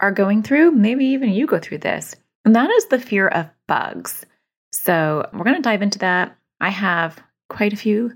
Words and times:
are 0.00 0.12
going 0.12 0.42
through. 0.42 0.72
Maybe 0.72 1.06
even 1.06 1.30
you 1.30 1.46
go 1.46 1.58
through 1.58 1.78
this, 1.78 2.14
and 2.44 2.54
that 2.56 2.70
is 2.70 2.86
the 2.86 2.98
fear 2.98 3.28
of 3.28 3.48
bugs. 3.66 4.24
So, 4.72 5.28
we're 5.32 5.44
going 5.44 5.56
to 5.56 5.62
dive 5.62 5.82
into 5.82 5.98
that. 6.00 6.36
I 6.60 6.68
have 6.70 7.18
quite 7.48 7.72
a 7.72 7.76
few 7.76 8.12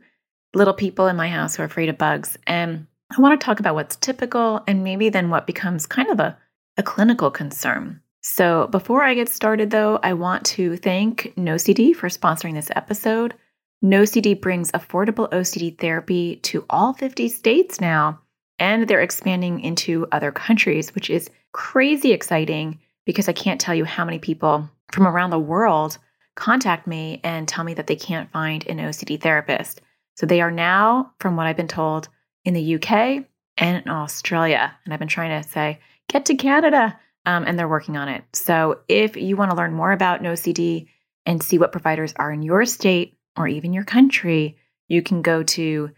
little 0.55 0.75
people 0.75 1.07
in 1.07 1.17
my 1.17 1.29
house 1.29 1.57
who 1.57 1.63
are 1.63 1.67
afraid 1.67 1.89
of 1.89 1.99
bugs, 1.99 2.37
and 2.47 2.87
I 3.17 3.21
want 3.21 3.41
to 3.41 3.45
talk 3.45 3.61
about 3.61 3.75
what's 3.75 3.97
typical 3.97 4.63
and 4.67 4.85
maybe 4.85 5.09
then 5.09 5.31
what 5.31 5.47
becomes 5.47 5.87
kind 5.87 6.11
of 6.11 6.21
a, 6.21 6.39
a 6.77 6.83
clinical 6.83 7.31
concern. 7.31 8.01
So, 8.23 8.67
before 8.67 9.03
I 9.03 9.15
get 9.15 9.29
started, 9.29 9.71
though, 9.71 9.99
I 10.03 10.13
want 10.13 10.45
to 10.47 10.77
thank 10.77 11.33
NoCD 11.37 11.97
for 11.97 12.09
sponsoring 12.09 12.55
this 12.55 12.71
episode. 12.77 13.35
NoCD 13.83 14.39
brings 14.39 14.71
affordable 14.73 15.31
OCD 15.31 15.79
therapy 15.79 16.37
to 16.37 16.67
all 16.69 16.93
50 16.93 17.29
states 17.29 17.81
now, 17.81 18.21
and 18.59 18.87
they're 18.87 19.01
expanding 19.01 19.61
into 19.61 20.07
other 20.13 20.31
countries, 20.33 20.95
which 20.95 21.09
is 21.09 21.31
crazy 21.53 22.13
exciting 22.13 22.79
because 23.05 23.29
I 23.29 23.33
can't 23.33 23.61
tell 23.61 23.75
you 23.75 23.85
how 23.85 24.05
many 24.05 24.19
people 24.19 24.69
from 24.93 25.07
around 25.07 25.31
the 25.31 25.39
world 25.39 25.99
contact 26.35 26.87
me 26.87 27.21
and 27.25 27.49
tell 27.49 27.65
me 27.65 27.75
that 27.75 27.87
they 27.87 27.97
can't 27.97 28.31
find 28.31 28.67
an 28.67 28.79
OCD 28.79 29.21
therapist. 29.21 29.81
So 30.17 30.27
they 30.27 30.41
are 30.41 30.51
now, 30.51 31.13
from 31.19 31.37
what 31.37 31.47
I've 31.47 31.57
been 31.57 31.69
told, 31.69 32.09
in 32.45 32.55
the 32.55 32.77
UK 32.77 33.25
and 33.57 33.83
in 33.85 33.89
Australia. 33.89 34.77
And 34.85 34.93
I've 34.93 35.01
been 35.01 35.09
trying 35.09 35.43
to 35.43 35.49
say, 35.49 35.81
get 36.09 36.27
to 36.27 36.35
Canada. 36.35 36.99
Um, 37.27 37.45
and 37.47 37.59
they're 37.59 37.69
working 37.69 37.99
on 37.99 38.09
it. 38.09 38.25
So 38.33 38.81
if 38.89 39.15
you 39.15 39.37
want 39.37 39.51
to 39.51 39.57
learn 39.57 39.75
more 39.75 39.93
about 39.93 40.23
NoCD 40.23 40.87
and 41.27 41.43
see 41.43 41.59
what 41.59 41.71
providers 41.71 42.15
are 42.17 42.33
in 42.33 42.43
your 42.43 42.65
state, 42.65 43.19
or 43.37 43.47
even 43.47 43.75
your 43.75 43.85
country, 43.85 44.57
you 44.89 45.03
can 45.03 45.21
go 45.23 45.43
to 45.43 45.91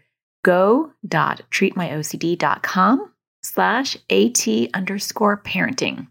go.treatmyocd.com 0.43 3.12
slash 3.43 3.97
at 4.09 4.47
underscore 4.73 5.37
parenting. 5.37 6.07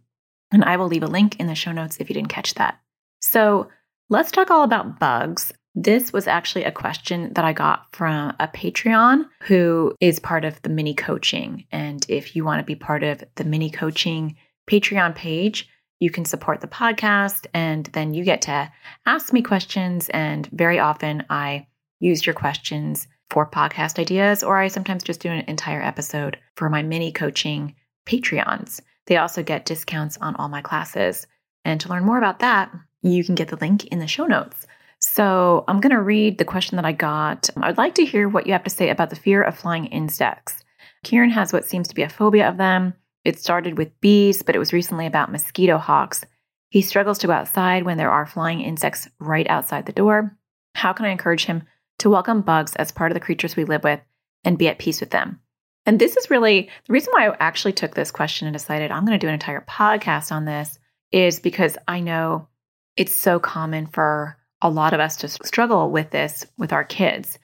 And 0.52 0.64
I 0.64 0.77
will 0.77 0.86
leave 0.86 1.02
a 1.02 1.08
link 1.08 1.41
in 1.41 1.47
the 1.47 1.55
show 1.55 1.72
notes 1.72 1.97
if 1.98 2.08
you 2.08 2.14
didn't 2.14 2.28
catch 2.28 2.55
that. 2.55 2.78
So 3.20 3.69
let's 4.11 4.30
talk 4.30 4.50
all 4.50 4.64
about 4.64 5.00
bugs. 5.00 5.53
This 5.75 6.12
was 6.12 6.27
actually 6.27 6.64
a 6.64 6.72
question 6.72 7.33
that 7.33 7.47
I 7.47 7.55
got 7.55 7.86
from 7.97 8.34
a 8.38 8.47
Patreon 8.47 9.25
who 9.41 9.94
is 10.00 10.19
part 10.19 10.44
of 10.44 10.60
the 10.60 10.69
mini 10.69 10.94
coaching. 10.94 11.64
And 11.72 12.05
if 12.08 12.36
you 12.36 12.44
want 12.44 12.60
to 12.60 12.66
be 12.66 12.75
part 12.75 13.03
of 13.03 13.25
the 13.36 13.44
mini 13.44 13.70
coaching 13.70 14.36
Patreon 14.70 15.14
page, 15.14 15.69
you 15.98 16.10
can 16.10 16.27
support 16.27 16.60
the 16.60 16.66
podcast 16.66 17.47
and 17.55 17.86
then 17.86 18.12
you 18.12 18.25
get 18.25 18.42
to 18.42 18.70
ask 19.06 19.33
me 19.33 19.41
questions. 19.41 20.10
And 20.10 20.47
very 20.48 20.78
often 20.78 21.25
I 21.30 21.69
use 22.00 22.27
your 22.27 22.34
questions 22.34 23.06
for 23.33 23.48
podcast 23.48 23.98
ideas, 23.98 24.42
or 24.42 24.58
I 24.58 24.69
sometimes 24.69 25.02
just 25.02 25.20
do 25.20 25.30
an 25.30 25.42
entire 25.48 25.80
episode 25.80 26.36
for 26.55 26.69
my 26.69 26.83
mini 26.83 27.11
coaching 27.11 27.75
Patreons. 28.05 28.83
They 29.06 29.16
also 29.16 29.42
get 29.42 29.64
discounts 29.64 30.19
on 30.19 30.36
all 30.36 30.50
my 30.50 30.61
classes. 30.61 31.27
And 31.64 31.80
to 31.80 31.88
learn 31.88 32.05
more 32.05 32.19
about 32.19 32.41
that, 32.41 32.70
you 33.00 33.25
can 33.25 33.34
get 33.34 33.48
the 33.48 33.56
link 33.56 33.86
in 33.86 34.00
the 34.00 34.06
show 34.06 34.27
notes. 34.27 34.66
So 34.98 35.65
I'm 35.66 35.81
going 35.81 35.97
to 35.97 36.03
read 36.03 36.37
the 36.37 36.44
question 36.44 36.76
that 36.76 36.84
I 36.84 36.92
got. 36.92 37.48
I'd 37.56 37.78
like 37.78 37.94
to 37.94 38.04
hear 38.04 38.28
what 38.28 38.47
you 38.47 38.53
have 38.53 38.65
to 38.65 38.71
say 38.71 38.91
about 38.91 39.09
the 39.09 39.16
fear 39.16 39.42
of 39.42 39.56
flying 39.56 39.87
insects. 39.87 40.62
Kieran 41.03 41.31
has 41.31 41.54
what 41.54 41.65
seems 41.65 41.88
to 41.88 41.94
be 41.94 42.03
a 42.03 42.10
phobia 42.10 42.47
of 42.50 42.59
them. 42.59 42.92
It 43.25 43.38
started 43.38 43.78
with 43.78 43.98
bees, 44.03 44.42
but 44.42 44.54
it 44.54 44.59
was 44.59 44.75
recently 44.75 45.06
about 45.06 45.32
mosquito 45.32 45.78
hawks. 45.78 46.22
He 46.69 46.82
struggles 46.82 47.19
to 47.21 47.28
go 47.28 47.32
outside 47.32 47.84
when 47.84 47.97
there 47.97 48.10
are 48.10 48.26
flying 48.26 48.60
insects 48.60 49.09
right 49.19 49.48
outside 49.48 49.87
the 49.87 49.92
door. 49.92 50.37
How 50.75 50.92
can 50.92 51.06
I 51.06 51.10
encourage 51.10 51.47
him 51.47 51.62
to 51.98 52.10
welcome 52.10 52.42
bugs 52.42 52.75
as 52.76 52.92
part 52.92 53.10
of 53.10 53.14
the 53.14 53.20
creatures 53.20 53.56
we 53.56 53.64
live 53.64 53.84
with 53.84 54.00
and 54.44 54.58
be 54.58 54.69
at 54.69 54.78
peace 54.78 55.00
with 55.00 55.10
them? 55.10 55.41
And 55.84 55.98
this 55.98 56.16
is 56.16 56.30
really 56.30 56.70
the 56.86 56.92
reason 56.92 57.12
why 57.12 57.28
I 57.28 57.36
actually 57.41 57.72
took 57.72 57.94
this 57.94 58.10
question 58.10 58.47
and 58.47 58.54
decided 58.54 58.91
I'm 58.91 59.04
going 59.04 59.19
to 59.19 59.25
do 59.25 59.28
an 59.28 59.34
entire 59.34 59.64
podcast 59.69 60.30
on 60.30 60.44
this 60.44 60.78
is 61.10 61.41
because 61.41 61.76
I 61.88 62.00
know 62.00 62.48
it's 62.97 63.14
so 63.14 63.38
common 63.38 63.86
for 63.86 64.36
a 64.60 64.70
lot 64.70 64.92
of 64.92 65.00
us 65.00 65.16
to 65.16 65.28
struggle 65.28 65.91
with 65.91 66.10
this 66.10 66.47
with 66.56 66.72
our 66.72 66.84
kids. 66.84 67.38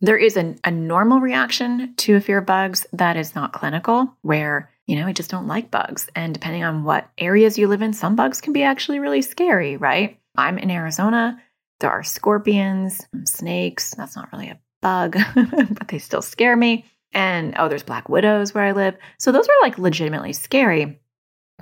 There 0.00 0.18
is 0.18 0.36
an, 0.36 0.58
a 0.64 0.70
normal 0.70 1.20
reaction 1.20 1.94
to 1.98 2.16
a 2.16 2.20
fear 2.20 2.38
of 2.38 2.46
bugs 2.46 2.86
that 2.92 3.16
is 3.16 3.34
not 3.34 3.52
clinical, 3.52 4.12
where 4.22 4.70
you 4.86 4.96
know, 4.96 5.06
I 5.06 5.12
just 5.12 5.30
don't 5.30 5.46
like 5.46 5.70
bugs. 5.70 6.08
And 6.14 6.34
depending 6.34 6.64
on 6.64 6.84
what 6.84 7.08
areas 7.16 7.58
you 7.58 7.68
live 7.68 7.82
in, 7.82 7.92
some 7.92 8.16
bugs 8.16 8.40
can 8.40 8.52
be 8.52 8.62
actually 8.62 8.98
really 8.98 9.22
scary, 9.22 9.76
right? 9.76 10.18
I'm 10.36 10.58
in 10.58 10.70
Arizona. 10.70 11.40
There 11.80 11.90
are 11.90 12.02
scorpions, 12.02 13.06
snakes. 13.24 13.94
That's 13.94 14.16
not 14.16 14.32
really 14.32 14.48
a 14.48 14.58
bug, 14.80 15.16
but 15.34 15.88
they 15.88 15.98
still 15.98 16.22
scare 16.22 16.56
me. 16.56 16.86
And 17.12 17.54
oh, 17.58 17.68
there's 17.68 17.82
black 17.82 18.08
widows 18.08 18.54
where 18.54 18.64
I 18.64 18.72
live. 18.72 18.96
So 19.18 19.32
those 19.32 19.48
are 19.48 19.62
like 19.62 19.78
legitimately 19.78 20.32
scary. 20.32 21.00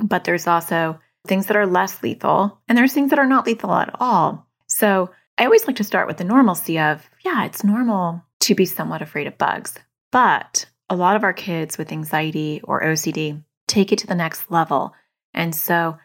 But 0.02 0.24
there's 0.24 0.46
also 0.46 0.98
things 1.26 1.46
that 1.46 1.56
are 1.56 1.66
less 1.66 2.02
lethal, 2.02 2.60
and 2.68 2.76
there's 2.76 2.92
things 2.92 3.10
that 3.10 3.18
are 3.18 3.26
not 3.26 3.46
lethal 3.46 3.72
at 3.72 3.94
all. 4.00 4.48
So 4.66 5.10
I 5.38 5.44
always 5.44 5.66
like 5.66 5.76
to 5.76 5.84
start 5.84 6.06
with 6.06 6.16
the 6.16 6.24
normalcy 6.24 6.78
of, 6.78 7.08
yeah, 7.24 7.44
it's 7.44 7.64
normal 7.64 8.22
to 8.40 8.54
be 8.54 8.64
somewhat 8.64 9.02
afraid 9.02 9.26
of 9.26 9.38
bugs. 9.38 9.74
But 10.10 10.66
a 10.88 10.96
lot 10.96 11.16
of 11.16 11.24
our 11.24 11.32
kids 11.32 11.78
with 11.78 11.92
anxiety 11.92 12.60
or 12.64 12.82
OCD 12.82 13.42
take 13.68 13.92
it 13.92 13.98
to 14.00 14.06
the 14.06 14.14
next 14.14 14.50
level. 14.50 14.94
And 15.32 15.54
so 15.54 15.96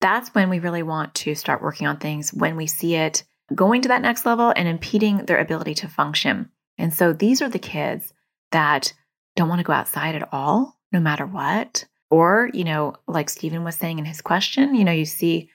that's 0.00 0.34
when 0.34 0.50
we 0.50 0.58
really 0.58 0.82
want 0.82 1.14
to 1.14 1.34
start 1.34 1.62
working 1.62 1.86
on 1.86 1.96
things 1.96 2.32
when 2.32 2.56
we 2.56 2.66
see 2.66 2.94
it 2.94 3.24
going 3.54 3.82
to 3.82 3.88
that 3.88 4.02
next 4.02 4.26
level 4.26 4.52
and 4.54 4.68
impeding 4.68 5.18
their 5.18 5.38
ability 5.38 5.74
to 5.74 5.88
function. 5.88 6.50
And 6.78 6.92
so 6.92 7.12
these 7.12 7.40
are 7.42 7.48
the 7.48 7.58
kids 7.58 8.12
that 8.52 8.92
don't 9.34 9.48
want 9.48 9.60
to 9.60 9.64
go 9.64 9.72
outside 9.72 10.14
at 10.14 10.28
all, 10.32 10.78
no 10.92 11.00
matter 11.00 11.26
what. 11.26 11.84
Or, 12.10 12.50
you 12.52 12.64
know, 12.64 12.94
like 13.06 13.28
Stephen 13.28 13.64
was 13.64 13.76
saying 13.76 13.98
in 13.98 14.04
his 14.04 14.20
question, 14.20 14.74
you 14.74 14.84
know, 14.84 14.92
you 14.92 15.04
see 15.04 15.50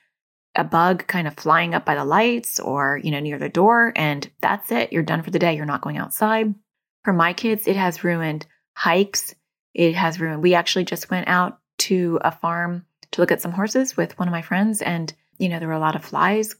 a 0.55 0.63
bug 0.63 1.07
kind 1.07 1.27
of 1.27 1.35
flying 1.35 1.73
up 1.73 1.85
by 1.85 1.95
the 1.95 2.03
lights 2.03 2.59
or, 2.59 2.99
you 3.01 3.11
know, 3.11 3.19
near 3.19 3.39
the 3.39 3.49
door, 3.49 3.93
and 3.95 4.29
that's 4.41 4.71
it. 4.71 4.91
You're 4.91 5.03
done 5.03 5.23
for 5.23 5.31
the 5.31 5.39
day. 5.39 5.55
You're 5.55 5.65
not 5.65 5.81
going 5.81 5.97
outside. 5.97 6.53
For 7.03 7.13
my 7.13 7.33
kids, 7.33 7.67
it 7.67 7.77
has 7.77 8.03
ruined 8.03 8.45
hikes. 8.73 9.33
It 9.73 9.95
has 9.95 10.19
ruined. 10.19 10.43
We 10.43 10.53
actually 10.53 10.85
just 10.85 11.09
went 11.09 11.29
out 11.29 11.59
to 11.79 12.19
a 12.21 12.31
farm 12.31 12.85
to 13.11 13.21
look 13.21 13.31
at 13.31 13.41
some 13.41 13.53
horses 13.53 13.95
with 13.95 14.17
one 14.19 14.27
of 14.27 14.33
my 14.33 14.41
friends, 14.41 14.81
and 14.81 15.13
you 15.37 15.47
know 15.47 15.59
there 15.59 15.69
were 15.69 15.73
a 15.73 15.79
lot 15.79 15.95
of 15.95 16.03
flies 16.03 16.55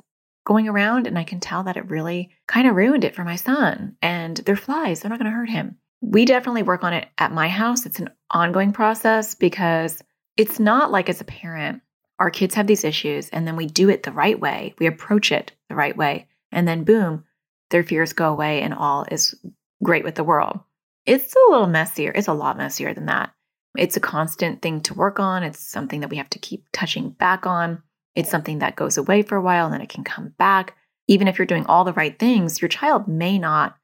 going 0.46 0.68
around, 0.68 1.08
and 1.08 1.18
I 1.18 1.24
can 1.24 1.40
tell 1.40 1.64
that 1.64 1.78
it 1.78 1.90
really 1.90 2.32
kind 2.48 2.68
of 2.68 2.76
ruined 2.76 3.04
it 3.04 3.16
for 3.16 3.24
my 3.24 3.36
son. 3.36 3.96
And 4.02 4.38
they're 4.38 4.56
flies; 4.56 5.00
they're 5.00 5.10
not 5.10 5.20
going 5.20 5.32
to 5.32 5.38
hurt 5.38 5.50
him. 5.50 5.78
We 6.02 6.26
definitely 6.26 6.64
work 6.64 6.84
on 6.84 6.94
it 6.94 7.08
at 7.18 7.32
my 7.32 7.48
house. 7.48 7.86
It's 7.86 8.00
an 8.00 8.10
ongoing 8.32 8.74
process 8.74 9.36
because 9.36 10.02
it's 10.38 10.60
not 10.60 10.92
like 10.92 11.10
as 11.10 11.22
a 11.22 11.26
parent, 11.26 11.82
our 12.20 12.30
kids 12.30 12.56
have 12.56 12.68
these 12.68 12.84
issues, 12.84 13.30
and 13.30 13.48
then 13.48 13.56
we 13.56 13.68
do 13.68 13.90
it 13.90 14.04
the 14.04 14.12
right 14.12 14.40
way. 14.40 14.74
We 14.80 14.88
approach 14.88 15.32
it 15.32 15.52
the 15.70 15.76
right 15.76 15.96
way, 15.96 16.28
and 16.52 16.68
then 16.68 16.84
boom, 16.84 17.26
their 17.70 17.84
fears 17.84 18.14
go 18.14 18.32
away, 18.32 18.62
and 18.62 18.74
all 18.74 19.06
is 19.12 19.36
great 19.84 20.04
with 20.04 20.16
the 20.16 20.24
world. 20.24 20.60
It's 21.06 21.34
a 21.34 21.52
little 21.52 21.68
messier. 21.68 22.12
It's 22.14 22.28
a 22.28 22.34
lot 22.34 22.58
messier 22.58 22.94
than 22.94 23.08
that. 23.08 23.32
It's 23.78 23.98
a 23.98 24.02
constant 24.02 24.62
thing 24.62 24.82
to 24.82 24.94
work 24.94 25.20
on. 25.20 25.44
It's 25.44 25.60
something 25.60 26.02
that 26.02 26.10
we 26.10 26.18
have 26.18 26.30
to 26.32 26.40
keep 26.40 26.66
touching 26.72 27.10
back 27.12 27.46
on. 27.46 27.82
It's 28.16 28.30
something 28.30 28.60
that 28.60 28.76
goes 28.76 28.98
away 28.98 29.22
for 29.22 29.36
a 29.36 29.42
while 29.42 29.66
and 29.66 29.74
then 29.74 29.82
it 29.82 29.90
can 29.90 30.04
come 30.04 30.34
back. 30.38 30.76
Even 31.08 31.28
if 31.28 31.38
you're 31.38 31.46
doing 31.46 31.66
all 31.66 31.84
the 31.84 31.94
right 31.94 32.18
things, 32.18 32.62
your 32.62 32.70
child 32.70 33.08
may 33.08 33.38
not 33.40 33.76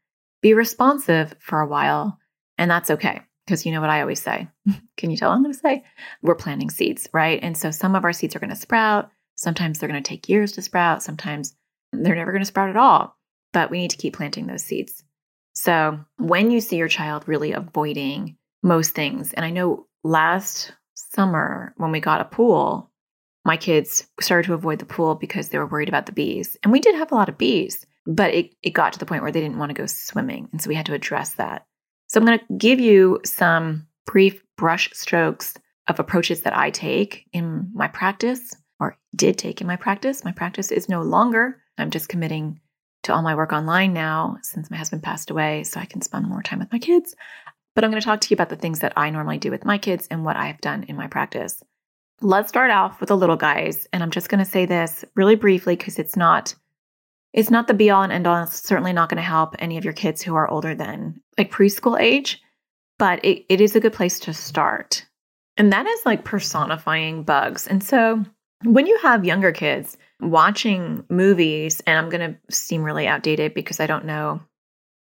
be 0.41 0.53
responsive 0.53 1.33
for 1.39 1.59
a 1.59 1.67
while. 1.67 2.19
And 2.57 2.69
that's 2.69 2.91
okay. 2.91 3.21
Because 3.45 3.65
you 3.65 3.71
know 3.71 3.81
what 3.81 3.89
I 3.89 4.01
always 4.01 4.21
say? 4.21 4.47
can 4.97 5.09
you 5.09 5.17
tell 5.17 5.31
I'm 5.31 5.41
going 5.41 5.53
to 5.53 5.59
say? 5.59 5.83
We're 6.21 6.35
planting 6.35 6.69
seeds, 6.69 7.07
right? 7.13 7.39
And 7.41 7.57
so 7.57 7.71
some 7.71 7.95
of 7.95 8.03
our 8.03 8.13
seeds 8.13 8.35
are 8.35 8.39
going 8.39 8.49
to 8.49 8.55
sprout. 8.55 9.09
Sometimes 9.35 9.79
they're 9.79 9.89
going 9.89 10.01
to 10.01 10.07
take 10.07 10.27
years 10.27 10.51
to 10.53 10.61
sprout. 10.61 11.03
Sometimes 11.03 11.55
they're 11.93 12.15
never 12.15 12.31
going 12.31 12.41
to 12.41 12.45
sprout 12.45 12.69
at 12.69 12.75
all. 12.75 13.15
But 13.53 13.71
we 13.71 13.79
need 13.79 13.91
to 13.91 13.97
keep 13.97 14.15
planting 14.15 14.47
those 14.47 14.63
seeds. 14.63 15.03
So 15.53 15.99
when 16.17 16.51
you 16.51 16.61
see 16.61 16.75
your 16.75 16.87
child 16.87 17.23
really 17.27 17.53
avoiding 17.53 18.37
most 18.61 18.93
things, 18.93 19.33
and 19.33 19.45
I 19.45 19.49
know 19.49 19.87
last 20.03 20.73
summer 20.93 21.73
when 21.77 21.91
we 21.91 21.99
got 21.99 22.21
a 22.21 22.25
pool, 22.25 22.91
my 23.47 23.57
kids 23.57 24.05
started 24.19 24.45
to 24.45 24.53
avoid 24.53 24.77
the 24.77 24.85
pool 24.85 25.15
because 25.15 25.49
they 25.49 25.57
were 25.57 25.65
worried 25.65 25.87
about 25.87 26.05
the 26.05 26.11
bees. 26.11 26.57
And 26.63 26.71
we 26.71 26.81
did 26.81 26.95
have 26.95 27.13
a 27.13 27.15
lot 27.15 27.29
of 27.29 27.37
bees, 27.37 27.85
but 28.05 28.33
it, 28.33 28.53
it 28.61 28.71
got 28.71 28.91
to 28.91 28.99
the 28.99 29.05
point 29.05 29.23
where 29.23 29.31
they 29.31 29.39
didn't 29.39 29.57
want 29.57 29.69
to 29.69 29.81
go 29.81 29.85
swimming. 29.85 30.49
And 30.51 30.61
so 30.61 30.67
we 30.67 30.75
had 30.75 30.85
to 30.87 30.93
address 30.93 31.35
that. 31.35 31.65
So 32.07 32.19
I'm 32.19 32.25
going 32.25 32.39
to 32.39 32.53
give 32.57 32.81
you 32.81 33.21
some 33.23 33.87
brief 34.05 34.43
brush 34.57 34.89
strokes 34.93 35.53
of 35.87 35.97
approaches 35.97 36.41
that 36.41 36.57
I 36.57 36.71
take 36.71 37.25
in 37.31 37.71
my 37.73 37.87
practice 37.87 38.53
or 38.81 38.97
did 39.15 39.37
take 39.37 39.61
in 39.61 39.67
my 39.67 39.77
practice. 39.77 40.25
My 40.25 40.33
practice 40.33 40.69
is 40.69 40.89
no 40.89 41.01
longer. 41.01 41.61
I'm 41.77 41.89
just 41.89 42.09
committing 42.09 42.59
to 43.03 43.13
all 43.13 43.21
my 43.21 43.35
work 43.35 43.53
online 43.53 43.93
now 43.93 44.39
since 44.41 44.69
my 44.69 44.75
husband 44.75 45.03
passed 45.03 45.29
away 45.29 45.63
so 45.63 45.79
I 45.79 45.85
can 45.85 46.01
spend 46.01 46.27
more 46.27 46.43
time 46.43 46.59
with 46.59 46.71
my 46.73 46.79
kids. 46.79 47.15
But 47.75 47.85
I'm 47.85 47.91
going 47.91 48.01
to 48.01 48.05
talk 48.05 48.19
to 48.19 48.29
you 48.29 48.35
about 48.35 48.49
the 48.49 48.57
things 48.57 48.79
that 48.79 48.91
I 48.97 49.09
normally 49.09 49.37
do 49.37 49.51
with 49.51 49.63
my 49.63 49.77
kids 49.77 50.05
and 50.11 50.25
what 50.25 50.35
I've 50.35 50.59
done 50.59 50.83
in 50.83 50.97
my 50.97 51.07
practice. 51.07 51.63
Let's 52.21 52.49
start 52.49 52.71
off 52.71 52.99
with 52.99 53.09
the 53.09 53.17
little 53.17 53.35
guys, 53.35 53.87
and 53.93 54.01
I'm 54.01 54.09
just 54.09 54.29
going 54.29 54.39
to 54.39 54.49
say 54.49 54.65
this 54.65 55.05
really 55.15 55.35
briefly 55.35 55.75
because 55.75 55.99
it's 55.99 56.15
not 56.15 56.55
it's 57.33 57.51
not 57.51 57.67
the 57.67 57.73
be 57.75 57.91
all 57.91 58.01
and 58.01 58.11
end 58.11 58.25
all. 58.25 58.41
It's 58.41 58.67
certainly 58.67 58.93
not 58.93 59.09
going 59.09 59.17
to 59.17 59.21
help 59.21 59.55
any 59.59 59.77
of 59.77 59.83
your 59.83 59.93
kids 59.93 60.23
who 60.23 60.33
are 60.33 60.49
older 60.49 60.73
than 60.73 61.21
like 61.37 61.51
preschool 61.51 61.99
age, 61.99 62.41
but 62.97 63.23
it, 63.23 63.45
it 63.49 63.61
is 63.61 63.75
a 63.75 63.79
good 63.79 63.93
place 63.93 64.19
to 64.21 64.33
start. 64.33 65.05
And 65.57 65.71
that 65.71 65.85
is 65.85 66.05
like 66.05 66.25
personifying 66.25 67.23
bugs. 67.23 67.67
And 67.67 67.83
so 67.83 68.23
when 68.63 68.87
you 68.87 68.97
have 69.03 69.25
younger 69.25 69.51
kids 69.51 69.97
watching 70.19 71.03
movies, 71.09 71.81
and 71.85 71.99
I'm 71.99 72.09
going 72.09 72.33
to 72.33 72.55
seem 72.55 72.83
really 72.83 73.07
outdated 73.07 73.53
because 73.53 73.79
I 73.79 73.85
don't 73.85 74.05
know, 74.05 74.41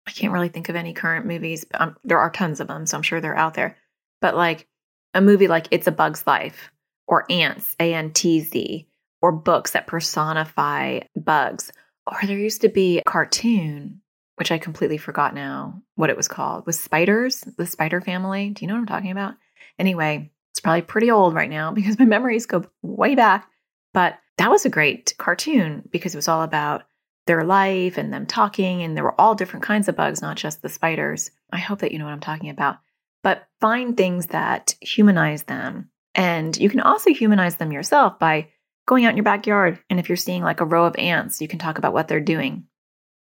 I 0.06 0.10
can't 0.10 0.32
really 0.32 0.48
think 0.48 0.68
of 0.68 0.76
any 0.76 0.92
current 0.92 1.24
movies. 1.24 1.64
Um, 1.74 1.96
there 2.04 2.18
are 2.18 2.30
tons 2.30 2.60
of 2.60 2.68
them, 2.68 2.84
so 2.84 2.96
I'm 2.96 3.02
sure 3.02 3.20
they're 3.20 3.36
out 3.36 3.54
there. 3.54 3.76
But 4.20 4.36
like 4.36 4.66
a 5.14 5.22
movie 5.22 5.48
like 5.48 5.68
It's 5.70 5.86
a 5.86 5.92
Bug's 5.92 6.26
Life 6.26 6.70
or 7.10 7.30
Antz, 7.30 7.76
A 7.78 7.92
N 7.92 8.12
T 8.12 8.40
Z, 8.40 8.86
or 9.20 9.32
books 9.32 9.72
that 9.72 9.86
personify 9.86 11.00
bugs. 11.16 11.70
Or 12.06 12.18
there 12.22 12.38
used 12.38 12.62
to 12.62 12.68
be 12.70 13.00
a 13.00 13.04
cartoon, 13.04 14.00
which 14.36 14.50
I 14.50 14.58
completely 14.58 14.96
forgot 14.96 15.34
now 15.34 15.82
what 15.96 16.08
it 16.08 16.16
was 16.16 16.28
called, 16.28 16.64
with 16.64 16.76
spiders, 16.76 17.40
the 17.58 17.66
spider 17.66 18.00
family. 18.00 18.50
Do 18.50 18.64
you 18.64 18.68
know 18.68 18.74
what 18.74 18.80
I'm 18.80 18.86
talking 18.86 19.10
about? 19.10 19.34
Anyway, 19.78 20.30
it's 20.52 20.60
probably 20.60 20.82
pretty 20.82 21.10
old 21.10 21.34
right 21.34 21.50
now 21.50 21.70
because 21.74 21.98
my 21.98 22.06
memories 22.06 22.46
go 22.46 22.64
way 22.80 23.14
back. 23.14 23.46
But 23.92 24.18
that 24.38 24.50
was 24.50 24.64
a 24.64 24.70
great 24.70 25.14
cartoon 25.18 25.82
because 25.90 26.14
it 26.14 26.18
was 26.18 26.28
all 26.28 26.42
about 26.42 26.84
their 27.26 27.44
life 27.44 27.98
and 27.98 28.12
them 28.12 28.26
talking, 28.26 28.82
and 28.82 28.96
there 28.96 29.04
were 29.04 29.20
all 29.20 29.34
different 29.34 29.64
kinds 29.64 29.88
of 29.88 29.96
bugs, 29.96 30.22
not 30.22 30.36
just 30.36 30.62
the 30.62 30.68
spiders. 30.68 31.30
I 31.52 31.58
hope 31.58 31.80
that 31.80 31.92
you 31.92 31.98
know 31.98 32.04
what 32.04 32.12
I'm 32.12 32.20
talking 32.20 32.50
about. 32.50 32.78
But 33.22 33.46
find 33.60 33.96
things 33.96 34.28
that 34.28 34.74
humanize 34.80 35.42
them. 35.42 35.90
And 36.14 36.56
you 36.56 36.68
can 36.68 36.80
also 36.80 37.10
humanize 37.10 37.56
them 37.56 37.72
yourself 37.72 38.18
by 38.18 38.48
going 38.86 39.04
out 39.04 39.10
in 39.10 39.16
your 39.16 39.24
backyard. 39.24 39.78
And 39.88 40.00
if 40.00 40.08
you're 40.08 40.16
seeing 40.16 40.42
like 40.42 40.60
a 40.60 40.64
row 40.64 40.84
of 40.84 40.96
ants, 40.96 41.40
you 41.40 41.48
can 41.48 41.58
talk 41.58 41.78
about 41.78 41.92
what 41.92 42.08
they're 42.08 42.20
doing. 42.20 42.64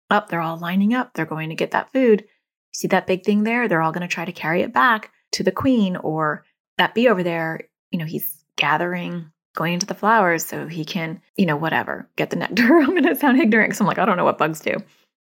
Up, 0.10 0.26
oh, 0.26 0.28
they're 0.30 0.42
all 0.42 0.58
lining 0.58 0.94
up. 0.94 1.14
They're 1.14 1.26
going 1.26 1.50
to 1.50 1.56
get 1.56 1.72
that 1.72 1.92
food. 1.94 2.26
See 2.74 2.88
that 2.90 3.08
big 3.08 3.24
thing 3.24 3.44
there? 3.44 3.68
They're 3.68 3.82
all 3.82 3.92
going 3.92 4.08
to 4.08 4.14
try 4.14 4.26
to 4.26 4.32
carry 4.32 4.62
it 4.62 4.74
back 4.74 5.12
to 5.34 5.44
the 5.44 5.52
queen 5.52 5.96
or 5.96 6.44
that 6.78 6.94
bee 6.94 7.08
over 7.08 7.24
there, 7.24 7.62
you 7.92 8.00
know, 8.00 8.06
he's 8.06 8.44
gathering, 8.58 9.32
going 9.56 9.74
into 9.74 9.86
the 9.86 9.94
flowers 9.94 10.46
so 10.46 10.68
he 10.68 10.84
can, 10.86 11.22
you 11.38 11.46
know, 11.46 11.56
whatever, 11.56 12.10
get 12.16 12.30
the 12.30 12.36
nectar. 12.36 12.78
I'm 12.80 12.90
going 12.90 13.04
to 13.04 13.16
sound 13.16 13.40
ignorant 13.40 13.70
because 13.70 13.82
I'm 13.82 13.88
like, 13.88 14.00
I 14.00 14.06
don't 14.06 14.18
know 14.18 14.26
what 14.26 14.38
bugs 14.38 14.60
do. 14.60 14.76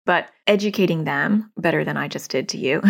But 0.06 0.28
educating 0.46 1.04
them 1.04 1.52
better 1.56 1.84
than 1.84 1.96
I 1.96 2.08
just 2.08 2.30
did 2.30 2.48
to 2.50 2.58
you 2.58 2.82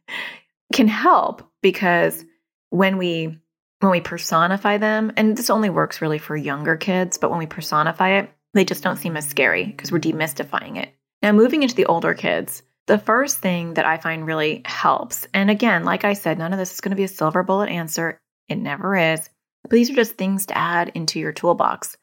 can 0.72 0.88
help 0.88 1.48
because 1.62 2.24
when 2.70 2.96
we 2.96 3.38
when 3.80 3.92
we 3.92 4.00
personify 4.00 4.78
them 4.78 5.12
and 5.16 5.36
this 5.36 5.50
only 5.50 5.70
works 5.70 6.00
really 6.00 6.18
for 6.18 6.36
younger 6.36 6.76
kids 6.76 7.18
but 7.18 7.30
when 7.30 7.38
we 7.38 7.46
personify 7.46 8.18
it 8.18 8.30
they 8.54 8.64
just 8.64 8.82
don't 8.82 8.96
seem 8.96 9.16
as 9.16 9.28
scary 9.28 9.64
because 9.64 9.92
we're 9.92 9.98
demystifying 9.98 10.76
it 10.76 10.92
now 11.22 11.32
moving 11.32 11.62
into 11.62 11.74
the 11.74 11.86
older 11.86 12.14
kids 12.14 12.62
the 12.88 12.98
first 12.98 13.38
thing 13.38 13.74
that 13.74 13.84
I 13.84 13.98
find 13.98 14.26
really 14.26 14.62
helps, 14.64 15.28
and 15.34 15.50
again, 15.50 15.84
like 15.84 16.04
I 16.04 16.14
said, 16.14 16.38
none 16.38 16.54
of 16.54 16.58
this 16.58 16.72
is 16.72 16.80
going 16.80 16.90
to 16.90 16.96
be 16.96 17.04
a 17.04 17.08
silver 17.08 17.42
bullet 17.42 17.68
answer. 17.68 18.18
It 18.48 18.56
never 18.56 18.96
is. 18.96 19.28
But 19.62 19.72
these 19.72 19.90
are 19.90 19.94
just 19.94 20.14
things 20.14 20.46
to 20.46 20.56
add 20.56 20.92
into 20.94 21.20
your 21.20 21.34
toolbox. 21.34 21.98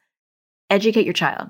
Educate 0.69 1.05
your 1.05 1.13
child. 1.13 1.49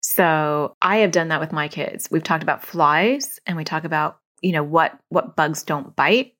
So 0.00 0.76
I 0.82 0.96
have 0.96 1.12
done 1.12 1.28
that 1.28 1.38
with 1.38 1.52
my 1.52 1.68
kids. 1.68 2.08
We've 2.10 2.24
talked 2.24 2.42
about 2.42 2.64
flies 2.64 3.38
and 3.46 3.56
we 3.56 3.62
talk 3.62 3.84
about, 3.84 4.18
you 4.40 4.50
know, 4.50 4.64
what 4.64 4.98
what 5.10 5.36
bugs 5.36 5.62
don't 5.62 5.94
bite 5.94 6.34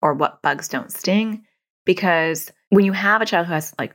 or 0.00 0.14
what 0.14 0.40
bugs 0.40 0.68
don't 0.68 0.90
sting 0.90 1.44
because 1.84 2.50
when 2.72 2.86
you 2.86 2.92
have 2.92 3.20
a 3.20 3.26
child 3.26 3.46
who 3.46 3.52
has 3.52 3.74
like 3.78 3.94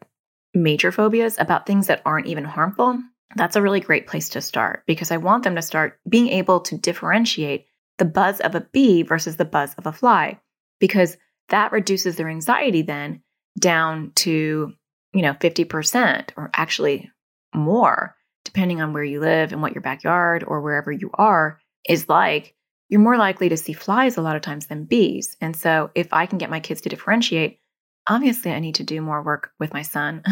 major 0.54 0.92
phobias 0.92 1.36
about 1.40 1.66
things 1.66 1.88
that 1.88 2.04
aren't 2.06 2.28
even 2.28 2.44
harmful, 2.44 3.02
that's 3.36 3.56
a 3.56 3.62
really 3.62 3.80
great 3.80 4.06
place 4.06 4.30
to 4.30 4.40
start 4.40 4.84
because 4.86 5.10
I 5.10 5.18
want 5.18 5.44
them 5.44 5.56
to 5.56 5.64
start 5.64 6.00
being 6.08 6.28
able 6.28 6.60
to 6.60 6.78
differentiate 6.78 7.66
the 7.98 8.06
buzz 8.06 8.40
of 8.40 8.54
a 8.54 8.62
bee 8.62 9.02
versus 9.02 9.38
the 9.38 9.46
buzz 9.46 9.74
of 9.80 9.88
a 9.88 9.92
fly, 9.92 10.40
because 10.80 11.18
that 11.50 11.72
reduces 11.72 12.18
their 12.18 12.30
anxiety 12.30 12.84
then 12.84 13.24
down 13.60 14.12
to, 14.18 14.72
you 15.12 15.22
know, 15.24 15.34
50% 15.34 16.30
or 16.38 16.52
actually 16.54 17.12
more, 17.56 18.16
depending 18.46 18.80
on 18.80 18.94
where 18.94 19.04
you 19.04 19.20
live 19.20 19.54
and 19.54 19.64
what 19.64 19.74
your 19.74 19.82
backyard 19.82 20.44
or 20.48 20.62
wherever 20.62 20.92
you 20.92 21.10
are 21.16 21.60
is 21.90 22.08
like. 22.08 22.54
You're 22.90 23.02
more 23.02 23.18
likely 23.18 23.50
to 23.50 23.58
see 23.58 23.74
flies 23.74 24.18
a 24.18 24.22
lot 24.22 24.36
of 24.36 24.44
times 24.44 24.68
than 24.68 24.86
bees. 24.86 25.36
And 25.42 25.56
so 25.56 25.90
if 25.96 26.14
I 26.14 26.28
can 26.28 26.38
get 26.38 26.52
my 26.52 26.60
kids 26.60 26.82
to 26.82 26.90
differentiate, 26.90 27.60
obviously 28.08 28.52
I 28.52 28.60
need 28.60 28.76
to 28.76 28.84
do 28.84 29.02
more 29.02 29.22
work 29.22 29.52
with 29.60 29.74
my 29.74 29.82
son. 29.82 30.24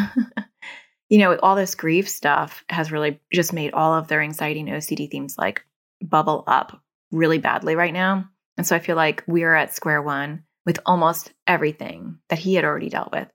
you 1.10 1.18
know, 1.20 1.36
all 1.38 1.56
this 1.56 1.76
grief 1.76 2.10
stuff 2.10 2.64
has 2.70 2.92
really 2.92 3.20
just 3.32 3.54
made 3.54 3.74
all 3.74 3.94
of 3.94 4.08
their 4.08 4.22
anxiety 4.22 4.62
and 4.62 4.70
OCD 4.70 5.10
themes 5.10 5.38
like 5.38 5.64
bubble 6.02 6.44
up 6.48 6.82
really 7.12 7.38
badly 7.38 7.76
right 7.76 7.94
now. 7.94 8.30
And 8.58 8.66
so 8.66 8.76
I 8.76 8.80
feel 8.80 8.96
like 8.96 9.24
we're 9.28 9.54
at 9.54 9.76
square 9.76 10.02
one 10.02 10.44
with 10.66 10.80
almost 10.86 11.34
everything 11.46 12.18
that 12.30 12.40
he 12.40 12.56
had 12.56 12.66
already 12.66 12.90
dealt 12.90 13.12
with, 13.12 13.28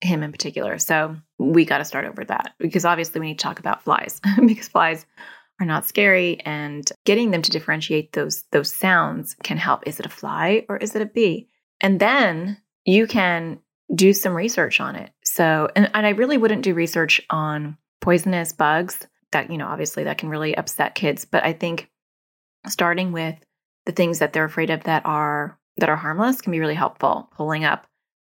him 0.00 0.22
in 0.22 0.32
particular. 0.32 0.78
So 0.78 1.16
we 1.38 1.64
got 1.64 1.78
to 1.78 1.84
start 1.84 2.06
over 2.06 2.24
that 2.24 2.54
because 2.58 2.84
obviously 2.84 3.20
we 3.20 3.28
need 3.28 3.38
to 3.38 3.42
talk 3.42 3.58
about 3.58 3.82
flies 3.82 4.20
because 4.46 4.68
flies 4.68 5.04
are 5.60 5.66
not 5.66 5.84
scary 5.84 6.40
and 6.40 6.90
getting 7.04 7.32
them 7.32 7.42
to 7.42 7.50
differentiate 7.50 8.12
those 8.12 8.44
those 8.50 8.72
sounds 8.72 9.36
can 9.42 9.58
help. 9.58 9.86
Is 9.86 10.00
it 10.00 10.06
a 10.06 10.10
fly 10.10 10.64
or 10.68 10.78
is 10.78 10.94
it 10.94 11.02
a 11.02 11.06
bee? 11.06 11.48
And 11.82 12.00
then 12.00 12.56
you 12.86 13.06
can 13.06 13.58
do 13.94 14.12
some 14.12 14.34
research 14.34 14.80
on 14.80 14.96
it. 14.96 15.10
So 15.24 15.68
and, 15.74 15.90
and 15.94 16.06
I 16.06 16.10
really 16.10 16.38
wouldn't 16.38 16.62
do 16.62 16.74
research 16.74 17.20
on 17.30 17.76
poisonous 18.00 18.52
bugs 18.52 19.06
that, 19.32 19.50
you 19.50 19.58
know, 19.58 19.66
obviously 19.66 20.04
that 20.04 20.18
can 20.18 20.28
really 20.28 20.56
upset 20.56 20.94
kids. 20.94 21.24
But 21.24 21.44
I 21.44 21.52
think 21.52 21.88
starting 22.66 23.12
with 23.12 23.36
the 23.86 23.92
things 23.92 24.18
that 24.18 24.32
they're 24.32 24.44
afraid 24.44 24.70
of 24.70 24.84
that 24.84 25.04
are 25.04 25.58
that 25.76 25.88
are 25.88 25.96
harmless 25.96 26.40
can 26.40 26.52
be 26.52 26.60
really 26.60 26.74
helpful 26.74 27.30
pulling 27.36 27.64
up 27.64 27.86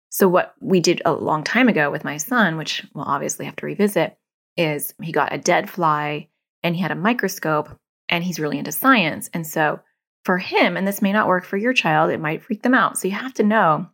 so 0.08 0.28
what 0.28 0.54
we 0.60 0.80
did 0.80 1.02
a 1.04 1.12
long 1.12 1.44
time 1.44 1.68
ago 1.68 1.90
with 1.90 2.04
my 2.04 2.16
son 2.16 2.56
which 2.56 2.84
we'll 2.94 3.04
obviously 3.04 3.44
have 3.44 3.56
to 3.56 3.66
revisit 3.66 4.16
is 4.56 4.94
he 5.02 5.12
got 5.12 5.32
a 5.32 5.38
dead 5.38 5.70
fly 5.70 6.28
and 6.62 6.74
he 6.74 6.82
had 6.82 6.90
a 6.90 6.96
microscope 6.96 7.68
and 8.08 8.24
he's 8.24 8.40
really 8.40 8.58
into 8.58 8.72
science 8.72 9.30
and 9.32 9.46
so 9.46 9.78
for 10.24 10.38
him 10.38 10.76
and 10.76 10.86
this 10.86 11.02
may 11.02 11.12
not 11.12 11.28
work 11.28 11.44
for 11.44 11.56
your 11.56 11.72
child 11.72 12.10
it 12.10 12.20
might 12.20 12.42
freak 12.42 12.62
them 12.62 12.74
out 12.74 12.98
so 12.98 13.06
you 13.06 13.14
have 13.14 13.34
to 13.34 13.44
know 13.44 13.86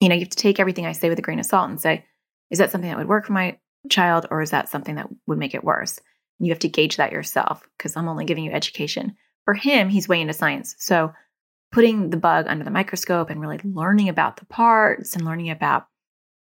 you 0.00 0.08
know 0.08 0.14
you 0.14 0.20
have 0.20 0.30
to 0.30 0.36
take 0.36 0.60
everything 0.60 0.86
i 0.86 0.92
say 0.92 1.08
with 1.08 1.18
a 1.18 1.22
grain 1.22 1.38
of 1.38 1.46
salt 1.46 1.68
and 1.68 1.80
say 1.80 2.04
is 2.50 2.58
that 2.58 2.70
something 2.70 2.90
that 2.90 2.98
would 2.98 3.08
work 3.08 3.26
for 3.26 3.32
my 3.32 3.58
child 3.88 4.26
or 4.30 4.40
is 4.42 4.50
that 4.50 4.68
something 4.68 4.96
that 4.96 5.08
would 5.26 5.38
make 5.38 5.54
it 5.54 5.64
worse? 5.64 5.98
And 6.38 6.46
you 6.46 6.52
have 6.52 6.60
to 6.60 6.68
gauge 6.68 6.96
that 6.96 7.12
yourself 7.12 7.62
because 7.76 7.96
i'm 7.96 8.08
only 8.08 8.24
giving 8.24 8.44
you 8.44 8.52
education. 8.52 9.16
For 9.44 9.54
him, 9.54 9.88
he's 9.88 10.08
way 10.08 10.20
into 10.20 10.32
science. 10.32 10.74
So 10.78 11.12
putting 11.70 12.10
the 12.10 12.16
bug 12.16 12.46
under 12.48 12.64
the 12.64 12.70
microscope 12.70 13.30
and 13.30 13.40
really 13.40 13.60
learning 13.62 14.08
about 14.08 14.36
the 14.36 14.46
parts 14.46 15.14
and 15.14 15.24
learning 15.24 15.50
about 15.50 15.86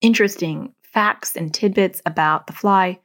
interesting 0.00 0.74
facts 0.82 1.36
and 1.36 1.52
tidbits 1.52 2.02
about 2.04 2.46
the 2.46 2.52
fly 2.52 3.00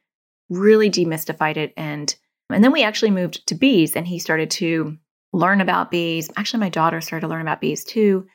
really 0.50 0.90
demystified 0.90 1.58
it. 1.58 1.74
And 1.78 2.14
and 2.52 2.64
then 2.64 2.72
we 2.72 2.84
actually 2.84 3.12
moved 3.12 3.48
to 3.48 3.56
bees 3.56 3.96
and 3.96 4.06
he 4.06 4.20
started 4.20 4.52
to 4.52 4.98
learn 5.34 5.62
about 5.62 5.92
bees. 5.92 6.30
Actually 6.38 6.60
my 6.60 6.70
daughter 6.70 7.02
started 7.02 7.26
to 7.26 7.30
learn 7.30 7.42
about 7.42 7.62
bees 7.62 7.84
too. 7.84 8.28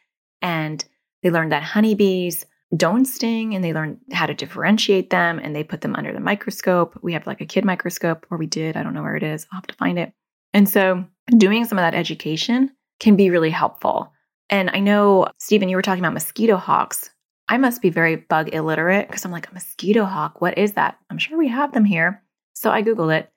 And 0.42 0.84
they 1.22 1.30
learned 1.30 1.52
that 1.52 1.62
honeybees 1.62 2.46
don't 2.76 3.04
sting 3.04 3.54
and 3.54 3.64
they 3.64 3.72
learned 3.72 3.98
how 4.12 4.26
to 4.26 4.34
differentiate 4.34 5.10
them 5.10 5.40
and 5.42 5.56
they 5.56 5.64
put 5.64 5.80
them 5.80 5.96
under 5.96 6.12
the 6.12 6.20
microscope 6.20 6.98
we 7.02 7.12
have 7.12 7.26
like 7.26 7.40
a 7.40 7.46
kid 7.46 7.64
microscope 7.64 8.26
or 8.30 8.38
we 8.38 8.46
did 8.46 8.76
i 8.76 8.82
don't 8.82 8.94
know 8.94 9.02
where 9.02 9.16
it 9.16 9.22
is 9.22 9.46
i'll 9.50 9.56
have 9.56 9.66
to 9.66 9.74
find 9.74 9.98
it 9.98 10.12
and 10.52 10.68
so 10.68 11.04
doing 11.36 11.64
some 11.64 11.78
of 11.78 11.82
that 11.82 11.94
education 11.94 12.70
can 12.98 13.16
be 13.16 13.30
really 13.30 13.50
helpful. 13.50 14.12
And 14.48 14.70
I 14.70 14.80
know, 14.80 15.28
Stephen, 15.38 15.68
you 15.68 15.76
were 15.76 15.82
talking 15.82 16.02
about 16.02 16.12
mosquito 16.12 16.56
hawks. 16.56 17.10
I 17.48 17.56
must 17.56 17.82
be 17.82 17.90
very 17.90 18.16
bug 18.16 18.54
illiterate 18.54 19.08
because 19.08 19.24
I'm 19.24 19.32
like, 19.32 19.50
a 19.50 19.54
mosquito 19.54 20.04
hawk, 20.04 20.40
what 20.40 20.58
is 20.58 20.72
that? 20.74 20.98
I'm 21.08 21.18
sure 21.18 21.38
we 21.38 21.48
have 21.48 21.72
them 21.72 21.84
here. 21.84 22.22
So 22.52 22.70
I 22.70 22.82
Googled 22.82 23.16
it. 23.18 23.30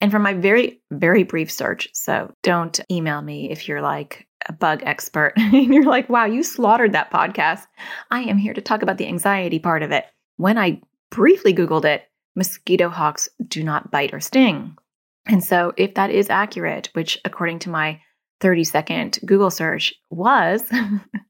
And 0.00 0.10
from 0.10 0.22
my 0.22 0.34
very, 0.34 0.82
very 0.90 1.22
brief 1.22 1.50
search, 1.50 1.88
so 1.94 2.30
don't 2.42 2.78
email 2.90 3.22
me 3.22 3.50
if 3.50 3.68
you're 3.68 3.80
like 3.80 4.26
a 4.46 4.52
bug 4.52 4.82
expert 4.84 5.32
and 5.36 5.74
you're 5.74 5.84
like, 5.84 6.08
wow, 6.08 6.24
you 6.24 6.42
slaughtered 6.42 6.92
that 6.92 7.10
podcast. 7.10 7.66
I 8.10 8.20
am 8.22 8.38
here 8.38 8.54
to 8.54 8.60
talk 8.60 8.82
about 8.82 8.98
the 8.98 9.06
anxiety 9.06 9.58
part 9.58 9.82
of 9.82 9.92
it. 9.92 10.04
When 10.36 10.58
I 10.58 10.80
briefly 11.10 11.54
Googled 11.54 11.84
it, 11.84 12.02
mosquito 12.36 12.88
hawks 12.88 13.28
do 13.46 13.62
not 13.62 13.90
bite 13.90 14.12
or 14.12 14.20
sting. 14.20 14.76
And 15.26 15.42
so, 15.42 15.72
if 15.76 15.94
that 15.94 16.10
is 16.10 16.28
accurate, 16.28 16.90
which 16.92 17.18
according 17.24 17.60
to 17.60 17.70
my 17.70 18.00
30 18.40 18.64
second 18.64 19.18
Google 19.24 19.50
search 19.50 19.94
was, 20.10 20.62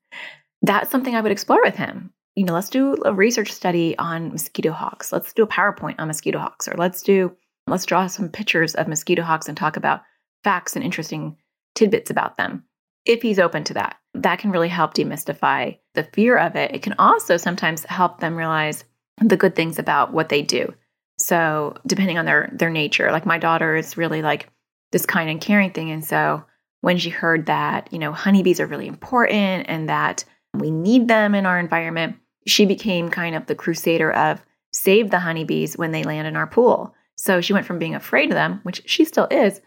that's 0.63 0.91
something 0.91 1.15
I 1.15 1.21
would 1.21 1.33
explore 1.33 1.61
with 1.63 1.77
him. 1.77 2.13
you 2.35 2.45
know, 2.45 2.55
let's 2.55 2.71
do 2.71 2.97
a 3.05 3.15
research 3.15 3.53
study 3.53 3.97
on 3.99 4.33
mosquito 4.33 4.73
hawks. 4.73 5.13
Let's 5.13 5.33
do 5.33 5.45
a 5.45 5.47
PowerPoint 5.47 5.97
on 5.99 6.09
mosquito 6.09 6.39
hawks, 6.39 6.67
or 6.67 6.75
let's 6.77 7.03
do, 7.03 7.37
let's 7.69 7.85
draw 7.85 8.09
some 8.09 8.29
pictures 8.29 8.75
of 8.75 8.89
mosquito 8.89 9.23
hawks 9.23 9.49
and 9.49 9.57
talk 9.57 9.77
about 9.77 10.03
facts 10.43 10.75
and 10.75 10.85
interesting 10.85 11.37
tidbits 11.75 12.11
about 12.11 12.37
them. 12.37 12.65
If 13.07 13.23
he's 13.23 13.39
open 13.39 13.65
to 13.65 13.75
that, 13.75 13.97
that 14.15 14.39
can 14.39 14.51
really 14.51 14.69
help 14.69 14.95
demystify 14.95 15.79
the 15.95 16.05
fear 16.05 16.39
of 16.39 16.57
it. 16.57 16.75
It 16.75 16.83
can 16.83 16.95
also 16.99 17.37
sometimes 17.37 17.85
help 17.85 18.21
them 18.21 18.37
realize 18.37 18.85
the 19.21 19.37
good 19.37 19.55
things 19.55 19.79
about 19.79 20.13
what 20.13 20.29
they 20.29 20.43
do. 20.43 20.73
So, 21.19 21.77
depending 21.87 22.19
on 22.19 22.25
their 22.25 22.51
their 22.53 22.71
nature, 22.71 23.13
like 23.13 23.27
my 23.27 23.39
daughter 23.39 23.77
is 23.77 23.97
really 23.97 24.23
like 24.23 24.49
this 24.91 25.07
kind 25.07 25.31
and 25.31 25.41
caring 25.41 25.71
thing, 25.71 25.91
and 25.91 26.05
so 26.05 26.45
when 26.81 26.99
she 26.99 27.09
heard 27.09 27.47
that, 27.47 27.91
you 27.93 27.99
know, 27.99 28.13
honeybees 28.13 28.61
are 28.61 28.67
really 28.67 28.87
important 28.87 29.67
and 29.69 29.89
that 29.89 30.25
we 30.53 30.71
need 30.71 31.09
them 31.09 31.35
in 31.35 31.47
our 31.47 31.59
environment, 31.59 32.17
she 32.47 32.67
became 32.67 33.09
kind 33.09 33.35
of 33.35 33.47
the 33.47 33.55
crusader 33.55 34.13
of 34.13 34.45
save 34.71 35.11
the 35.11 35.21
honeybees 35.21 35.79
when 35.79 35.93
they 35.93 36.05
land 36.05 36.29
in 36.29 36.37
our 36.37 36.47
pool. 36.47 36.95
So 37.17 37.41
she 37.41 37.55
went 37.55 37.65
from 37.65 37.79
being 37.79 37.95
afraid 37.95 38.29
of 38.29 38.35
them, 38.35 38.61
which 38.65 38.83
she 38.85 39.07
still 39.07 39.27
is, 39.31 39.63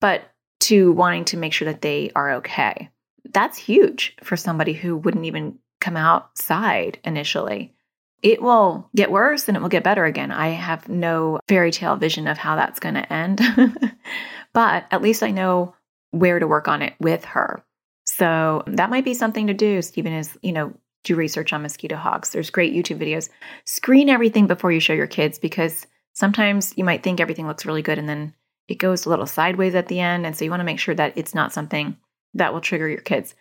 but 0.00 0.22
to 0.62 0.92
wanting 0.92 1.24
to 1.26 1.36
make 1.36 1.52
sure 1.52 1.66
that 1.66 1.82
they 1.82 2.10
are 2.14 2.34
okay. 2.34 2.88
That's 3.32 3.58
huge 3.58 4.16
for 4.22 4.36
somebody 4.36 4.72
who 4.72 4.96
wouldn't 4.96 5.24
even 5.24 5.58
come 5.80 5.96
outside 5.96 6.98
initially. 7.04 7.74
It 8.22 8.40
will 8.40 8.88
get 8.94 9.10
worse 9.10 9.48
and 9.48 9.56
it 9.56 9.60
will 9.60 9.68
get 9.68 9.82
better 9.82 10.04
again. 10.04 10.30
I 10.30 10.48
have 10.50 10.88
no 10.88 11.40
fairy 11.48 11.72
tale 11.72 11.96
vision 11.96 12.28
of 12.28 12.38
how 12.38 12.54
that's 12.54 12.78
going 12.78 12.94
to 12.94 13.12
end. 13.12 13.40
but 14.52 14.84
at 14.92 15.02
least 15.02 15.24
I 15.24 15.32
know 15.32 15.74
where 16.12 16.38
to 16.38 16.46
work 16.46 16.68
on 16.68 16.82
it 16.82 16.94
with 17.00 17.24
her. 17.24 17.64
So 18.04 18.62
that 18.68 18.90
might 18.90 19.04
be 19.04 19.14
something 19.14 19.48
to 19.48 19.54
do, 19.54 19.82
Stephen, 19.82 20.12
is, 20.12 20.38
you 20.42 20.52
know, 20.52 20.72
do 21.02 21.16
research 21.16 21.52
on 21.52 21.62
mosquito 21.62 21.96
hawks. 21.96 22.30
There's 22.30 22.50
great 22.50 22.74
YouTube 22.74 22.98
videos. 22.98 23.28
Screen 23.64 24.08
everything 24.08 24.46
before 24.46 24.70
you 24.70 24.78
show 24.78 24.92
your 24.92 25.08
kids 25.08 25.40
because 25.40 25.86
sometimes 26.12 26.74
you 26.76 26.84
might 26.84 27.02
think 27.02 27.18
everything 27.18 27.48
looks 27.48 27.66
really 27.66 27.82
good 27.82 27.98
and 27.98 28.08
then 28.08 28.34
it 28.68 28.76
goes 28.76 29.04
a 29.04 29.10
little 29.10 29.26
sideways 29.26 29.74
at 29.74 29.88
the 29.88 30.00
end. 30.00 30.26
And 30.26 30.36
so 30.36 30.44
you 30.44 30.50
want 30.50 30.60
to 30.60 30.64
make 30.64 30.78
sure 30.78 30.94
that 30.94 31.12
it's 31.16 31.34
not 31.34 31.52
something 31.52 31.96
that 32.34 32.52
will 32.52 32.60
trigger 32.60 32.88
your 32.88 33.00
kids. 33.00 33.34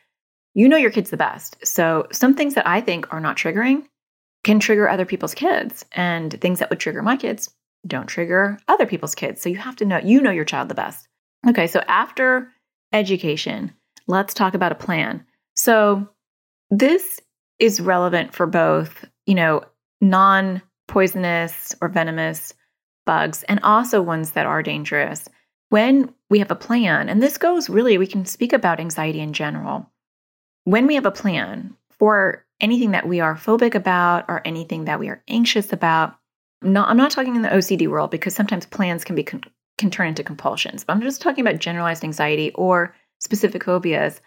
You 0.53 0.67
know 0.67 0.77
your 0.77 0.91
kids 0.91 1.09
the 1.09 1.17
best. 1.17 1.65
So 1.65 2.07
some 2.11 2.35
things 2.35 2.55
that 2.55 2.67
I 2.67 2.81
think 2.81 3.11
are 3.13 3.21
not 3.21 3.37
triggering 3.37 3.83
can 4.43 4.59
trigger 4.59 4.89
other 4.89 5.05
people's 5.05 5.33
kids. 5.33 5.85
And 5.93 6.39
things 6.41 6.59
that 6.59 6.69
would 6.69 6.79
trigger 6.79 7.01
my 7.01 7.17
kids 7.17 7.49
don't 7.87 8.07
trigger 8.07 8.59
other 8.67 8.85
people's 8.85 9.15
kids. 9.15 9.41
So 9.41 9.49
you 9.49 9.57
have 9.57 9.75
to 9.77 9.85
know, 9.85 9.99
you 10.03 10.21
know 10.21 10.31
your 10.31 10.45
child 10.45 10.69
the 10.69 10.75
best. 10.75 11.07
Okay, 11.47 11.67
so 11.67 11.81
after 11.87 12.51
education, 12.93 13.73
let's 14.07 14.33
talk 14.33 14.53
about 14.53 14.71
a 14.71 14.75
plan. 14.75 15.25
So 15.55 16.07
this 16.69 17.19
is 17.59 17.81
relevant 17.81 18.33
for 18.33 18.45
both, 18.45 19.05
you 19.25 19.35
know, 19.35 19.63
non 19.99 20.61
poisonous 20.87 21.73
or 21.81 21.87
venomous 21.87 22.53
bugs 23.05 23.43
and 23.43 23.59
also 23.63 24.01
ones 24.01 24.31
that 24.31 24.45
are 24.45 24.63
dangerous. 24.63 25.27
When 25.69 26.13
we 26.29 26.39
have 26.39 26.51
a 26.51 26.55
plan, 26.55 27.09
and 27.09 27.21
this 27.21 27.37
goes 27.37 27.69
really, 27.69 27.97
we 27.97 28.07
can 28.07 28.25
speak 28.25 28.53
about 28.53 28.79
anxiety 28.79 29.19
in 29.19 29.33
general. 29.33 29.89
When 30.65 30.85
we 30.87 30.95
have 30.95 31.05
a 31.05 31.11
plan 31.11 31.75
for 31.91 32.45
anything 32.59 32.91
that 32.91 33.07
we 33.07 33.19
are 33.19 33.35
phobic 33.35 33.75
about 33.75 34.25
or 34.27 34.41
anything 34.45 34.85
that 34.85 34.99
we 34.99 35.09
are 35.09 35.23
anxious 35.27 35.73
about, 35.73 36.15
not, 36.61 36.89
I'm 36.89 36.97
not 36.97 37.11
talking 37.11 37.35
in 37.35 37.41
the 37.41 37.49
OCD 37.49 37.87
world 37.87 38.11
because 38.11 38.35
sometimes 38.35 38.65
plans 38.65 39.03
can 39.03 39.15
be 39.15 39.23
con- 39.23 39.43
can 39.77 39.89
turn 39.89 40.09
into 40.09 40.23
compulsions. 40.23 40.83
But 40.83 40.93
I'm 40.93 41.01
just 41.01 41.21
talking 41.21 41.45
about 41.45 41.59
generalized 41.59 42.03
anxiety 42.03 42.51
or 42.53 42.93
specific 43.19 43.63
phobias. 43.63 44.21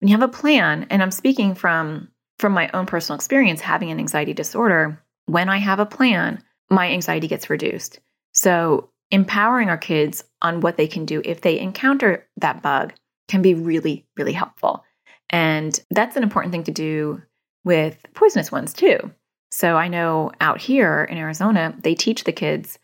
When 0.00 0.08
you 0.08 0.16
have 0.16 0.28
a 0.28 0.32
plan, 0.32 0.86
and 0.90 1.02
I'm 1.02 1.10
speaking 1.10 1.54
from 1.54 2.08
from 2.38 2.52
my 2.52 2.70
own 2.72 2.86
personal 2.86 3.16
experience 3.16 3.60
having 3.60 3.90
an 3.90 3.98
anxiety 3.98 4.32
disorder, 4.32 5.02
when 5.26 5.48
I 5.48 5.58
have 5.58 5.80
a 5.80 5.86
plan, 5.86 6.42
my 6.70 6.88
anxiety 6.88 7.26
gets 7.26 7.50
reduced. 7.50 8.00
So, 8.38 8.90
empowering 9.10 9.68
our 9.68 9.76
kids 9.76 10.22
on 10.42 10.60
what 10.60 10.76
they 10.76 10.86
can 10.86 11.04
do 11.04 11.20
if 11.24 11.40
they 11.40 11.58
encounter 11.58 12.28
that 12.36 12.62
bug 12.62 12.92
can 13.26 13.42
be 13.42 13.52
really, 13.52 14.06
really 14.16 14.32
helpful. 14.32 14.84
And 15.28 15.76
that's 15.90 16.14
an 16.14 16.22
important 16.22 16.52
thing 16.52 16.62
to 16.64 16.70
do 16.70 17.20
with 17.64 17.98
poisonous 18.14 18.52
ones 18.52 18.72
too. 18.72 19.10
So, 19.50 19.76
I 19.76 19.88
know 19.88 20.30
out 20.40 20.60
here 20.60 21.02
in 21.02 21.18
Arizona, 21.18 21.74
they 21.82 21.96
teach 21.96 22.22
the 22.22 22.32
kids 22.32 22.78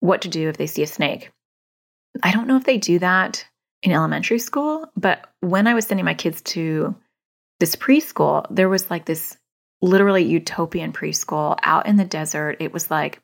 what 0.00 0.22
to 0.22 0.28
do 0.28 0.48
if 0.48 0.56
they 0.56 0.66
see 0.66 0.82
a 0.82 0.86
snake. 0.86 1.30
I 2.22 2.32
don't 2.32 2.46
know 2.46 2.56
if 2.56 2.64
they 2.64 2.78
do 2.78 2.98
that 3.00 3.44
in 3.82 3.92
elementary 3.92 4.38
school, 4.38 4.90
but 4.96 5.30
when 5.40 5.66
I 5.66 5.74
was 5.74 5.84
sending 5.84 6.06
my 6.06 6.14
kids 6.14 6.40
to 6.56 6.96
this 7.60 7.76
preschool, 7.76 8.46
there 8.48 8.70
was 8.70 8.88
like 8.88 9.04
this 9.04 9.36
literally 9.82 10.24
utopian 10.24 10.94
preschool 10.94 11.58
out 11.62 11.84
in 11.84 11.96
the 11.96 12.04
desert. 12.06 12.56
It 12.60 12.72
was 12.72 12.90
like 12.90 13.20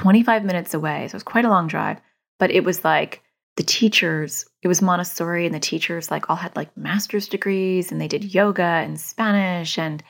25 0.00 0.44
minutes 0.46 0.72
away. 0.72 1.06
So 1.06 1.12
it 1.12 1.16
was 1.16 1.22
quite 1.22 1.44
a 1.44 1.50
long 1.50 1.66
drive, 1.66 2.00
but 2.38 2.50
it 2.50 2.64
was 2.64 2.86
like 2.86 3.22
the 3.58 3.62
teachers, 3.62 4.46
it 4.62 4.68
was 4.68 4.80
Montessori, 4.80 5.44
and 5.44 5.54
the 5.54 5.60
teachers 5.60 6.10
like 6.10 6.30
all 6.30 6.36
had 6.36 6.56
like 6.56 6.74
master's 6.74 7.28
degrees 7.28 7.92
and 7.92 8.00
they 8.00 8.08
did 8.08 8.32
yoga 8.32 8.62
and 8.62 8.98
Spanish 8.98 9.76
and 9.76 10.02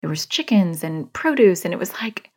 there 0.00 0.08
was 0.08 0.24
chickens 0.24 0.82
and 0.82 1.12
produce. 1.12 1.66
And 1.66 1.74
it 1.74 1.76
was 1.78 1.92
like, 2.00 2.30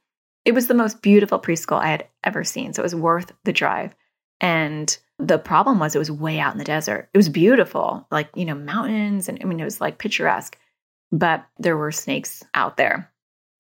it 0.44 0.54
was 0.54 0.68
the 0.68 0.74
most 0.74 1.02
beautiful 1.02 1.40
preschool 1.40 1.80
I 1.80 1.88
had 1.88 2.08
ever 2.26 2.44
seen. 2.44 2.74
So 2.74 2.82
it 2.82 2.84
was 2.84 2.96
worth 2.96 3.32
the 3.46 3.54
drive. 3.54 3.96
And 4.42 4.98
the 5.18 5.40
problem 5.40 5.80
was 5.80 5.96
it 5.96 6.00
was 6.00 6.12
way 6.12 6.40
out 6.40 6.52
in 6.52 6.60
the 6.60 6.66
desert. 6.66 7.08
It 7.14 7.18
was 7.18 7.30
beautiful, 7.30 8.06
like, 8.12 8.28
you 8.36 8.44
know, 8.44 8.56
mountains. 8.56 9.30
And 9.30 9.40
I 9.42 9.46
mean, 9.46 9.62
it 9.62 9.64
was 9.64 9.80
like 9.80 9.98
picturesque, 9.98 10.58
but 11.14 11.46
there 11.58 11.78
were 11.78 11.94
snakes 11.94 12.44
out 12.54 12.76
there. 12.76 13.10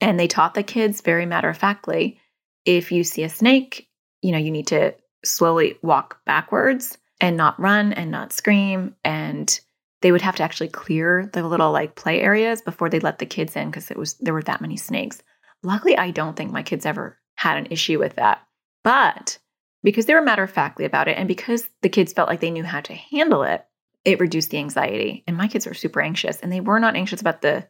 And 0.01 0.19
they 0.19 0.27
taught 0.27 0.53
the 0.53 0.63
kids 0.63 0.99
very 0.99 1.25
matter 1.25 1.47
of 1.47 1.57
factly 1.57 2.19
if 2.67 2.91
you 2.91 3.03
see 3.03 3.23
a 3.23 3.29
snake, 3.29 3.87
you 4.21 4.31
know, 4.31 4.37
you 4.37 4.51
need 4.51 4.67
to 4.67 4.93
slowly 5.23 5.79
walk 5.81 6.19
backwards 6.25 6.97
and 7.21 7.37
not 7.37 7.59
run 7.59 7.93
and 7.93 8.11
not 8.11 8.33
scream. 8.33 8.93
And 9.03 9.59
they 10.01 10.11
would 10.11 10.21
have 10.21 10.35
to 10.35 10.43
actually 10.43 10.67
clear 10.67 11.29
the 11.33 11.47
little 11.47 11.71
like 11.71 11.95
play 11.95 12.21
areas 12.21 12.61
before 12.61 12.89
they 12.89 12.99
let 12.99 13.19
the 13.19 13.25
kids 13.25 13.55
in 13.55 13.71
because 13.71 13.89
it 13.89 13.97
was 13.97 14.15
there 14.15 14.33
were 14.33 14.43
that 14.43 14.61
many 14.61 14.75
snakes. 14.75 15.23
Luckily, 15.63 15.97
I 15.97 16.11
don't 16.11 16.35
think 16.35 16.51
my 16.51 16.61
kids 16.61 16.85
ever 16.85 17.17
had 17.35 17.57
an 17.57 17.67
issue 17.71 17.97
with 17.97 18.15
that. 18.17 18.41
But 18.83 19.39
because 19.81 20.05
they 20.05 20.13
were 20.13 20.21
matter 20.21 20.43
of 20.43 20.51
factly 20.51 20.85
about 20.85 21.07
it 21.07 21.17
and 21.17 21.27
because 21.27 21.67
the 21.81 21.89
kids 21.89 22.13
felt 22.13 22.29
like 22.29 22.41
they 22.41 22.51
knew 22.51 22.63
how 22.63 22.81
to 22.81 22.93
handle 22.93 23.43
it, 23.43 23.65
it 24.03 24.19
reduced 24.19 24.49
the 24.49 24.57
anxiety. 24.57 25.23
And 25.25 25.37
my 25.37 25.47
kids 25.47 25.65
were 25.65 25.73
super 25.73 26.01
anxious 26.01 26.41
and 26.41 26.51
they 26.51 26.59
were 26.59 26.79
not 26.79 26.95
anxious 26.95 27.21
about 27.21 27.41
the 27.41 27.65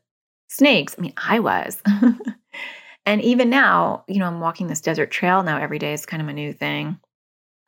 snakes. 0.48 0.96
I 0.98 1.02
mean, 1.02 1.14
I 1.18 1.40
was. 1.40 1.82
and 3.08 3.22
even 3.22 3.50
now, 3.50 4.04
you 4.10 4.20
know, 4.20 4.26
I'm 4.26 4.42
walking 4.42 4.68
this 4.68 4.82
desert 4.82 5.12
trail 5.12 5.42
now 5.42 5.58
every 5.58 5.80
day 5.80 5.94
is 5.94 6.06
kind 6.06 6.22
of 6.22 6.28
a 6.28 6.34
new 6.34 6.52
thing 6.52 7.00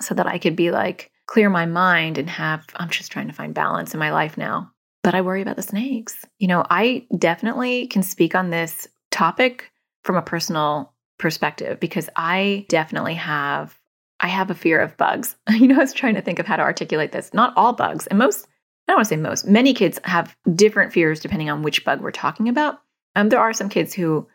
so 0.01 0.13
that 0.15 0.27
I 0.27 0.38
could 0.38 0.58
be 0.58 0.69
like, 0.69 1.12
clear 1.27 1.50
my 1.50 1.65
mind 1.65 2.17
and 2.17 2.29
have, 2.29 2.65
I'm 2.75 2.89
just 2.89 3.10
trying 3.10 3.27
to 3.27 3.34
find 3.34 3.53
balance 3.53 3.93
in 3.93 4.00
my 4.00 4.12
life 4.12 4.38
now. 4.38 4.69
But 5.01 5.15
I 5.15 5.22
worry 5.22 5.41
about 5.41 5.55
the 5.55 5.62
snakes. 5.62 6.25
You 6.39 6.50
know, 6.50 6.65
I 6.69 7.08
definitely 7.17 7.88
can 7.88 8.03
speak 8.03 8.36
on 8.36 8.50
this 8.50 8.86
topic 9.12 9.72
from 10.03 10.17
a 10.17 10.22
personal 10.22 10.93
perspective 11.17 11.79
because 11.79 12.10
I 12.17 12.65
definitely 12.67 13.13
have 13.13 13.79
I 14.19 14.27
have 14.27 14.51
a 14.51 14.55
fear 14.55 14.81
of 14.81 14.98
bugs. 14.98 15.38
You 15.50 15.67
know, 15.67 15.75
I 15.75 15.79
was 15.79 15.93
trying 15.93 16.15
to 16.15 16.22
think 16.22 16.39
of 16.39 16.48
how 16.48 16.58
to 16.58 16.63
articulate 16.63 17.13
this. 17.13 17.34
Not 17.34 17.53
all 17.55 17.72
bugs, 17.72 18.08
and 18.08 18.19
most, 18.19 18.46
I 18.88 18.91
don't 18.91 18.98
want 18.98 19.08
to 19.08 19.15
say 19.15 19.22
most, 19.22 19.48
many 19.48 19.74
kids 19.74 20.01
have 20.03 20.36
different 20.53 20.91
fears 20.91 21.22
depending 21.22 21.50
on 21.50 21.63
which 21.63 21.86
bug 21.86 22.01
we're 22.01 22.12
talking 22.12 22.50
about. 22.50 22.81
Um, 23.15 23.29
there 23.29 23.39
are 23.39 23.53
some 23.53 23.69
kids 23.69 23.93
who 23.93 24.27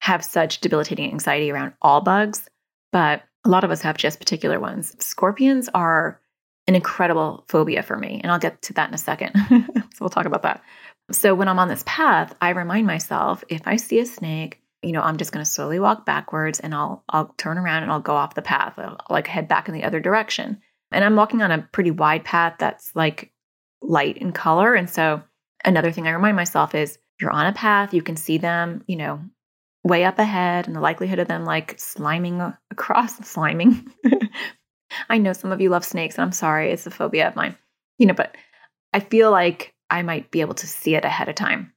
have 0.00 0.24
such 0.24 0.60
debilitating 0.60 1.10
anxiety 1.10 1.50
around 1.50 1.72
all 1.82 2.00
bugs, 2.00 2.48
but 2.92 3.22
a 3.44 3.48
lot 3.48 3.64
of 3.64 3.70
us 3.70 3.82
have 3.82 3.96
just 3.96 4.18
particular 4.18 4.60
ones. 4.60 4.96
Scorpions 4.98 5.68
are 5.74 6.20
an 6.66 6.74
incredible 6.74 7.44
phobia 7.48 7.82
for 7.82 7.96
me, 7.96 8.20
and 8.22 8.32
I'll 8.32 8.38
get 8.38 8.60
to 8.62 8.72
that 8.74 8.88
in 8.88 8.94
a 8.94 8.98
second. 8.98 9.32
so 9.48 9.98
we'll 10.00 10.10
talk 10.10 10.26
about 10.26 10.42
that. 10.42 10.62
So 11.12 11.34
when 11.34 11.48
I'm 11.48 11.58
on 11.58 11.68
this 11.68 11.84
path, 11.86 12.34
I 12.40 12.50
remind 12.50 12.86
myself 12.86 13.44
if 13.48 13.62
I 13.66 13.76
see 13.76 14.00
a 14.00 14.06
snake, 14.06 14.60
you 14.82 14.92
know, 14.92 15.00
I'm 15.00 15.16
just 15.16 15.32
going 15.32 15.44
to 15.44 15.50
slowly 15.50 15.78
walk 15.78 16.04
backwards 16.04 16.60
and 16.60 16.74
I'll 16.74 17.04
I'll 17.08 17.34
turn 17.38 17.58
around 17.58 17.84
and 17.84 17.92
I'll 17.92 18.00
go 18.00 18.14
off 18.14 18.34
the 18.34 18.42
path. 18.42 18.74
I'll, 18.76 18.98
like 19.08 19.26
head 19.26 19.48
back 19.48 19.68
in 19.68 19.74
the 19.74 19.84
other 19.84 20.00
direction. 20.00 20.60
And 20.92 21.04
I'm 21.04 21.16
walking 21.16 21.42
on 21.42 21.50
a 21.50 21.68
pretty 21.72 21.90
wide 21.90 22.24
path 22.24 22.56
that's 22.58 22.94
like 22.94 23.32
light 23.82 24.16
in 24.18 24.32
color. 24.32 24.74
And 24.74 24.90
so 24.90 25.22
another 25.64 25.92
thing 25.92 26.06
I 26.06 26.12
remind 26.12 26.36
myself 26.36 26.74
is 26.74 26.98
you're 27.20 27.30
on 27.30 27.46
a 27.46 27.52
path, 27.52 27.94
you 27.94 28.02
can 28.02 28.16
see 28.16 28.38
them, 28.38 28.84
you 28.86 28.96
know, 28.96 29.20
way 29.86 30.04
up 30.04 30.18
ahead 30.18 30.66
and 30.66 30.74
the 30.74 30.80
likelihood 30.80 31.18
of 31.18 31.28
them 31.28 31.44
like 31.44 31.76
sliming 31.78 32.56
across 32.70 33.18
sliming. 33.20 33.86
I 35.08 35.18
know 35.18 35.32
some 35.32 35.52
of 35.52 35.60
you 35.60 35.70
love 35.70 35.84
snakes 35.84 36.16
and 36.16 36.24
I'm 36.24 36.32
sorry, 36.32 36.70
it's 36.70 36.86
a 36.86 36.90
phobia 36.90 37.28
of 37.28 37.36
mine. 37.36 37.56
You 37.98 38.06
know, 38.06 38.14
but 38.14 38.36
I 38.92 39.00
feel 39.00 39.30
like 39.30 39.74
I 39.90 40.02
might 40.02 40.30
be 40.30 40.40
able 40.40 40.54
to 40.54 40.66
see 40.66 40.94
it 40.94 41.04
ahead 41.04 41.28
of 41.28 41.34
time. 41.34 41.72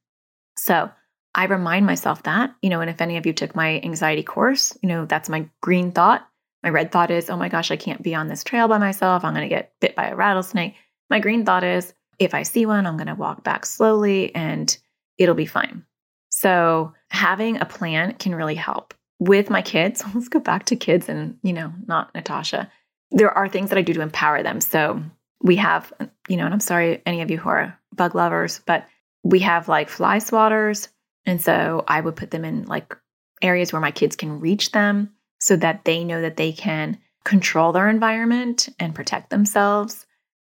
So 0.57 0.89
I 1.35 1.45
remind 1.45 1.85
myself 1.85 2.23
that, 2.23 2.53
you 2.61 2.69
know, 2.69 2.81
and 2.81 2.89
if 2.89 3.01
any 3.01 3.17
of 3.17 3.25
you 3.25 3.33
took 3.33 3.55
my 3.55 3.79
anxiety 3.81 4.23
course, 4.23 4.77
you 4.81 4.89
know, 4.89 5.05
that's 5.05 5.29
my 5.29 5.47
green 5.61 5.91
thought. 5.91 6.27
My 6.63 6.69
red 6.69 6.91
thought 6.91 7.11
is, 7.11 7.29
oh 7.29 7.37
my 7.37 7.47
gosh, 7.47 7.71
I 7.71 7.77
can't 7.77 8.03
be 8.03 8.15
on 8.15 8.27
this 8.27 8.43
trail 8.43 8.67
by 8.67 8.77
myself. 8.77 9.23
I'm 9.23 9.33
going 9.33 9.47
to 9.47 9.55
get 9.55 9.73
bit 9.79 9.95
by 9.95 10.07
a 10.07 10.15
rattlesnake. 10.15 10.75
My 11.09 11.19
green 11.19 11.45
thought 11.45 11.63
is, 11.63 11.93
if 12.17 12.33
I 12.33 12.43
see 12.43 12.65
one, 12.65 12.85
I'm 12.85 12.97
going 12.97 13.07
to 13.07 13.15
walk 13.15 13.43
back 13.43 13.65
slowly 13.65 14.35
and 14.35 14.75
it'll 15.17 15.35
be 15.35 15.45
fine. 15.45 15.85
So 16.39 16.93
having 17.09 17.59
a 17.59 17.65
plan 17.65 18.13
can 18.13 18.33
really 18.33 18.55
help. 18.55 18.93
With 19.19 19.49
my 19.49 19.61
kids, 19.61 20.01
let's 20.15 20.29
go 20.29 20.39
back 20.39 20.67
to 20.67 20.77
kids 20.77 21.09
and, 21.09 21.37
you 21.43 21.51
know, 21.51 21.73
not 21.85 22.15
Natasha. 22.15 22.71
There 23.11 23.37
are 23.37 23.49
things 23.49 23.69
that 23.69 23.77
I 23.77 23.81
do 23.81 23.93
to 23.93 24.01
empower 24.01 24.41
them. 24.41 24.61
So 24.61 25.03
we 25.41 25.57
have, 25.57 25.91
you 26.29 26.37
know, 26.37 26.45
and 26.45 26.53
I'm 26.53 26.61
sorry, 26.61 27.01
any 27.05 27.21
of 27.21 27.29
you 27.29 27.37
who 27.37 27.49
are 27.49 27.77
bug 27.93 28.15
lovers, 28.15 28.61
but 28.65 28.87
we 29.23 29.39
have 29.39 29.67
like 29.67 29.89
fly 29.89 30.19
swatters. 30.19 30.87
And 31.25 31.41
so 31.41 31.83
I 31.89 31.99
would 31.99 32.15
put 32.15 32.31
them 32.31 32.45
in 32.45 32.63
like 32.67 32.95
areas 33.41 33.73
where 33.73 33.81
my 33.81 33.91
kids 33.91 34.15
can 34.15 34.39
reach 34.39 34.71
them 34.71 35.11
so 35.41 35.57
that 35.57 35.83
they 35.83 36.05
know 36.05 36.21
that 36.21 36.37
they 36.37 36.53
can 36.53 36.99
control 37.25 37.73
their 37.73 37.89
environment 37.89 38.69
and 38.79 38.95
protect 38.95 39.29
themselves. 39.29 40.05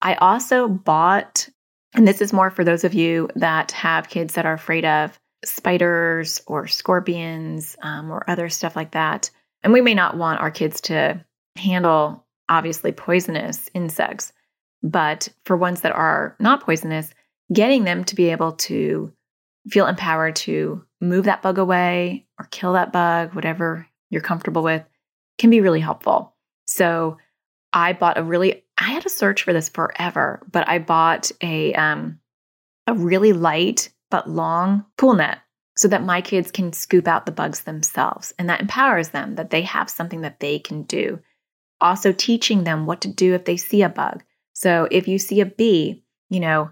I 0.02 0.16
also 0.16 0.68
bought, 0.68 1.48
and 1.94 2.08
this 2.08 2.22
is 2.22 2.34
more 2.34 2.50
for 2.50 2.64
those 2.64 2.84
of 2.84 2.96
you 2.96 3.30
that 3.36 3.72
have 3.74 4.10
kids 4.10 4.34
that 4.34 4.48
are 4.48 4.54
afraid 4.54 4.84
of 4.84 5.20
spiders 5.46 6.42
or 6.48 6.68
scorpions 6.68 7.76
um, 7.82 8.12
or 8.12 8.30
other 8.30 8.50
stuff 8.50 8.76
like 8.76 8.92
that. 8.92 9.30
And 9.64 9.74
we 9.74 9.82
may 9.82 9.94
not 9.94 10.18
want 10.18 10.42
our 10.42 10.52
kids 10.52 10.82
to 10.82 11.24
handle 11.56 12.26
obviously 12.50 12.92
poisonous 12.92 13.70
insects, 13.74 14.32
but 14.84 15.30
for 15.46 15.58
ones 15.58 15.82
that 15.82 15.94
are 15.94 16.36
not 16.40 16.62
poisonous, 16.62 17.14
getting 17.52 17.84
them 17.84 18.04
to 18.06 18.16
be 18.16 18.30
able 18.30 18.54
to 18.54 19.12
feel 19.70 19.88
empowered 19.88 20.36
to 20.36 20.84
move 21.02 21.26
that 21.26 21.42
bug 21.42 21.58
away 21.58 22.28
or 22.40 22.48
kill 22.52 22.74
that 22.74 22.92
bug, 22.92 23.34
whatever 23.34 23.88
you're 24.10 24.22
comfortable 24.22 24.64
with, 24.64 24.84
can 25.38 25.50
be 25.50 25.62
really 25.62 25.80
helpful. 25.80 26.36
So 26.66 27.18
I 27.74 27.94
bought 27.94 28.18
a 28.18 28.24
really 28.24 28.64
I 28.78 28.92
had 28.92 29.06
a 29.06 29.10
search 29.10 29.44
for 29.44 29.54
this 29.54 29.70
forever, 29.70 30.46
but 30.52 30.68
I 30.68 30.80
bought 30.80 31.32
a 31.42 31.74
um 31.74 32.20
a 32.88 32.94
really 32.94 33.34
light 33.34 33.90
but 34.16 34.30
long 34.30 34.86
pool 34.96 35.14
net 35.14 35.40
so 35.76 35.90
that 35.90 36.02
my 36.02 36.22
kids 36.22 36.50
can 36.50 36.72
scoop 36.72 37.06
out 37.06 37.26
the 37.26 37.34
bugs 37.34 37.64
themselves 37.64 38.34
and 38.40 38.48
that 38.48 38.62
empowers 38.62 39.10
them 39.10 39.36
that 39.36 39.50
they 39.50 39.62
have 39.62 39.90
something 39.90 40.22
that 40.22 40.40
they 40.40 40.58
can 40.58 40.84
do. 40.84 41.20
Also 41.82 42.14
teaching 42.14 42.64
them 42.64 42.86
what 42.86 43.02
to 43.02 43.10
do 43.10 43.34
if 43.34 43.44
they 43.44 43.58
see 43.58 43.82
a 43.82 43.90
bug. 43.90 44.24
So 44.54 44.88
if 44.90 45.10
you 45.10 45.20
see 45.20 45.42
a 45.42 45.46
bee, 45.46 46.02
you 46.30 46.40
know, 46.40 46.72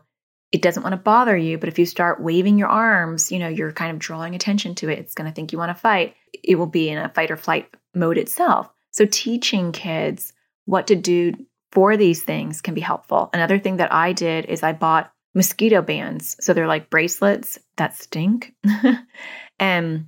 it 0.53 0.62
doesn't 0.62 0.83
want 0.83 0.93
to 0.93 0.97
bother 0.97 1.35
you, 1.35 1.57
but 1.57 1.67
if 1.67 1.77
you 1.77 1.85
start 1.85 2.23
waving 2.23 2.57
your 2.57 2.69
arms, 2.69 3.29
you 3.29 3.39
know, 3.39 3.50
you're 3.50 3.73
kind 3.73 3.91
of 3.91 4.00
drawing 4.00 4.35
attention 4.35 4.73
to 4.75 4.88
it. 4.88 5.00
It's 5.00 5.15
going 5.15 5.29
to 5.29 5.35
think 5.35 5.51
you 5.51 5.57
want 5.57 5.75
to 5.75 5.81
fight. 5.81 6.15
It 6.45 6.55
will 6.55 6.65
be 6.65 6.88
in 6.88 6.97
a 6.97 7.09
fight 7.09 7.29
or 7.29 7.35
flight 7.35 7.67
mode 7.93 8.17
itself. 8.17 8.69
So 8.91 9.05
teaching 9.05 9.73
kids 9.73 10.31
what 10.63 10.88
to 10.88 10.95
do 10.95 11.33
for 11.73 11.97
these 11.97 12.23
things 12.23 12.62
can 12.62 12.73
be 12.73 12.79
helpful. 12.79 13.29
Another 13.33 13.59
thing 13.59 13.77
that 13.77 13.91
I 13.91 14.13
did 14.13 14.45
is 14.45 14.63
I 14.63 14.71
bought 14.71 15.12
mosquito 15.33 15.81
bands. 15.81 16.35
So 16.39 16.53
they're 16.53 16.67
like 16.67 16.89
bracelets 16.89 17.59
that 17.77 17.95
stink. 17.95 18.53
and 19.59 20.07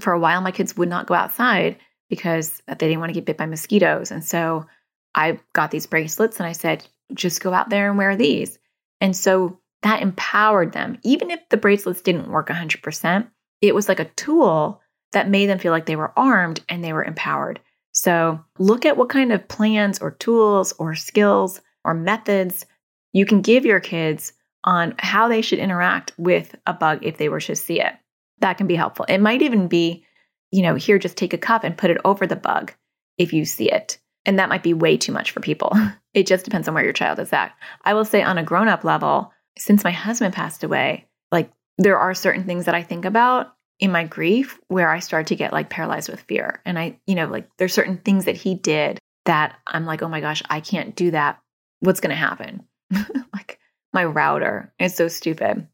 for 0.00 0.12
a 0.12 0.18
while, 0.18 0.40
my 0.40 0.50
kids 0.50 0.76
would 0.76 0.88
not 0.88 1.06
go 1.06 1.14
outside 1.14 1.78
because 2.08 2.62
they 2.66 2.74
didn't 2.74 3.00
want 3.00 3.10
to 3.10 3.14
get 3.14 3.24
bit 3.24 3.36
by 3.36 3.46
mosquitoes. 3.46 4.10
And 4.10 4.24
so 4.24 4.66
I 5.14 5.40
got 5.52 5.70
these 5.70 5.86
bracelets 5.86 6.38
and 6.38 6.46
I 6.46 6.52
said, 6.52 6.86
just 7.14 7.42
go 7.42 7.52
out 7.52 7.70
there 7.70 7.88
and 7.88 7.98
wear 7.98 8.16
these. 8.16 8.58
And 9.00 9.16
so 9.16 9.58
that 9.82 10.02
empowered 10.02 10.72
them. 10.72 10.98
Even 11.02 11.30
if 11.30 11.40
the 11.48 11.56
bracelets 11.56 12.02
didn't 12.02 12.30
work 12.30 12.48
100%, 12.48 13.28
it 13.62 13.74
was 13.74 13.88
like 13.88 14.00
a 14.00 14.10
tool 14.16 14.80
that 15.12 15.30
made 15.30 15.48
them 15.48 15.58
feel 15.58 15.72
like 15.72 15.86
they 15.86 15.96
were 15.96 16.12
armed 16.18 16.60
and 16.68 16.82
they 16.82 16.92
were 16.92 17.04
empowered. 17.04 17.60
So 17.92 18.40
look 18.58 18.84
at 18.84 18.96
what 18.96 19.08
kind 19.08 19.32
of 19.32 19.48
plans 19.48 20.00
or 20.00 20.10
tools 20.10 20.74
or 20.78 20.94
skills 20.94 21.60
or 21.84 21.94
methods 21.94 22.66
you 23.12 23.24
can 23.24 23.40
give 23.40 23.64
your 23.64 23.80
kids 23.80 24.34
on 24.66 24.94
how 24.98 25.28
they 25.28 25.40
should 25.40 25.58
interact 25.58 26.12
with 26.18 26.54
a 26.66 26.74
bug 26.74 26.98
if 27.02 27.16
they 27.16 27.28
were 27.28 27.40
to 27.40 27.56
see 27.56 27.80
it. 27.80 27.94
That 28.40 28.58
can 28.58 28.66
be 28.66 28.74
helpful. 28.74 29.06
It 29.08 29.18
might 29.18 29.40
even 29.42 29.68
be, 29.68 30.04
you 30.50 30.62
know, 30.62 30.74
here, 30.74 30.98
just 30.98 31.16
take 31.16 31.32
a 31.32 31.38
cup 31.38 31.64
and 31.64 31.78
put 31.78 31.90
it 31.90 31.98
over 32.04 32.26
the 32.26 32.36
bug 32.36 32.72
if 33.16 33.32
you 33.32 33.44
see 33.44 33.70
it. 33.70 33.98
And 34.26 34.38
that 34.38 34.48
might 34.48 34.64
be 34.64 34.74
way 34.74 34.96
too 34.96 35.12
much 35.12 35.30
for 35.30 35.40
people. 35.40 35.72
It 36.16 36.26
just 36.26 36.46
depends 36.46 36.66
on 36.66 36.72
where 36.72 36.82
your 36.82 36.94
child 36.94 37.18
is 37.18 37.30
at. 37.34 37.52
I 37.84 37.92
will 37.92 38.06
say, 38.06 38.22
on 38.22 38.38
a 38.38 38.42
grown 38.42 38.68
up 38.68 38.84
level, 38.84 39.34
since 39.58 39.84
my 39.84 39.90
husband 39.90 40.32
passed 40.32 40.64
away, 40.64 41.04
like 41.30 41.52
there 41.76 41.98
are 41.98 42.14
certain 42.14 42.44
things 42.44 42.64
that 42.64 42.74
I 42.74 42.82
think 42.82 43.04
about 43.04 43.52
in 43.80 43.92
my 43.92 44.04
grief 44.04 44.58
where 44.68 44.88
I 44.88 45.00
start 45.00 45.26
to 45.26 45.36
get 45.36 45.52
like 45.52 45.68
paralyzed 45.68 46.08
with 46.08 46.22
fear. 46.22 46.62
And 46.64 46.78
I, 46.78 46.98
you 47.06 47.14
know, 47.14 47.26
like 47.26 47.48
there's 47.58 47.74
certain 47.74 47.98
things 47.98 48.24
that 48.24 48.36
he 48.36 48.54
did 48.54 48.98
that 49.26 49.56
I'm 49.66 49.84
like, 49.84 50.02
oh 50.02 50.08
my 50.08 50.20
gosh, 50.20 50.42
I 50.48 50.60
can't 50.60 50.96
do 50.96 51.10
that. 51.10 51.38
What's 51.80 52.00
going 52.00 52.10
to 52.10 52.16
happen? 52.16 52.64
like 53.34 53.55
my 53.96 54.04
router 54.04 54.70
is 54.78 54.94
so 54.94 55.08
stupid. 55.08 55.66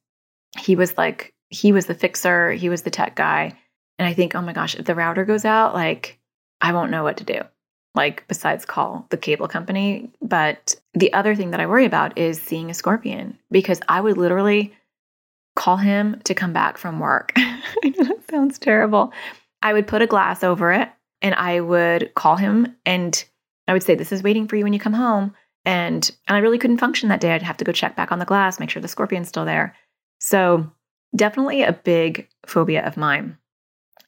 He 0.57 0.77
was 0.77 0.97
like, 0.97 1.35
he 1.51 1.73
was 1.73 1.87
the 1.87 1.95
fixer, 1.95 2.53
he 2.53 2.69
was 2.69 2.83
the 2.83 2.91
tech 2.91 3.17
guy. 3.17 3.59
And 3.99 4.07
I 4.07 4.15
think, 4.15 4.37
oh 4.37 4.41
my 4.41 4.53
gosh, 4.53 4.77
if 4.77 4.85
the 4.85 4.95
router 4.95 5.25
goes 5.25 5.45
out, 5.45 5.75
like 5.75 6.21
I 6.61 6.73
won't 6.73 6.93
know 6.93 7.03
what 7.03 7.17
to 7.17 7.25
do, 7.25 7.41
like 7.97 8.25
besides 8.29 8.65
call 8.65 9.07
the 9.11 9.17
cable 9.17 9.49
company. 9.49 10.13
But 10.23 10.77
the 10.95 11.13
other 11.13 11.35
thing 11.35 11.51
that 11.51 11.59
I 11.59 11.67
worry 11.67 11.85
about 11.85 12.17
is 12.17 12.41
seeing 12.41 12.71
a 12.71 12.75
scorpion 12.75 13.41
because 13.51 13.81
I 13.89 14.01
would 14.01 14.17
literally 14.17 14.73
call 15.57 15.77
him 15.77 16.21
to 16.23 16.33
come 16.33 16.53
back 16.53 16.79
from 16.79 17.01
work. 17.01 17.33
I 17.37 17.93
know 17.97 18.05
that 18.05 18.31
sounds 18.31 18.57
terrible. 18.57 19.13
I 19.63 19.73
would 19.73 19.89
put 19.89 20.01
a 20.01 20.07
glass 20.07 20.45
over 20.45 20.71
it 20.71 20.89
and 21.21 21.35
I 21.35 21.61
would 21.61 22.15
call 22.15 22.37
him 22.37 22.77
and 22.87 23.25
I 23.67 23.73
would 23.73 23.83
say, 23.83 23.97
This 23.97 24.13
is 24.13 24.23
waiting 24.23 24.47
for 24.47 24.55
you 24.55 24.63
when 24.63 24.73
you 24.73 24.79
come 24.79 24.93
home. 24.93 25.35
And, 25.65 26.11
and 26.27 26.37
I 26.37 26.41
really 26.41 26.59
couldn't 26.59 26.79
function 26.79 27.09
that 27.09 27.21
day. 27.21 27.33
I'd 27.33 27.43
have 27.43 27.57
to 27.59 27.65
go 27.65 27.73
check 27.73 27.97
back 27.97 28.11
on 28.11 28.19
the 28.19 28.25
glass, 28.25 28.59
make 28.59 28.71
sure 28.71 28.83
the 28.83 28.89
scorpion's 28.89 29.29
still 29.29 29.45
there. 29.45 29.77
So, 30.19 30.71
definitely 31.15 31.63
a 31.63 31.73
big 31.73 32.29
phobia 32.47 32.85
of 32.87 32.97
mine. 32.97 33.37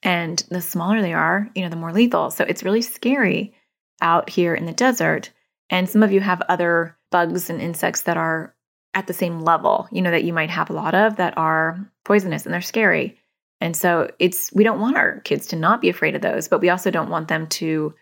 And 0.03 0.43
the 0.49 0.61
smaller 0.61 1.01
they 1.01 1.12
are, 1.12 1.49
you 1.55 1.62
know, 1.62 1.69
the 1.69 1.77
more 1.77 1.93
lethal. 1.93 2.31
So, 2.31 2.45
it's 2.45 2.64
really 2.64 2.83
scary 2.83 3.55
out 4.01 4.29
here 4.29 4.55
in 4.55 4.67
the 4.67 4.73
desert. 4.73 5.31
And 5.71 5.88
some 5.88 6.03
of 6.03 6.12
you 6.12 6.21
have 6.21 6.43
other 6.49 6.97
bugs 7.11 7.51
and 7.51 7.61
insects 7.61 8.03
that 8.03 8.17
are 8.17 8.55
at 8.95 9.07
the 9.07 9.12
same 9.12 9.40
level, 9.40 9.88
you 9.90 10.03
know, 10.03 10.11
that 10.11 10.25
you 10.25 10.33
might 10.33 10.51
have 10.51 10.71
a 10.71 10.75
lot 10.75 10.95
of 10.95 11.17
that 11.17 11.37
are 11.37 11.90
poisonous 12.05 12.45
and 12.45 12.55
they're 12.55 12.61
scary. 12.61 13.19
And 13.61 13.77
so 13.77 14.11
it's, 14.19 14.53
we 14.53 14.64
don't 14.64 14.81
want 14.81 14.97
our 14.97 15.21
kids 15.21 15.49
to 15.49 15.57
not 15.57 15.81
be 15.81 15.88
afraid 15.88 16.14
of 16.14 16.23
those, 16.23 16.49
but 16.49 16.61
we 16.61 16.71
also 16.71 16.90
don't 16.90 17.11
want 17.11 17.29
them 17.29 17.47
to 17.49 17.95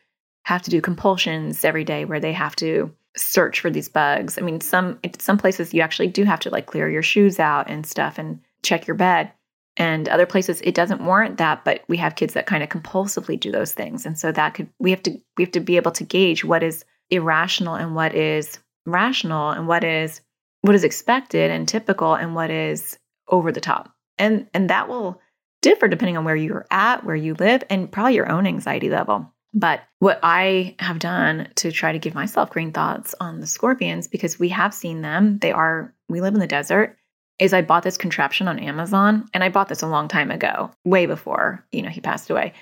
have 0.44 0.62
to 0.62 0.70
do 0.70 0.80
compulsions 0.80 1.64
every 1.64 1.84
day 1.84 2.04
where 2.04 2.20
they 2.20 2.32
have 2.32 2.56
to 2.56 2.92
search 3.16 3.60
for 3.60 3.70
these 3.70 3.88
bugs. 3.88 4.38
I 4.38 4.42
mean, 4.42 4.60
some, 4.60 4.98
some 5.18 5.38
places 5.38 5.74
you 5.74 5.82
actually 5.82 6.08
do 6.08 6.24
have 6.24 6.40
to 6.40 6.50
like 6.50 6.66
clear 6.66 6.88
your 6.88 7.02
shoes 7.02 7.38
out 7.38 7.68
and 7.68 7.86
stuff 7.86 8.18
and 8.18 8.40
check 8.62 8.86
your 8.86 8.96
bed. 8.96 9.32
And 9.76 10.08
other 10.08 10.26
places 10.26 10.60
it 10.62 10.74
doesn't 10.74 11.04
warrant 11.04 11.38
that, 11.38 11.64
but 11.64 11.82
we 11.88 11.96
have 11.96 12.16
kids 12.16 12.34
that 12.34 12.46
kind 12.46 12.62
of 12.62 12.68
compulsively 12.68 13.40
do 13.40 13.50
those 13.50 13.72
things. 13.72 14.04
And 14.04 14.18
so 14.18 14.30
that 14.32 14.54
could, 14.54 14.68
we 14.78 14.90
have 14.90 15.02
to, 15.04 15.12
we 15.38 15.44
have 15.44 15.52
to 15.52 15.60
be 15.60 15.76
able 15.76 15.92
to 15.92 16.04
gauge 16.04 16.44
what 16.44 16.62
is 16.62 16.84
irrational 17.10 17.74
and 17.74 17.94
what 17.94 18.14
is 18.14 18.58
rational 18.86 19.50
and 19.50 19.68
what 19.68 19.84
is 19.84 20.20
what 20.62 20.74
is 20.74 20.84
expected 20.84 21.50
and 21.50 21.68
typical 21.68 22.14
and 22.14 22.34
what 22.34 22.50
is 22.50 22.98
over 23.28 23.52
the 23.52 23.60
top. 23.60 23.94
And 24.18 24.48
and 24.54 24.70
that 24.70 24.88
will 24.88 25.20
differ 25.60 25.88
depending 25.88 26.16
on 26.16 26.24
where 26.24 26.36
you're 26.36 26.66
at, 26.70 27.04
where 27.04 27.16
you 27.16 27.34
live, 27.34 27.62
and 27.68 27.90
probably 27.90 28.14
your 28.14 28.30
own 28.30 28.46
anxiety 28.46 28.90
level. 28.90 29.32
But 29.54 29.82
what 29.98 30.18
I 30.22 30.76
have 30.78 30.98
done 30.98 31.48
to 31.56 31.70
try 31.72 31.92
to 31.92 31.98
give 31.98 32.14
myself 32.14 32.50
green 32.50 32.72
thoughts 32.72 33.14
on 33.20 33.40
the 33.40 33.46
scorpions, 33.46 34.08
because 34.08 34.38
we 34.38 34.48
have 34.48 34.72
seen 34.72 35.02
them, 35.02 35.38
they 35.38 35.52
are, 35.52 35.94
we 36.08 36.20
live 36.20 36.34
in 36.34 36.40
the 36.40 36.46
desert, 36.46 36.96
is 37.38 37.52
I 37.52 37.62
bought 37.62 37.82
this 37.82 37.98
contraption 37.98 38.48
on 38.48 38.58
Amazon. 38.58 39.28
And 39.34 39.44
I 39.44 39.48
bought 39.48 39.68
this 39.68 39.82
a 39.82 39.86
long 39.86 40.08
time 40.08 40.30
ago, 40.30 40.70
way 40.84 41.06
before, 41.06 41.66
you 41.72 41.82
know, 41.82 41.90
he 41.90 42.00
passed 42.00 42.30
away. 42.30 42.54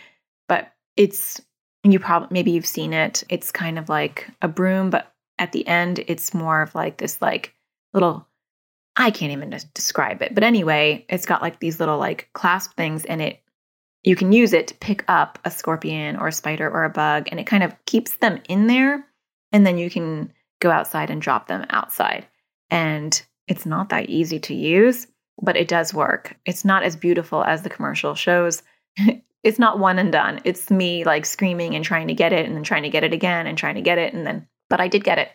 But 0.49 0.73
it's, 0.97 1.41
you 1.85 1.99
probably, 1.99 2.29
maybe 2.33 2.51
you've 2.51 2.67
seen 2.67 2.93
it. 2.93 3.23
It's 3.29 3.53
kind 3.53 3.79
of 3.79 3.89
like 3.89 4.29
a 4.43 4.49
broom, 4.49 4.91
but 4.91 5.13
at 5.39 5.53
the 5.53 5.67
end, 5.67 6.01
it's 6.09 6.35
more 6.35 6.61
of 6.61 6.75
like 6.75 6.99
this, 6.99 7.23
like, 7.23 7.55
little 7.93 8.27
I 8.97 9.11
can't 9.11 9.33
even 9.33 9.57
describe 9.73 10.21
it. 10.21 10.35
But 10.35 10.45
anyway, 10.45 11.07
it's 11.09 11.27
got 11.27 11.43
like 11.43 11.61
these 11.61 11.81
little 11.81 11.99
like 11.99 12.29
clasp 12.35 12.77
things 12.77 13.05
and 13.05 13.23
it 13.23 13.41
you 14.03 14.17
can 14.17 14.33
use 14.33 14.53
it 14.53 14.69
to 14.69 14.75
pick 14.75 15.05
up 15.09 15.39
a 15.45 15.51
scorpion 15.51 16.17
or 16.17 16.29
a 16.29 16.33
spider 16.33 16.69
or 16.71 16.85
a 16.85 16.91
bug 16.91 17.29
and 17.31 17.39
it 17.39 17.47
kind 17.47 17.63
of 17.63 17.75
keeps 17.85 18.17
them 18.17 18.41
in 18.49 18.67
there 18.67 19.07
and 19.53 19.67
then 19.67 19.79
you 19.79 19.91
can 19.91 20.33
go 20.61 20.71
outside 20.71 21.11
and 21.11 21.21
drop 21.21 21.49
them 21.49 21.67
outside. 21.71 22.27
And 22.71 23.21
it's 23.49 23.67
not 23.67 23.89
that 23.91 24.09
easy 24.09 24.39
to 24.41 24.55
use, 24.55 25.07
but 25.43 25.57
it 25.57 25.69
does 25.69 25.93
work. 25.93 26.37
It's 26.47 26.65
not 26.65 26.83
as 26.83 26.97
beautiful 26.97 27.43
as 27.43 27.63
the 27.63 27.71
commercial 27.71 28.15
shows. 28.15 28.63
it's 29.43 29.59
not 29.59 29.79
one 29.79 29.99
and 29.99 30.13
done. 30.13 30.41
It's 30.45 30.71
me 30.71 31.05
like 31.05 31.27
screaming 31.27 31.75
and 31.75 31.85
trying 31.85 32.09
to 32.09 32.15
get 32.15 32.33
it 32.33 32.47
and 32.47 32.55
then 32.55 32.63
trying 32.63 32.85
to 32.85 32.91
get 32.91 33.05
it 33.05 33.13
again 33.13 33.47
and 33.47 33.59
trying 33.59 33.75
to 33.75 33.81
get 33.83 33.99
it 33.99 34.15
and 34.15 34.27
then 34.27 34.47
but 34.71 34.81
I 34.81 34.89
did 34.89 35.05
get 35.05 35.19
it. 35.19 35.31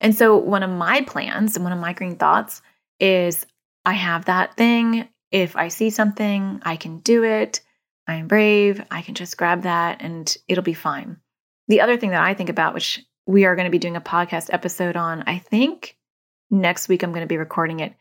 And 0.00 0.14
so, 0.14 0.36
one 0.36 0.62
of 0.62 0.70
my 0.70 1.02
plans 1.02 1.56
and 1.56 1.64
one 1.64 1.72
of 1.72 1.78
my 1.78 1.92
green 1.92 2.16
thoughts 2.16 2.62
is 3.00 3.44
I 3.84 3.92
have 3.92 4.26
that 4.26 4.56
thing. 4.56 5.08
If 5.30 5.56
I 5.56 5.68
see 5.68 5.90
something, 5.90 6.60
I 6.64 6.76
can 6.76 6.98
do 6.98 7.24
it. 7.24 7.60
I 8.08 8.14
am 8.14 8.28
brave. 8.28 8.82
I 8.90 9.02
can 9.02 9.14
just 9.14 9.36
grab 9.36 9.62
that 9.62 10.00
and 10.00 10.36
it'll 10.48 10.62
be 10.62 10.74
fine. 10.74 11.16
The 11.68 11.80
other 11.80 11.96
thing 11.96 12.10
that 12.10 12.22
I 12.22 12.34
think 12.34 12.48
about, 12.48 12.74
which 12.74 13.04
we 13.26 13.44
are 13.44 13.56
going 13.56 13.64
to 13.66 13.70
be 13.70 13.78
doing 13.78 13.96
a 13.96 14.00
podcast 14.00 14.48
episode 14.52 14.96
on, 14.96 15.24
I 15.26 15.38
think 15.38 15.96
next 16.50 16.88
week 16.88 17.02
I'm 17.02 17.10
going 17.10 17.22
to 17.22 17.26
be 17.26 17.38
recording 17.38 17.80
it, 17.80 17.94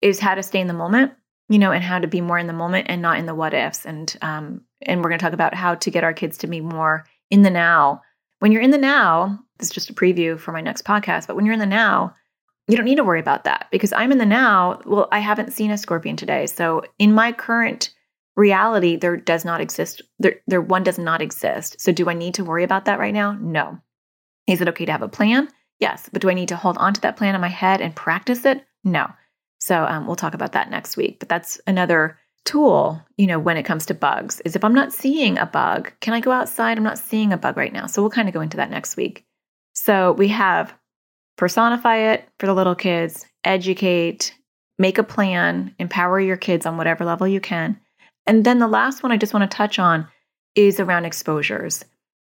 is 0.00 0.20
how 0.20 0.36
to 0.36 0.42
stay 0.42 0.60
in 0.60 0.68
the 0.68 0.74
moment. 0.74 1.12
you 1.48 1.58
know, 1.58 1.72
and 1.72 1.82
how 1.82 1.98
to 1.98 2.06
be 2.06 2.20
more 2.20 2.38
in 2.38 2.46
the 2.46 2.52
moment 2.52 2.86
and 2.88 3.00
not 3.00 3.18
in 3.18 3.26
the 3.26 3.34
what 3.34 3.54
ifs. 3.54 3.86
And 3.86 4.14
um, 4.22 4.62
and 4.82 5.02
we're 5.02 5.08
going 5.08 5.18
to 5.18 5.24
talk 5.24 5.32
about 5.32 5.54
how 5.54 5.74
to 5.76 5.90
get 5.90 6.04
our 6.04 6.12
kids 6.12 6.38
to 6.38 6.46
be 6.46 6.60
more 6.60 7.06
in 7.30 7.42
the 7.42 7.50
now. 7.50 8.02
When 8.40 8.52
you're 8.52 8.62
in 8.62 8.70
the 8.70 8.78
now, 8.78 9.40
this 9.58 9.68
is 9.68 9.74
just 9.74 9.90
a 9.90 9.94
preview 9.94 10.38
for 10.38 10.52
my 10.52 10.60
next 10.60 10.84
podcast, 10.84 11.26
but 11.26 11.34
when 11.34 11.44
you're 11.44 11.54
in 11.54 11.58
the 11.58 11.66
now, 11.66 12.14
you 12.68 12.76
don't 12.76 12.84
need 12.84 12.96
to 12.96 13.04
worry 13.04 13.18
about 13.18 13.44
that 13.44 13.66
because 13.72 13.92
I'm 13.92 14.12
in 14.12 14.18
the 14.18 14.26
now. 14.26 14.80
Well, 14.84 15.08
I 15.10 15.18
haven't 15.20 15.52
seen 15.52 15.70
a 15.70 15.78
scorpion 15.78 16.16
today. 16.16 16.46
So 16.46 16.82
in 16.98 17.12
my 17.14 17.32
current 17.32 17.90
reality, 18.38 18.96
there 18.96 19.16
does 19.16 19.44
not 19.44 19.60
exist. 19.60 20.00
There, 20.18 20.36
there 20.46 20.62
one 20.62 20.84
does 20.84 20.98
not 20.98 21.20
exist. 21.20 21.80
So 21.80 21.92
do 21.92 22.08
I 22.08 22.14
need 22.14 22.34
to 22.34 22.44
worry 22.44 22.64
about 22.64 22.86
that 22.86 22.98
right 22.98 23.12
now? 23.12 23.32
No. 23.32 23.78
Is 24.46 24.60
it 24.60 24.68
okay 24.68 24.86
to 24.86 24.92
have 24.92 25.02
a 25.02 25.08
plan? 25.08 25.48
Yes. 25.80 26.08
But 26.10 26.22
do 26.22 26.30
I 26.30 26.34
need 26.34 26.48
to 26.48 26.56
hold 26.56 26.78
on 26.78 26.94
to 26.94 27.00
that 27.02 27.16
plan 27.16 27.34
in 27.34 27.40
my 27.40 27.48
head 27.48 27.80
and 27.80 27.94
practice 27.94 28.44
it? 28.44 28.64
No. 28.84 29.08
So 29.58 29.84
um, 29.84 30.06
we'll 30.06 30.16
talk 30.16 30.34
about 30.34 30.52
that 30.52 30.70
next 30.70 30.96
week. 30.96 31.18
But 31.18 31.28
that's 31.28 31.60
another 31.66 32.16
tool, 32.44 33.02
you 33.16 33.26
know, 33.26 33.38
when 33.38 33.56
it 33.56 33.64
comes 33.64 33.84
to 33.86 33.94
bugs 33.94 34.40
is 34.40 34.56
if 34.56 34.64
I'm 34.64 34.74
not 34.74 34.92
seeing 34.92 35.36
a 35.36 35.44
bug, 35.44 35.92
can 36.00 36.14
I 36.14 36.20
go 36.20 36.30
outside? 36.30 36.78
I'm 36.78 36.84
not 36.84 36.98
seeing 36.98 37.32
a 37.32 37.36
bug 37.36 37.56
right 37.56 37.72
now. 37.72 37.86
So 37.86 38.00
we'll 38.00 38.10
kind 38.10 38.28
of 38.28 38.34
go 38.34 38.40
into 38.40 38.56
that 38.56 38.70
next 38.70 38.96
week. 38.96 39.26
So 39.74 40.12
we 40.12 40.28
have 40.28 40.72
personify 41.36 42.12
it 42.12 42.28
for 42.38 42.46
the 42.46 42.54
little 42.54 42.74
kids, 42.74 43.26
educate, 43.44 44.34
make 44.78 44.98
a 44.98 45.02
plan, 45.02 45.74
empower 45.78 46.20
your 46.20 46.36
kids 46.36 46.66
on 46.66 46.76
whatever 46.76 47.04
level 47.04 47.28
you 47.28 47.40
can. 47.40 47.78
And 48.28 48.44
then 48.44 48.58
the 48.58 48.68
last 48.68 49.02
one 49.02 49.10
I 49.10 49.16
just 49.16 49.32
want 49.32 49.50
to 49.50 49.56
touch 49.56 49.78
on 49.78 50.06
is 50.54 50.78
around 50.78 51.06
exposures. 51.06 51.84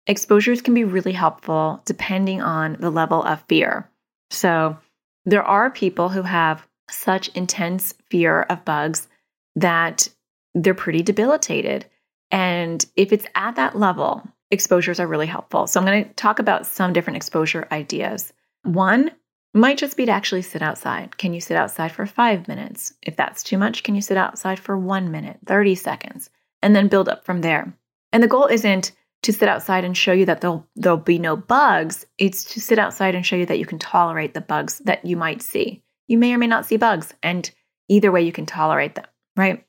Exposures 0.06 0.62
can 0.62 0.76
be 0.76 0.84
really 0.84 1.12
helpful 1.12 1.82
depending 1.86 2.40
on 2.40 2.78
the 2.80 2.92
level 2.92 3.24
of 3.24 3.44
fear. 3.50 3.90
So, 4.30 4.78
there 5.26 5.44
are 5.44 5.70
people 5.70 6.08
who 6.08 6.22
have 6.22 6.66
such 6.90 7.28
intense 7.30 7.94
fear 8.10 8.44
of 8.44 8.64
bugs 8.64 9.10
that 9.56 10.08
they're 10.54 10.74
pretty 10.74 11.02
debilitated. 11.02 11.86
And 12.32 12.86
if 12.96 13.12
it's 13.12 13.26
at 13.36 13.56
that 13.56 13.78
level, 13.78 14.22
exposures 14.52 15.00
are 15.00 15.08
really 15.08 15.26
helpful. 15.26 15.66
So, 15.66 15.80
I'm 15.80 15.86
going 15.86 16.06
to 16.06 16.14
talk 16.14 16.38
about 16.38 16.68
some 16.68 16.94
different 16.94 17.18
exposure 17.18 17.68
ideas. 17.72 18.32
One 18.64 19.12
might 19.54 19.78
just 19.78 19.98
be 19.98 20.06
to 20.06 20.12
actually 20.12 20.42
sit 20.42 20.62
outside. 20.62 21.18
Can 21.18 21.34
you 21.34 21.42
sit 21.42 21.58
outside 21.58 21.92
for 21.92 22.06
five 22.06 22.48
minutes? 22.48 22.94
If 23.02 23.16
that's 23.16 23.44
too 23.44 23.58
much, 23.58 23.84
can 23.84 23.96
you 23.96 24.02
sit 24.02 24.18
outside 24.18 24.60
for 24.60 24.78
one 24.78 25.12
minute, 25.12 25.40
30 25.46 25.76
seconds, 25.76 26.30
and 26.62 26.76
then 26.76 26.88
build 26.88 27.10
up 27.10 27.26
from 27.26 27.42
there? 27.42 27.74
And 28.12 28.22
the 28.22 28.28
goal 28.28 28.46
isn't 28.46 28.92
to 29.24 29.34
sit 29.34 29.50
outside 29.50 29.84
and 29.84 29.98
show 29.98 30.12
you 30.12 30.26
that 30.26 30.42
there'll, 30.42 30.68
there'll 30.76 30.98
be 30.98 31.20
no 31.20 31.36
bugs. 31.36 32.06
It's 32.18 32.44
to 32.54 32.62
sit 32.62 32.80
outside 32.80 33.16
and 33.16 33.26
show 33.26 33.36
you 33.36 33.46
that 33.48 33.60
you 33.60 33.66
can 33.66 33.80
tolerate 33.80 34.34
the 34.34 34.42
bugs 34.42 34.80
that 34.86 35.06
you 35.06 35.18
might 35.18 35.42
see. 35.42 35.84
You 36.08 36.18
may 36.18 36.34
or 36.34 36.38
may 36.38 36.48
not 36.48 36.66
see 36.66 36.78
bugs, 36.78 37.14
and 37.24 37.50
either 37.90 38.12
way, 38.12 38.22
you 38.22 38.32
can 38.32 38.46
tolerate 38.46 38.96
them, 38.96 39.06
right? 39.36 39.66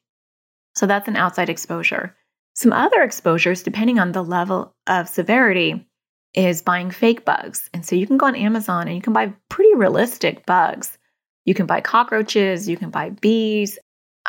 So 0.74 0.86
that's 0.86 1.08
an 1.08 1.16
outside 1.16 1.48
exposure. 1.48 2.14
Some 2.54 2.72
other 2.72 3.02
exposures, 3.02 3.62
depending 3.62 3.98
on 3.98 4.12
the 4.12 4.22
level 4.22 4.74
of 4.86 5.08
severity, 5.08 5.88
is 6.34 6.62
buying 6.62 6.90
fake 6.90 7.24
bugs. 7.24 7.70
And 7.72 7.84
so 7.84 7.96
you 7.96 8.06
can 8.06 8.18
go 8.18 8.26
on 8.26 8.36
Amazon 8.36 8.86
and 8.86 8.96
you 8.96 9.02
can 9.02 9.12
buy 9.12 9.32
pretty 9.48 9.74
realistic 9.74 10.46
bugs. 10.46 10.98
You 11.44 11.54
can 11.54 11.66
buy 11.66 11.80
cockroaches, 11.80 12.68
you 12.68 12.76
can 12.76 12.90
buy 12.90 13.10
bees. 13.10 13.78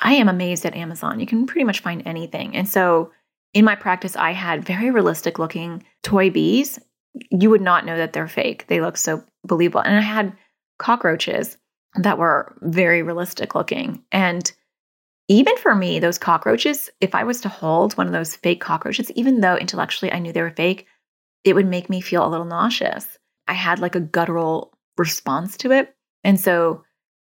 I 0.01 0.13
am 0.13 0.29
amazed 0.29 0.65
at 0.65 0.75
Amazon. 0.75 1.19
You 1.19 1.25
can 1.25 1.45
pretty 1.45 1.65
much 1.65 1.81
find 1.81 2.01
anything. 2.05 2.55
And 2.55 2.67
so 2.67 3.11
in 3.53 3.65
my 3.65 3.75
practice, 3.75 4.15
I 4.15 4.31
had 4.31 4.63
very 4.63 4.91
realistic 4.91 5.39
looking 5.39 5.83
toy 6.03 6.29
bees. 6.29 6.79
You 7.31 7.49
would 7.49 7.61
not 7.61 7.85
know 7.85 7.97
that 7.97 8.13
they're 8.13 8.27
fake. 8.27 8.67
They 8.67 8.79
look 8.79 8.95
so 8.95 9.23
believable. 9.43 9.81
And 9.81 9.97
I 9.97 10.01
had 10.01 10.33
cockroaches 10.77 11.57
that 11.95 12.17
were 12.17 12.55
very 12.61 13.01
realistic 13.01 13.55
looking. 13.55 14.03
And 14.11 14.49
even 15.27 15.57
for 15.57 15.75
me, 15.75 15.99
those 15.99 16.17
cockroaches, 16.17 16.89
if 17.01 17.13
I 17.13 17.23
was 17.23 17.41
to 17.41 17.49
hold 17.49 17.93
one 17.93 18.07
of 18.07 18.13
those 18.13 18.35
fake 18.35 18.61
cockroaches, 18.61 19.11
even 19.11 19.41
though 19.41 19.57
intellectually 19.57 20.11
I 20.11 20.19
knew 20.19 20.31
they 20.31 20.41
were 20.41 20.49
fake, 20.49 20.87
it 21.43 21.53
would 21.53 21.67
make 21.67 21.89
me 21.89 22.01
feel 22.01 22.25
a 22.25 22.29
little 22.29 22.45
nauseous. 22.45 23.17
I 23.47 23.53
had 23.53 23.79
like 23.79 23.95
a 23.95 23.99
guttural 24.01 24.77
response 24.97 25.57
to 25.57 25.71
it. 25.71 25.95
And 26.23 26.39
so 26.39 26.83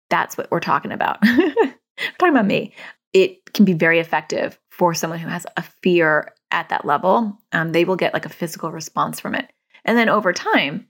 that's 0.09 0.37
what 0.37 0.51
we're 0.51 0.59
talking 0.59 0.91
about. 0.91 1.21
talking 1.23 2.29
about 2.29 2.45
me. 2.45 2.73
It 3.13 3.53
can 3.53 3.65
be 3.65 3.73
very 3.73 3.99
effective 3.99 4.59
for 4.69 4.93
someone 4.93 5.19
who 5.19 5.27
has 5.27 5.45
a 5.57 5.63
fear 5.81 6.33
at 6.51 6.69
that 6.69 6.85
level. 6.85 7.37
Um, 7.51 7.71
they 7.71 7.85
will 7.85 7.95
get 7.95 8.13
like 8.13 8.25
a 8.25 8.29
physical 8.29 8.71
response 8.71 9.19
from 9.19 9.35
it. 9.35 9.51
And 9.85 9.97
then 9.97 10.09
over 10.09 10.33
time, 10.33 10.87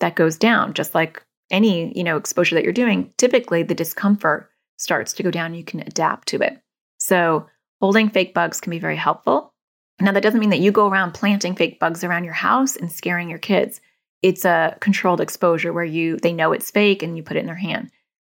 that 0.00 0.16
goes 0.16 0.36
down, 0.36 0.74
just 0.74 0.94
like 0.94 1.24
any, 1.50 1.96
you 1.96 2.04
know, 2.04 2.16
exposure 2.16 2.54
that 2.54 2.64
you're 2.64 2.72
doing. 2.72 3.12
Typically, 3.16 3.62
the 3.62 3.74
discomfort 3.74 4.50
starts 4.76 5.12
to 5.14 5.22
go 5.22 5.30
down. 5.30 5.54
You 5.54 5.64
can 5.64 5.80
adapt 5.80 6.28
to 6.28 6.40
it. 6.42 6.60
So 6.98 7.46
holding 7.80 8.10
fake 8.10 8.34
bugs 8.34 8.60
can 8.60 8.70
be 8.70 8.78
very 8.78 8.96
helpful. 8.96 9.53
Now, 10.00 10.12
that 10.12 10.22
doesn't 10.22 10.40
mean 10.40 10.50
that 10.50 10.60
you 10.60 10.72
go 10.72 10.88
around 10.88 11.12
planting 11.12 11.54
fake 11.54 11.78
bugs 11.78 12.02
around 12.02 12.24
your 12.24 12.34
house 12.34 12.76
and 12.76 12.90
scaring 12.90 13.30
your 13.30 13.38
kids. 13.38 13.80
It's 14.22 14.44
a 14.44 14.76
controlled 14.80 15.20
exposure 15.20 15.72
where 15.72 15.84
you 15.84 16.16
they 16.16 16.32
know 16.32 16.52
it's 16.52 16.70
fake 16.70 17.02
and 17.02 17.16
you 17.16 17.22
put 17.22 17.36
it 17.36 17.40
in 17.40 17.46
their 17.46 17.54
hand. 17.54 17.90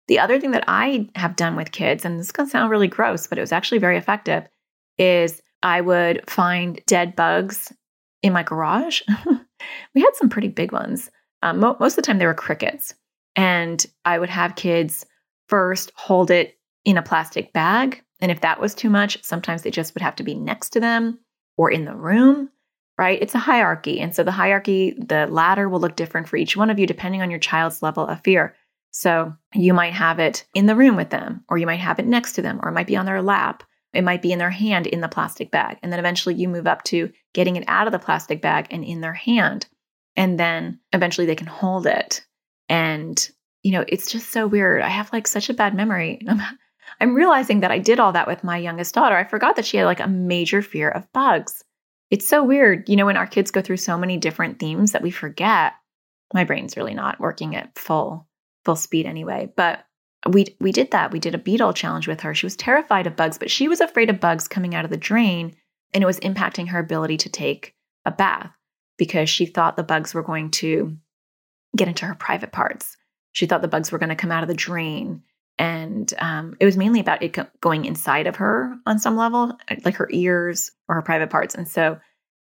The 0.07 0.19
other 0.19 0.39
thing 0.39 0.51
that 0.51 0.63
I 0.67 1.09
have 1.15 1.35
done 1.35 1.55
with 1.55 1.71
kids, 1.71 2.05
and 2.05 2.19
this 2.19 2.31
to 2.31 2.45
sound 2.45 2.69
really 2.69 2.87
gross, 2.87 3.27
but 3.27 3.37
it 3.37 3.41
was 3.41 3.51
actually 3.51 3.79
very 3.79 3.97
effective, 3.97 4.47
is 4.97 5.41
I 5.63 5.81
would 5.81 6.29
find 6.29 6.81
dead 6.85 7.15
bugs 7.15 7.73
in 8.21 8.33
my 8.33 8.43
garage. 8.43 9.01
we 9.95 10.01
had 10.01 10.15
some 10.15 10.29
pretty 10.29 10.47
big 10.47 10.71
ones. 10.71 11.09
Um, 11.41 11.59
mo- 11.59 11.77
most 11.79 11.93
of 11.93 11.97
the 11.97 12.01
time, 12.03 12.19
they 12.19 12.25
were 12.25 12.33
crickets. 12.33 12.93
And 13.35 13.85
I 14.05 14.17
would 14.17 14.29
have 14.29 14.55
kids 14.55 15.05
first 15.49 15.91
hold 15.95 16.31
it 16.31 16.57
in 16.85 16.97
a 16.97 17.03
plastic 17.03 17.51
bag. 17.53 18.01
And 18.21 18.31
if 18.31 18.41
that 18.41 18.59
was 18.59 18.73
too 18.73 18.89
much, 18.89 19.23
sometimes 19.23 19.61
they 19.61 19.71
just 19.71 19.93
would 19.93 20.01
have 20.01 20.15
to 20.17 20.23
be 20.23 20.35
next 20.35 20.69
to 20.71 20.79
them 20.79 21.19
or 21.57 21.71
in 21.71 21.85
the 21.85 21.95
room, 21.95 22.49
right? 22.97 23.21
It's 23.21 23.35
a 23.35 23.39
hierarchy. 23.39 23.99
And 23.99 24.15
so 24.15 24.23
the 24.23 24.31
hierarchy, 24.31 24.95
the 24.97 25.27
ladder 25.27 25.67
will 25.67 25.79
look 25.79 25.95
different 25.95 26.29
for 26.29 26.37
each 26.37 26.55
one 26.55 26.69
of 26.69 26.79
you 26.79 26.87
depending 26.87 27.21
on 27.21 27.29
your 27.29 27.39
child's 27.39 27.83
level 27.83 28.07
of 28.07 28.21
fear. 28.23 28.55
So 28.91 29.35
you 29.53 29.73
might 29.73 29.93
have 29.93 30.19
it 30.19 30.45
in 30.53 30.65
the 30.65 30.75
room 30.75 30.95
with 30.95 31.09
them, 31.09 31.43
or 31.49 31.57
you 31.57 31.65
might 31.65 31.79
have 31.79 31.99
it 31.99 32.07
next 32.07 32.33
to 32.33 32.41
them, 32.41 32.59
or 32.63 32.69
it 32.69 32.73
might 32.73 32.87
be 32.87 32.95
on 32.95 33.05
their 33.05 33.21
lap. 33.21 33.63
It 33.93 34.03
might 34.03 34.21
be 34.21 34.31
in 34.31 34.39
their 34.39 34.49
hand 34.49 34.87
in 34.87 35.01
the 35.01 35.07
plastic 35.07 35.51
bag. 35.51 35.77
And 35.81 35.91
then 35.91 35.99
eventually 35.99 36.35
you 36.35 36.47
move 36.47 36.67
up 36.67 36.83
to 36.85 37.11
getting 37.33 37.55
it 37.55 37.63
out 37.67 37.87
of 37.87 37.93
the 37.93 37.99
plastic 37.99 38.41
bag 38.41 38.67
and 38.71 38.83
in 38.83 39.01
their 39.01 39.13
hand. 39.13 39.67
And 40.15 40.39
then 40.39 40.79
eventually 40.93 41.27
they 41.27 41.35
can 41.35 41.47
hold 41.47 41.85
it. 41.85 42.25
And, 42.69 43.29
you 43.63 43.71
know, 43.71 43.85
it's 43.87 44.11
just 44.11 44.31
so 44.31 44.47
weird. 44.47 44.81
I 44.81 44.89
have 44.89 45.13
like 45.13 45.27
such 45.27 45.49
a 45.49 45.53
bad 45.53 45.75
memory. 45.75 46.19
I'm 46.99 47.15
realizing 47.15 47.59
that 47.61 47.71
I 47.71 47.79
did 47.79 47.99
all 47.99 48.11
that 48.13 48.27
with 48.27 48.43
my 48.43 48.57
youngest 48.57 48.95
daughter. 48.95 49.15
I 49.15 49.23
forgot 49.23 49.55
that 49.55 49.65
she 49.65 49.77
had 49.77 49.85
like 49.85 49.99
a 49.99 50.07
major 50.07 50.61
fear 50.61 50.89
of 50.89 51.11
bugs. 51.13 51.63
It's 52.09 52.27
so 52.27 52.43
weird, 52.43 52.87
you 52.87 52.95
know, 52.95 53.05
when 53.05 53.17
our 53.17 53.27
kids 53.27 53.51
go 53.51 53.61
through 53.61 53.77
so 53.77 53.97
many 53.97 54.17
different 54.17 54.59
themes 54.59 54.93
that 54.93 55.01
we 55.01 55.11
forget. 55.11 55.73
My 56.33 56.43
brain's 56.43 56.77
really 56.77 56.93
not 56.93 57.19
working 57.19 57.55
at 57.55 57.77
full 57.77 58.27
full 58.65 58.75
speed 58.75 59.05
anyway, 59.05 59.51
but 59.55 59.85
we 60.29 60.45
we 60.59 60.71
did 60.71 60.91
that. 60.91 61.11
We 61.11 61.19
did 61.19 61.35
a 61.35 61.39
beetle 61.39 61.73
challenge 61.73 62.07
with 62.07 62.21
her. 62.21 62.33
She 62.33 62.45
was 62.45 62.55
terrified 62.55 63.07
of 63.07 63.15
bugs, 63.15 63.37
but 63.37 63.51
she 63.51 63.67
was 63.67 63.81
afraid 63.81 64.09
of 64.09 64.19
bugs 64.19 64.47
coming 64.47 64.75
out 64.75 64.85
of 64.85 64.91
the 64.91 64.97
drain 64.97 65.55
and 65.93 66.03
it 66.03 66.07
was 66.07 66.19
impacting 66.19 66.69
her 66.69 66.79
ability 66.79 67.17
to 67.17 67.29
take 67.29 67.75
a 68.05 68.11
bath 68.11 68.51
because 68.97 69.29
she 69.29 69.45
thought 69.45 69.77
the 69.77 69.83
bugs 69.83 70.13
were 70.13 70.23
going 70.23 70.51
to 70.51 70.97
get 71.75 71.87
into 71.87 72.05
her 72.05 72.15
private 72.15 72.51
parts. 72.51 72.97
She 73.31 73.45
thought 73.45 73.61
the 73.61 73.67
bugs 73.67 73.91
were 73.91 73.99
going 73.99 74.09
to 74.09 74.15
come 74.15 74.31
out 74.31 74.43
of 74.43 74.49
the 74.49 74.55
drain 74.55 75.23
and 75.59 76.13
um, 76.19 76.55
it 76.59 76.65
was 76.65 76.77
mainly 76.77 76.99
about 76.99 77.23
it 77.23 77.37
going 77.61 77.85
inside 77.85 78.27
of 78.27 78.35
her 78.37 78.75
on 78.85 78.99
some 78.99 79.17
level 79.17 79.57
like 79.83 79.95
her 79.95 80.09
ears 80.11 80.71
or 80.87 80.95
her 80.95 81.01
private 81.01 81.29
parts. 81.29 81.55
And 81.55 81.67
so 81.67 81.99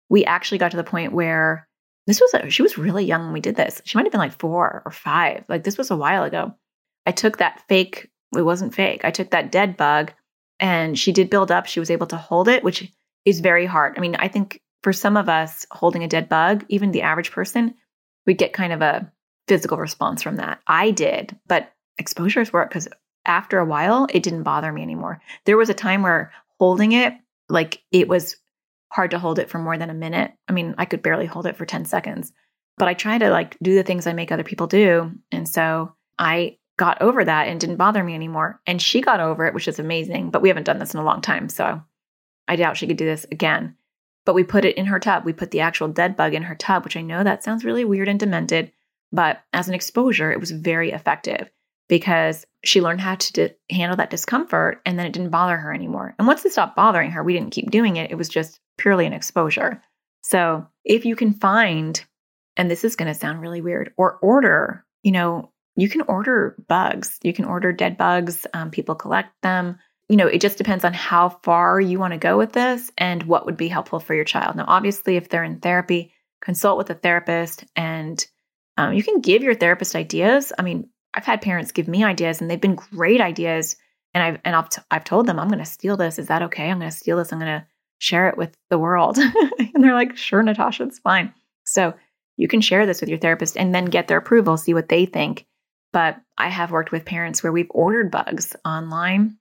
we 0.09 0.25
actually 0.25 0.57
got 0.57 0.71
to 0.71 0.77
the 0.77 0.83
point 0.83 1.13
where 1.13 1.67
this 2.05 2.19
was 2.19 2.33
a, 2.33 2.49
she 2.49 2.61
was 2.61 2.77
really 2.77 3.05
young 3.05 3.23
when 3.23 3.33
we 3.33 3.39
did 3.39 3.55
this. 3.55 3.81
She 3.85 3.97
might 3.97 4.05
have 4.05 4.11
been 4.11 4.19
like 4.19 4.39
four 4.39 4.81
or 4.85 4.91
five. 4.91 5.45
Like 5.47 5.63
this 5.63 5.77
was 5.77 5.91
a 5.91 5.97
while 5.97 6.23
ago. 6.23 6.53
I 7.05 7.11
took 7.11 7.37
that 7.37 7.63
fake 7.67 8.09
it 8.35 8.41
wasn't 8.41 8.75
fake. 8.75 9.05
I 9.05 9.11
took 9.11 9.31
that 9.31 9.53
dead 9.53 9.77
bug 9.77 10.11
and 10.59 10.99
she 10.99 11.13
did 11.13 11.29
build 11.29 11.49
up. 11.49 11.65
She 11.65 11.79
was 11.79 11.89
able 11.89 12.07
to 12.07 12.17
hold 12.17 12.49
it 12.49 12.63
which 12.63 12.91
is 13.23 13.39
very 13.39 13.65
hard. 13.65 13.97
I 13.97 14.01
mean 14.01 14.15
i 14.15 14.27
think 14.27 14.61
for 14.83 14.91
some 14.91 15.17
of 15.17 15.29
us 15.29 15.65
holding 15.71 16.03
a 16.03 16.09
dead 16.09 16.27
bug 16.27 16.65
even 16.67 16.91
the 16.91 17.03
average 17.03 17.31
person 17.31 17.73
we 18.25 18.33
get 18.33 18.51
kind 18.51 18.73
of 18.73 18.81
a 18.81 19.09
physical 19.47 19.77
response 19.77 20.21
from 20.21 20.35
that. 20.37 20.59
I 20.67 20.91
did 20.91 21.37
but 21.47 21.71
exposures 21.97 22.53
work 22.53 22.69
because 22.69 22.87
after 23.25 23.59
a 23.59 23.65
while, 23.65 24.07
it 24.11 24.23
didn't 24.23 24.43
bother 24.43 24.71
me 24.71 24.81
anymore. 24.81 25.21
There 25.45 25.57
was 25.57 25.69
a 25.69 25.73
time 25.73 26.01
where 26.01 26.31
holding 26.59 26.93
it, 26.93 27.13
like 27.49 27.81
it 27.91 28.07
was 28.07 28.37
hard 28.91 29.11
to 29.11 29.19
hold 29.19 29.37
it 29.39 29.49
for 29.49 29.59
more 29.59 29.77
than 29.77 29.89
a 29.89 29.95
minute. 29.95 30.31
I 30.47 30.53
mean, 30.53 30.75
I 30.77 30.85
could 30.85 31.01
barely 31.01 31.25
hold 31.25 31.45
it 31.45 31.57
for 31.57 31.65
10 31.65 31.85
seconds, 31.85 32.31
but 32.77 32.87
I 32.87 32.93
try 32.93 33.17
to 33.17 33.29
like 33.29 33.57
do 33.61 33.75
the 33.75 33.83
things 33.83 34.07
I 34.07 34.13
make 34.13 34.31
other 34.31 34.43
people 34.43 34.67
do. 34.67 35.11
And 35.31 35.47
so 35.47 35.93
I 36.17 36.57
got 36.77 37.01
over 37.01 37.25
that 37.25 37.47
and 37.47 37.59
didn't 37.59 37.77
bother 37.77 38.03
me 38.03 38.15
anymore. 38.15 38.61
And 38.65 38.81
she 38.81 39.01
got 39.01 39.19
over 39.19 39.45
it, 39.45 39.53
which 39.53 39.67
is 39.67 39.79
amazing, 39.79 40.29
but 40.29 40.41
we 40.41 40.47
haven't 40.47 40.63
done 40.63 40.79
this 40.79 40.93
in 40.93 40.99
a 40.99 41.05
long 41.05 41.21
time. 41.21 41.49
So 41.49 41.81
I 42.47 42.55
doubt 42.55 42.77
she 42.77 42.87
could 42.87 42.97
do 42.97 43.05
this 43.05 43.25
again. 43.31 43.75
But 44.25 44.35
we 44.35 44.43
put 44.43 44.65
it 44.65 44.77
in 44.77 44.85
her 44.85 44.99
tub. 44.99 45.25
We 45.25 45.33
put 45.33 45.51
the 45.51 45.61
actual 45.61 45.87
dead 45.87 46.15
bug 46.15 46.33
in 46.33 46.43
her 46.43 46.55
tub, 46.55 46.83
which 46.83 46.97
I 46.97 47.01
know 47.01 47.23
that 47.23 47.43
sounds 47.43 47.65
really 47.65 47.85
weird 47.85 48.07
and 48.07 48.19
demented, 48.19 48.71
but 49.11 49.41
as 49.53 49.67
an 49.67 49.73
exposure, 49.73 50.31
it 50.31 50.39
was 50.39 50.51
very 50.51 50.91
effective. 50.91 51.49
Because 51.87 52.45
she 52.63 52.81
learned 52.81 53.01
how 53.01 53.15
to 53.15 53.49
handle 53.69 53.97
that 53.97 54.09
discomfort 54.09 54.81
and 54.85 54.97
then 54.97 55.05
it 55.05 55.13
didn't 55.13 55.29
bother 55.29 55.57
her 55.57 55.73
anymore. 55.73 56.15
And 56.17 56.27
once 56.27 56.45
it 56.45 56.51
stopped 56.51 56.75
bothering 56.75 57.11
her, 57.11 57.23
we 57.23 57.33
didn't 57.33 57.51
keep 57.51 57.71
doing 57.71 57.95
it. 57.95 58.11
It 58.11 58.15
was 58.15 58.29
just 58.29 58.59
purely 58.77 59.05
an 59.05 59.13
exposure. 59.13 59.81
So 60.23 60.67
if 60.83 61.05
you 61.05 61.15
can 61.15 61.33
find, 61.33 62.03
and 62.57 62.69
this 62.69 62.83
is 62.83 62.95
going 62.95 63.07
to 63.07 63.17
sound 63.17 63.41
really 63.41 63.61
weird, 63.61 63.93
or 63.97 64.17
order, 64.21 64.85
you 65.03 65.11
know, 65.11 65.51
you 65.75 65.87
can 65.87 66.01
order 66.01 66.55
bugs, 66.67 67.19
you 67.23 67.33
can 67.33 67.45
order 67.45 67.71
dead 67.71 67.97
bugs, 67.97 68.45
um, 68.53 68.71
people 68.71 68.95
collect 68.95 69.29
them. 69.41 69.77
You 70.09 70.17
know, 70.17 70.27
it 70.27 70.41
just 70.41 70.57
depends 70.57 70.83
on 70.83 70.93
how 70.93 71.29
far 71.29 71.79
you 71.79 71.99
want 71.99 72.13
to 72.13 72.19
go 72.19 72.37
with 72.37 72.53
this 72.53 72.91
and 72.97 73.23
what 73.23 73.45
would 73.45 73.57
be 73.57 73.67
helpful 73.67 73.99
for 73.99 74.15
your 74.15 74.23
child. 74.23 74.55
Now, 74.55 74.65
obviously, 74.67 75.17
if 75.17 75.29
they're 75.29 75.43
in 75.43 75.59
therapy, 75.59 76.13
consult 76.41 76.77
with 76.77 76.89
a 76.89 76.95
therapist 76.95 77.65
and 77.75 78.25
um, 78.77 78.93
you 78.93 79.03
can 79.03 79.21
give 79.21 79.43
your 79.43 79.55
therapist 79.55 79.95
ideas. 79.95 80.53
I 80.57 80.61
mean, 80.61 80.89
I've 81.17 81.25
had 81.25 81.41
parents 81.41 81.71
give 81.71 81.87
me 81.87 82.03
ideas 82.03 82.39
and 82.39 82.49
they've 82.49 82.61
been 82.61 82.75
great 82.75 83.21
ideas. 83.21 83.75
And 84.13 84.23
I've 84.23 84.39
and 84.45 84.55
I've, 84.55 84.69
t- 84.69 84.81
I've 84.91 85.03
told 85.03 85.25
them 85.25 85.39
I'm 85.39 85.47
going 85.47 85.57
to 85.59 85.65
steal 85.65 85.97
this. 85.97 86.19
Is 86.19 86.27
that 86.27 86.43
okay? 86.43 86.69
I'm 86.69 86.77
going 86.77 86.91
to 86.91 86.95
steal 86.95 87.17
this. 87.17 87.33
I'm 87.33 87.39
going 87.39 87.59
to 87.59 87.65
share 87.97 88.29
it 88.29 88.37
with 88.37 88.55
the 88.69 88.77
world. 88.77 89.17
and 89.57 89.83
they're 89.83 89.95
like, 89.95 90.15
sure, 90.15 90.43
Natasha, 90.43 90.83
it's 90.83 90.99
fine. 90.99 91.33
So 91.65 91.95
you 92.37 92.47
can 92.47 92.61
share 92.61 92.85
this 92.85 93.01
with 93.01 93.09
your 93.09 93.17
therapist 93.17 93.57
and 93.57 93.73
then 93.73 93.85
get 93.85 94.07
their 94.07 94.19
approval, 94.19 94.57
see 94.57 94.75
what 94.75 94.89
they 94.89 95.07
think. 95.07 95.47
But 95.91 96.21
I 96.37 96.49
have 96.49 96.69
worked 96.69 96.91
with 96.91 97.03
parents 97.03 97.41
where 97.41 97.51
we've 97.51 97.71
ordered 97.71 98.11
bugs 98.11 98.55
online. 98.63 99.37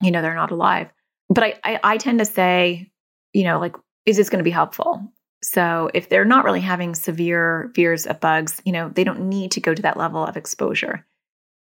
You 0.00 0.12
know, 0.12 0.22
they're 0.22 0.34
not 0.34 0.52
alive. 0.52 0.88
But 1.28 1.42
I, 1.42 1.54
I, 1.64 1.80
I 1.82 1.96
tend 1.96 2.20
to 2.20 2.24
say, 2.24 2.92
you 3.32 3.42
know, 3.42 3.58
like, 3.58 3.74
is 4.06 4.16
this 4.16 4.30
going 4.30 4.38
to 4.38 4.44
be 4.44 4.50
helpful? 4.52 5.12
So 5.42 5.90
if 5.94 6.08
they're 6.08 6.24
not 6.24 6.44
really 6.44 6.60
having 6.60 6.94
severe 6.94 7.70
fears 7.74 8.06
of 8.06 8.20
bugs, 8.20 8.60
you 8.64 8.72
know, 8.72 8.88
they 8.88 9.04
don't 9.04 9.28
need 9.28 9.52
to 9.52 9.60
go 9.60 9.74
to 9.74 9.82
that 9.82 9.96
level 9.96 10.24
of 10.24 10.36
exposure. 10.36 11.06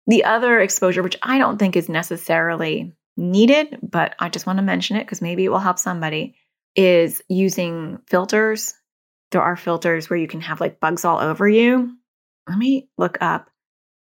The 0.07 0.25
other 0.25 0.61
exposure, 0.61 1.03
which 1.03 1.17
I 1.23 1.39
don't 1.39 1.59
think 1.59 1.77
is 1.77 1.89
necessarily 1.89 2.93
needed, 3.17 3.79
but 3.83 4.15
I 4.19 4.29
just 4.29 4.47
want 4.47 4.59
to 4.59 4.63
mention 4.63 4.97
it 4.97 5.05
because 5.05 5.23
maybe 5.23 5.45
it 5.45 5.49
will 5.49 5.59
help 5.59 5.79
somebody, 5.79 6.37
is 6.77 7.23
using 7.29 7.99
filters. 8.07 8.75
There 9.31 9.43
are 9.43 9.57
filters 9.57 10.09
where 10.09 10.19
you 10.19 10.29
can 10.29 10.41
have 10.43 10.61
like 10.61 10.81
bugs 10.81 11.05
all 11.05 11.19
over 11.19 11.49
you. 11.49 11.97
Let 12.49 12.59
me 12.59 12.89
look 12.99 13.19
up. 13.21 13.51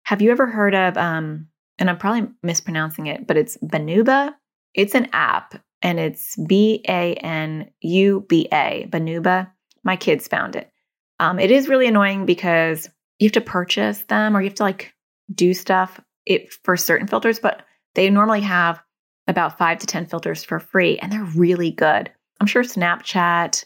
Have 0.04 0.22
you 0.22 0.32
ever 0.32 0.48
heard 0.48 0.74
of 0.74 0.98
um 0.98 1.48
and 1.78 1.90
I'm 1.90 1.98
probably 1.98 2.30
mispronouncing 2.44 3.08
it, 3.08 3.26
but 3.26 3.38
it's 3.38 3.58
Banuba. 3.58 4.36
It's 4.74 4.94
an 4.94 5.10
app 5.14 5.62
and 5.82 6.00
it's 6.00 6.36
B 6.36 6.84
A 6.88 7.16
N 7.16 7.72
U 7.82 8.26
B 8.28 8.48
A, 8.54 8.88
Banuba. 8.90 9.52
My 9.84 9.96
kids 9.96 10.28
found 10.28 10.56
it. 10.56 10.72
Um, 11.20 11.40
it 11.40 11.52
is 11.52 11.68
really 11.68 11.88
annoying 11.88 12.26
because 12.26 12.90
you 13.20 13.28
have 13.28 13.34
to 13.34 13.42
purchase 13.42 14.04
them 14.04 14.36
or 14.36 14.42
you 14.42 14.50
have 14.50 14.56
to 14.56 14.64
like 14.64 14.94
do 15.34 15.54
stuff 15.54 16.00
it 16.26 16.54
for 16.64 16.78
certain 16.78 17.08
filters, 17.08 17.40
but 17.40 17.64
they 17.96 18.10
normally 18.10 18.42
have 18.42 18.82
about 19.28 19.58
five 19.58 19.80
to 19.80 19.88
10 19.88 20.08
filters 20.08 20.44
for 20.44 20.60
free 20.60 20.98
and 21.00 21.12
they're 21.12 21.24
really 21.24 21.72
good. 21.72 22.12
I'm 22.40 22.48
sure 22.48 22.64
Snapchat 22.64 23.64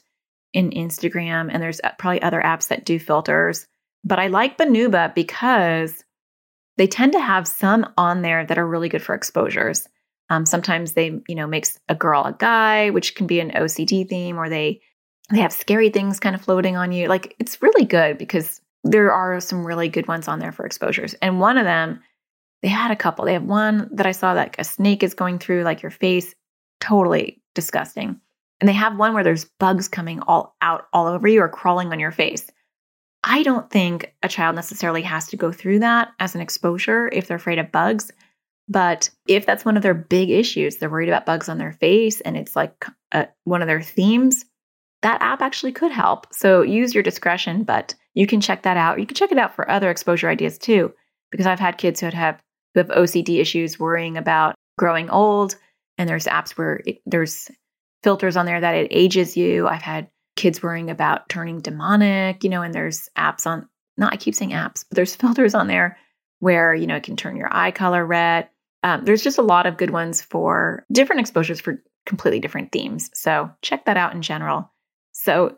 and 0.54 0.72
Instagram, 0.74 1.50
and 1.52 1.62
there's 1.62 1.82
uh, 1.84 1.92
probably 2.00 2.22
other 2.22 2.42
apps 2.42 2.70
that 2.70 2.86
do 2.86 2.98
filters, 2.98 3.68
but 4.04 4.20
I 4.20 4.28
like 4.28 4.58
Banuba 4.58 5.14
because 5.14 6.04
they 6.78 6.88
tend 6.88 7.14
to 7.14 7.20
have 7.20 7.48
some 7.48 7.86
on 7.98 8.22
there 8.22 8.46
that 8.46 8.58
are 8.58 8.68
really 8.68 8.90
good 8.90 9.02
for 9.02 9.16
exposures. 9.16 9.88
Um, 10.30 10.46
sometimes 10.46 10.94
they, 10.94 11.22
you 11.28 11.36
know, 11.36 11.48
makes 11.48 11.80
a 11.88 11.96
girl 11.96 12.24
a 12.24 12.36
guy, 12.38 12.90
which 12.90 13.16
can 13.16 13.28
be 13.28 13.40
an 13.40 13.52
OCD 13.52 14.08
theme, 14.08 14.38
or 14.38 14.50
they 14.50 14.82
they 15.30 15.40
have 15.40 15.54
scary 15.54 15.90
things 15.90 16.20
kind 16.20 16.36
of 16.36 16.42
floating 16.42 16.78
on 16.78 16.92
you. 16.92 17.08
Like 17.08 17.36
it's 17.40 17.62
really 17.62 17.86
good 17.86 18.18
because 18.18 18.62
there 18.84 19.12
are 19.12 19.40
some 19.40 19.66
really 19.66 19.90
good 19.90 20.08
ones 20.08 20.28
on 20.28 20.40
there 20.40 20.52
for 20.52 20.66
exposures. 20.66 21.16
And 21.16 21.40
one 21.40 21.58
of 21.58 21.66
them, 21.66 22.02
they 22.62 22.68
had 22.68 22.92
a 22.92 22.96
couple. 22.96 23.26
They 23.26 23.34
have 23.34 23.44
one 23.44 23.90
that 23.94 24.06
I 24.06 24.12
saw 24.12 24.34
like 24.34 24.60
a 24.60 24.64
snake 24.64 25.04
is 25.04 25.14
going 25.14 25.40
through 25.40 25.64
like 25.64 25.82
your 25.82 25.92
face, 25.92 26.36
totally 26.80 27.42
disgusting. 27.56 28.20
And 28.62 28.70
they 28.70 28.74
have 28.74 28.98
one 28.98 29.14
where 29.14 29.24
there's 29.24 29.46
bugs 29.60 29.88
coming 29.88 30.22
all 30.22 30.56
out 30.62 30.88
all 30.94 31.08
over 31.08 31.28
you 31.28 31.42
or 31.42 31.50
crawling 31.50 31.92
on 31.92 32.00
your 32.00 32.12
face. 32.12 32.50
I 33.24 33.42
don't 33.42 33.70
think 33.70 34.14
a 34.22 34.30
child 34.30 34.56
necessarily 34.56 35.02
has 35.02 35.28
to 35.30 35.38
go 35.38 35.52
through 35.52 35.80
that 35.80 36.10
as 36.20 36.36
an 36.36 36.42
exposure 36.42 37.10
if 37.12 37.28
they're 37.28 37.38
afraid 37.38 37.58
of 37.58 37.72
bugs. 37.72 38.12
But 38.68 39.10
if 39.28 39.46
that's 39.46 39.66
one 39.66 39.78
of 39.78 39.84
their 39.84 39.96
big 39.96 40.30
issues, 40.30 40.78
they're 40.78 40.90
worried 40.90 41.10
about 41.10 41.26
bugs 41.26 41.50
on 41.50 41.58
their 41.58 41.74
face 41.74 42.22
and 42.22 42.38
it's 42.38 42.56
like 42.56 42.86
a, 43.12 43.28
one 43.44 43.62
of 43.62 43.68
their 43.68 43.82
themes, 43.82 44.46
that 45.06 45.22
app 45.22 45.40
actually 45.40 45.72
could 45.72 45.92
help. 45.92 46.26
So 46.34 46.64
use 46.64 46.96
your 46.96 47.04
discretion, 47.04 47.64
but 47.64 47.94
you 48.16 48.26
can 48.26 48.42
check 48.42 48.64
that 48.64 48.76
out. 48.76 49.00
You 49.00 49.06
can 49.06 49.16
check 49.16 49.32
it 49.32 49.38
out 49.38 49.56
for 49.56 49.70
other 49.70 49.92
exposure 49.92 50.28
ideas 50.28 50.58
too, 50.58 50.92
because 51.30 51.46
I've 51.46 51.60
had 51.60 51.78
kids 51.78 52.00
who 52.00 52.08
have 52.08 52.42
who 52.74 52.80
have 52.80 52.88
OCD 52.88 53.40
issues 53.40 53.80
worrying 53.80 54.18
about 54.18 54.56
growing 54.80 55.12
old, 55.12 55.58
and 56.00 56.10
there's 56.10 56.26
apps 56.26 56.58
where 56.58 56.82
it, 56.88 57.02
there's 57.06 57.52
filters 58.02 58.36
on 58.36 58.48
there 58.48 58.60
that 58.60 58.74
it 58.74 58.88
ages 58.90 59.38
you. 59.38 59.68
I've 59.68 59.84
had 59.84 60.10
kids 60.36 60.64
worrying 60.64 60.90
about 60.90 61.30
turning 61.30 61.60
demonic, 61.60 62.44
you 62.44 62.50
know, 62.50 62.64
and 62.64 62.74
there's 62.74 63.08
apps 63.16 63.46
on. 63.46 63.70
Not 63.98 64.12
I 64.12 64.18
keep 64.18 64.34
saying 64.34 64.52
apps, 64.52 64.86
but 64.90 64.96
there's 64.96 65.16
filters 65.24 65.54
on 65.54 65.68
there 65.68 66.00
where 66.40 66.74
you 66.74 66.88
know 66.88 66.96
it 66.96 67.04
can 67.04 67.16
turn 67.16 67.38
your 67.38 67.56
eye 67.56 67.70
color 67.70 68.04
red. 68.04 68.50
Um, 68.82 69.06
there's 69.06 69.24
just 69.24 69.38
a 69.38 69.44
lot 69.44 69.68
of 69.68 69.78
good 69.78 69.92
ones 69.92 70.24
for 70.24 70.84
different 70.92 71.20
exposures 71.20 71.62
for 71.62 71.84
completely 72.08 72.40
different 72.40 72.72
themes. 72.72 73.12
So 73.14 73.52
check 73.62 73.86
that 73.86 73.98
out 73.98 74.16
in 74.16 74.24
general. 74.24 74.72
So 75.26 75.58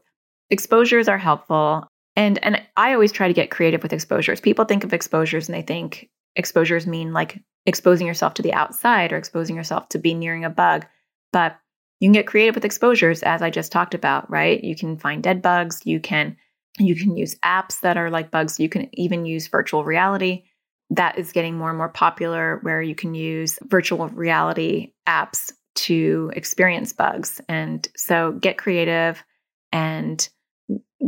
exposures 0.49 1.09
are 1.09 1.17
helpful. 1.17 1.87
And 2.15 2.43
and 2.43 2.61
I 2.77 2.93
always 2.93 3.11
try 3.11 3.27
to 3.27 3.33
get 3.33 3.51
creative 3.51 3.83
with 3.83 3.93
exposures. 3.93 4.41
People 4.41 4.65
think 4.65 4.83
of 4.83 4.93
exposures 4.93 5.47
and 5.47 5.55
they 5.55 5.61
think 5.61 6.09
exposures 6.35 6.87
mean 6.87 7.13
like 7.13 7.39
exposing 7.65 8.07
yourself 8.07 8.33
to 8.35 8.41
the 8.41 8.53
outside 8.53 9.11
or 9.11 9.17
exposing 9.17 9.55
yourself 9.55 9.89
to 9.89 9.99
be 9.99 10.13
nearing 10.13 10.45
a 10.45 10.49
bug. 10.49 10.85
But 11.33 11.59
you 11.99 12.07
can 12.07 12.13
get 12.13 12.27
creative 12.27 12.55
with 12.55 12.63
exposures 12.65 13.23
as 13.23 13.41
I 13.41 13.49
just 13.49 13.71
talked 13.71 13.93
about, 13.93 14.29
right? 14.29 14.63
You 14.63 14.75
can 14.75 14.97
find 14.97 15.21
dead 15.21 15.41
bugs, 15.41 15.81
you 15.83 15.99
can 15.99 16.37
you 16.79 16.95
can 16.95 17.17
use 17.17 17.35
apps 17.43 17.81
that 17.81 17.97
are 17.97 18.09
like 18.09 18.31
bugs, 18.31 18.59
you 18.59 18.69
can 18.69 18.89
even 18.93 19.25
use 19.25 19.47
virtual 19.47 19.83
reality. 19.83 20.43
That 20.91 21.17
is 21.17 21.33
getting 21.33 21.57
more 21.57 21.69
and 21.69 21.77
more 21.77 21.89
popular 21.89 22.59
where 22.61 22.81
you 22.81 22.95
can 22.95 23.13
use 23.13 23.59
virtual 23.63 24.07
reality 24.09 24.93
apps 25.07 25.51
to 25.75 26.31
experience 26.35 26.93
bugs. 26.93 27.41
And 27.49 27.87
so 27.97 28.31
get 28.33 28.57
creative 28.57 29.23
and 29.71 30.27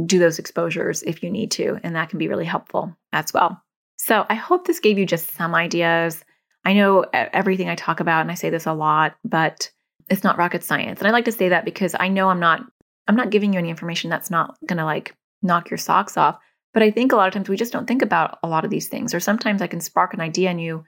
do 0.06 0.20
those 0.20 0.40
exposures 0.40 1.04
if 1.04 1.24
you 1.24 1.30
need 1.30 1.52
to. 1.52 1.80
And 1.84 1.96
that 1.96 2.10
can 2.10 2.20
be 2.20 2.28
really 2.28 2.46
helpful 2.46 2.96
as 3.12 3.34
well. 3.34 3.62
So 3.98 4.26
I 4.30 4.36
hope 4.36 4.66
this 4.66 4.80
gave 4.80 4.98
you 4.98 5.06
just 5.06 5.34
some 5.34 5.56
ideas. 5.56 6.24
I 6.66 6.74
know 6.74 7.06
everything 7.14 7.70
I 7.70 7.76
talk 7.76 8.00
about, 8.00 8.22
and 8.22 8.32
I 8.32 8.36
say 8.36 8.50
this 8.50 8.66
a 8.66 8.74
lot, 8.74 9.16
but 9.24 9.72
it's 10.10 10.24
not 10.24 10.38
rocket 10.38 10.64
science. 10.64 11.00
And 11.00 11.08
I 11.08 11.12
like 11.12 11.26
to 11.26 11.32
say 11.32 11.50
that 11.50 11.66
because 11.66 11.96
I 12.00 12.08
know 12.08 12.30
I'm 12.30 12.40
not 12.40 12.62
I'm 13.08 13.16
not 13.16 13.32
giving 13.32 13.54
you 13.54 13.60
any 13.60 13.70
information 13.70 14.10
that's 14.10 14.30
not 14.30 14.56
gonna 14.66 14.86
like 14.86 15.16
knock 15.42 15.70
your 15.70 15.78
socks 15.78 16.18
off. 16.18 16.38
But 16.74 16.84
I 16.84 16.92
think 16.92 17.12
a 17.12 17.16
lot 17.16 17.28
of 17.28 17.34
times 17.34 17.50
we 17.50 17.58
just 17.58 17.74
don't 17.74 17.88
think 17.88 18.04
about 18.04 18.38
a 18.44 18.48
lot 18.48 18.64
of 18.64 18.72
these 18.72 18.88
things. 18.88 19.14
Or 19.14 19.20
sometimes 19.20 19.62
I 19.62 19.68
can 19.68 19.82
spark 19.82 20.14
an 20.14 20.22
idea 20.22 20.52
in 20.52 20.60
you. 20.60 20.84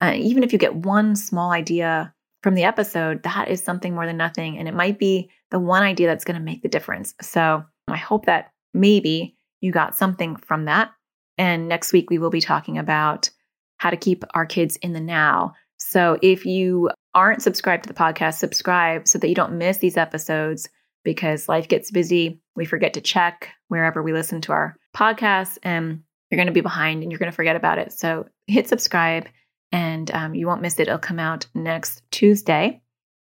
Uh, 0.00 0.14
even 0.16 0.42
if 0.42 0.52
you 0.52 0.58
get 0.58 0.74
one 0.74 1.16
small 1.16 1.50
idea 1.50 2.14
from 2.42 2.54
the 2.54 2.64
episode, 2.64 3.22
that 3.24 3.48
is 3.48 3.62
something 3.62 3.94
more 3.94 4.06
than 4.06 4.16
nothing. 4.16 4.58
And 4.58 4.68
it 4.68 4.74
might 4.74 4.98
be 4.98 5.30
the 5.50 5.58
one 5.58 5.82
idea 5.82 6.06
that's 6.06 6.24
going 6.24 6.38
to 6.38 6.44
make 6.44 6.62
the 6.62 6.68
difference. 6.68 7.14
So 7.20 7.64
I 7.88 7.96
hope 7.96 8.26
that 8.26 8.52
maybe 8.72 9.36
you 9.60 9.72
got 9.72 9.96
something 9.96 10.36
from 10.36 10.66
that. 10.66 10.90
And 11.36 11.68
next 11.68 11.92
week, 11.92 12.10
we 12.10 12.18
will 12.18 12.30
be 12.30 12.40
talking 12.40 12.78
about 12.78 13.30
how 13.78 13.90
to 13.90 13.96
keep 13.96 14.24
our 14.34 14.46
kids 14.46 14.76
in 14.76 14.92
the 14.92 15.00
now. 15.00 15.54
So 15.78 16.18
if 16.22 16.44
you 16.44 16.90
aren't 17.14 17.42
subscribed 17.42 17.84
to 17.84 17.88
the 17.88 17.98
podcast, 17.98 18.34
subscribe 18.34 19.06
so 19.08 19.18
that 19.18 19.28
you 19.28 19.34
don't 19.34 19.58
miss 19.58 19.78
these 19.78 19.96
episodes 19.96 20.68
because 21.04 21.48
life 21.48 21.68
gets 21.68 21.90
busy. 21.90 22.40
We 22.56 22.64
forget 22.64 22.94
to 22.94 23.00
check 23.00 23.50
wherever 23.68 24.02
we 24.02 24.12
listen 24.12 24.40
to 24.42 24.52
our 24.52 24.76
podcasts, 24.96 25.58
and 25.62 26.02
you're 26.30 26.36
going 26.36 26.48
to 26.48 26.52
be 26.52 26.60
behind 26.60 27.02
and 27.02 27.10
you're 27.10 27.18
going 27.18 27.30
to 27.30 27.36
forget 27.36 27.56
about 27.56 27.78
it. 27.78 27.92
So 27.92 28.26
hit 28.46 28.68
subscribe 28.68 29.28
and 29.72 30.10
um, 30.10 30.34
you 30.34 30.46
won't 30.46 30.62
miss 30.62 30.78
it. 30.78 30.88
It'll 30.88 30.98
come 30.98 31.18
out 31.18 31.46
next 31.54 32.02
Tuesday. 32.10 32.80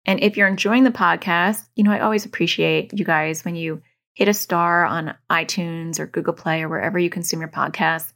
And 0.06 0.22
if 0.22 0.36
you're 0.36 0.48
enjoying 0.48 0.84
the 0.84 0.92
podcast, 0.92 1.68
you 1.76 1.84
know, 1.84 1.92
I 1.92 2.00
always 2.00 2.26
appreciate 2.26 2.92
you 2.94 3.06
guys 3.06 3.46
when 3.46 3.56
you 3.56 3.82
hit 4.14 4.28
a 4.28 4.34
star 4.34 4.86
on 4.86 5.16
iTunes 5.30 6.00
or 6.00 6.08
Google 6.08 6.34
Play 6.34 6.62
or 6.62 6.70
wherever 6.70 7.00
you 7.00 7.10
consume 7.10 7.40
your 7.40 7.50
podcasts 7.50 8.12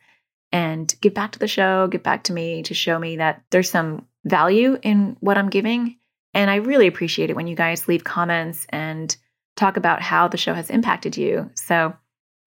and 0.52 0.94
give 1.02 1.14
back 1.14 1.32
to 1.34 1.40
the 1.40 1.48
show, 1.48 1.88
give 1.88 2.04
back 2.04 2.24
to 2.26 2.34
me 2.34 2.64
to 2.64 2.74
show 2.74 2.98
me 3.00 3.18
that 3.18 3.44
there's 3.52 3.70
some 3.70 4.06
value 4.26 4.78
in 4.82 5.18
what 5.20 5.38
I'm 5.38 5.50
giving. 5.50 5.98
And 6.34 6.52
I 6.52 6.56
really 6.56 6.88
appreciate 6.88 7.30
it 7.30 7.36
when 7.36 7.48
you 7.48 7.56
guys 7.56 7.88
leave 7.88 8.04
comments 8.04 8.66
and 8.70 9.16
talk 9.56 9.78
about 9.78 10.02
how 10.02 10.28
the 10.28 10.38
show 10.38 10.54
has 10.54 10.70
impacted 10.70 11.18
you. 11.18 11.50
So 11.56 11.94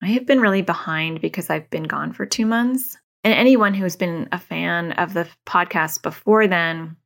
I 0.01 0.07
have 0.07 0.25
been 0.25 0.39
really 0.39 0.61
behind 0.61 1.21
because 1.21 1.49
I've 1.49 1.69
been 1.69 1.83
gone 1.83 2.13
for 2.13 2.25
two 2.25 2.45
months. 2.45 2.97
And 3.23 3.33
anyone 3.33 3.73
who's 3.73 3.95
been 3.95 4.27
a 4.31 4.39
fan 4.39 4.93
of 4.93 5.13
the 5.13 5.27
podcast 5.45 6.01
before 6.01 6.47
then 6.47 6.97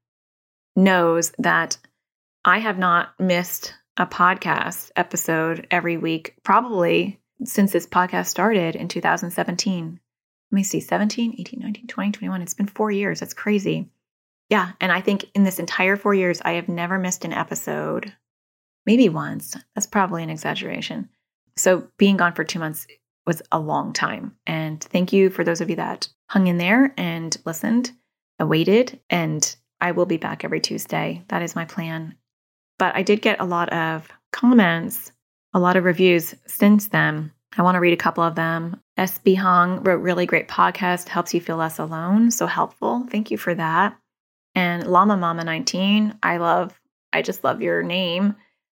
knows 0.76 1.34
that 1.40 1.78
I 2.46 2.60
have 2.60 2.78
not 2.78 3.20
missed 3.20 3.74
a 3.98 4.06
podcast 4.06 4.92
episode 4.96 5.68
every 5.72 5.98
week, 5.98 6.36
probably 6.44 7.20
since 7.44 7.72
this 7.72 7.88
podcast 7.88 8.28
started 8.28 8.76
in 8.76 8.88
2017. 8.88 10.00
Let 10.52 10.56
me 10.56 10.64
see, 10.64 10.80
17, 10.80 11.36
18, 11.38 11.60
19, 11.60 11.88
20, 11.88 12.12
21. 12.12 12.42
It's 12.42 12.54
been 12.54 12.68
four 12.68 12.92
years. 12.92 13.20
That's 13.20 13.34
crazy. 13.34 13.90
Yeah. 14.50 14.72
And 14.80 14.92
I 14.92 15.02
think 15.02 15.26
in 15.34 15.44
this 15.44 15.60
entire 15.60 15.98
four 15.98 16.14
years, 16.14 16.42
I 16.46 16.54
have 16.54 16.70
never 16.70 17.00
missed 17.00 17.26
an 17.26 17.34
episode. 17.34 18.14
Maybe 18.86 19.10
once. 19.10 19.58
That's 19.74 19.88
probably 19.88 20.24
an 20.24 20.30
exaggeration. 20.30 21.10
So 21.58 21.88
being 21.98 22.18
gone 22.18 22.34
for 22.34 22.44
two 22.44 22.60
months 22.60 22.86
was 23.26 23.42
a 23.52 23.60
long 23.60 23.94
time. 23.94 24.36
And 24.46 24.84
thank 24.84 25.12
you 25.12 25.30
for 25.30 25.44
those 25.44 25.62
of 25.62 25.70
you 25.70 25.76
that 25.78 26.08
hung 26.30 26.48
in 26.48 26.58
there 26.58 26.94
and 26.98 27.36
listened, 27.46 27.92
awaited, 28.40 29.00
and 29.10 29.56
I 29.82 29.92
will 29.92 30.06
be 30.06 30.18
back 30.18 30.44
every 30.44 30.60
Tuesday. 30.60 31.24
That 31.28 31.42
is 31.42 31.56
my 31.56 31.66
plan. 31.66 32.16
But 32.78 32.96
I 32.96 33.04
did 33.04 33.22
get 33.22 33.40
a 33.40 33.46
lot 33.46 33.70
of 33.70 34.08
comments, 34.32 35.12
a 35.54 35.60
lot 35.60 35.78
of 35.78 35.84
reviews 35.84 36.36
since 36.46 36.88
then. 36.88 37.32
I 37.58 37.62
want 37.62 37.76
to 37.76 37.80
read 37.80 37.94
a 37.94 37.98
couple 37.98 38.24
of 38.24 38.36
them. 38.36 38.82
SB 38.98 39.38
Hong 39.38 39.82
wrote 39.84 40.02
really 40.02 40.26
great 40.26 40.48
podcast, 40.48 41.08
helps 41.08 41.34
you 41.34 41.40
feel 41.40 41.56
less 41.58 41.80
alone. 41.80 42.32
So 42.32 42.48
helpful. 42.48 43.06
Thank 43.10 43.32
you 43.32 43.38
for 43.38 43.56
that. 43.56 43.98
And 44.56 44.88
Llama 44.88 45.18
Mama 45.18 45.44
19, 45.44 46.18
I 46.24 46.38
love, 46.38 46.80
I 47.14 47.22
just 47.22 47.44
love 47.44 47.62
your 47.62 47.84
name. 47.84 48.36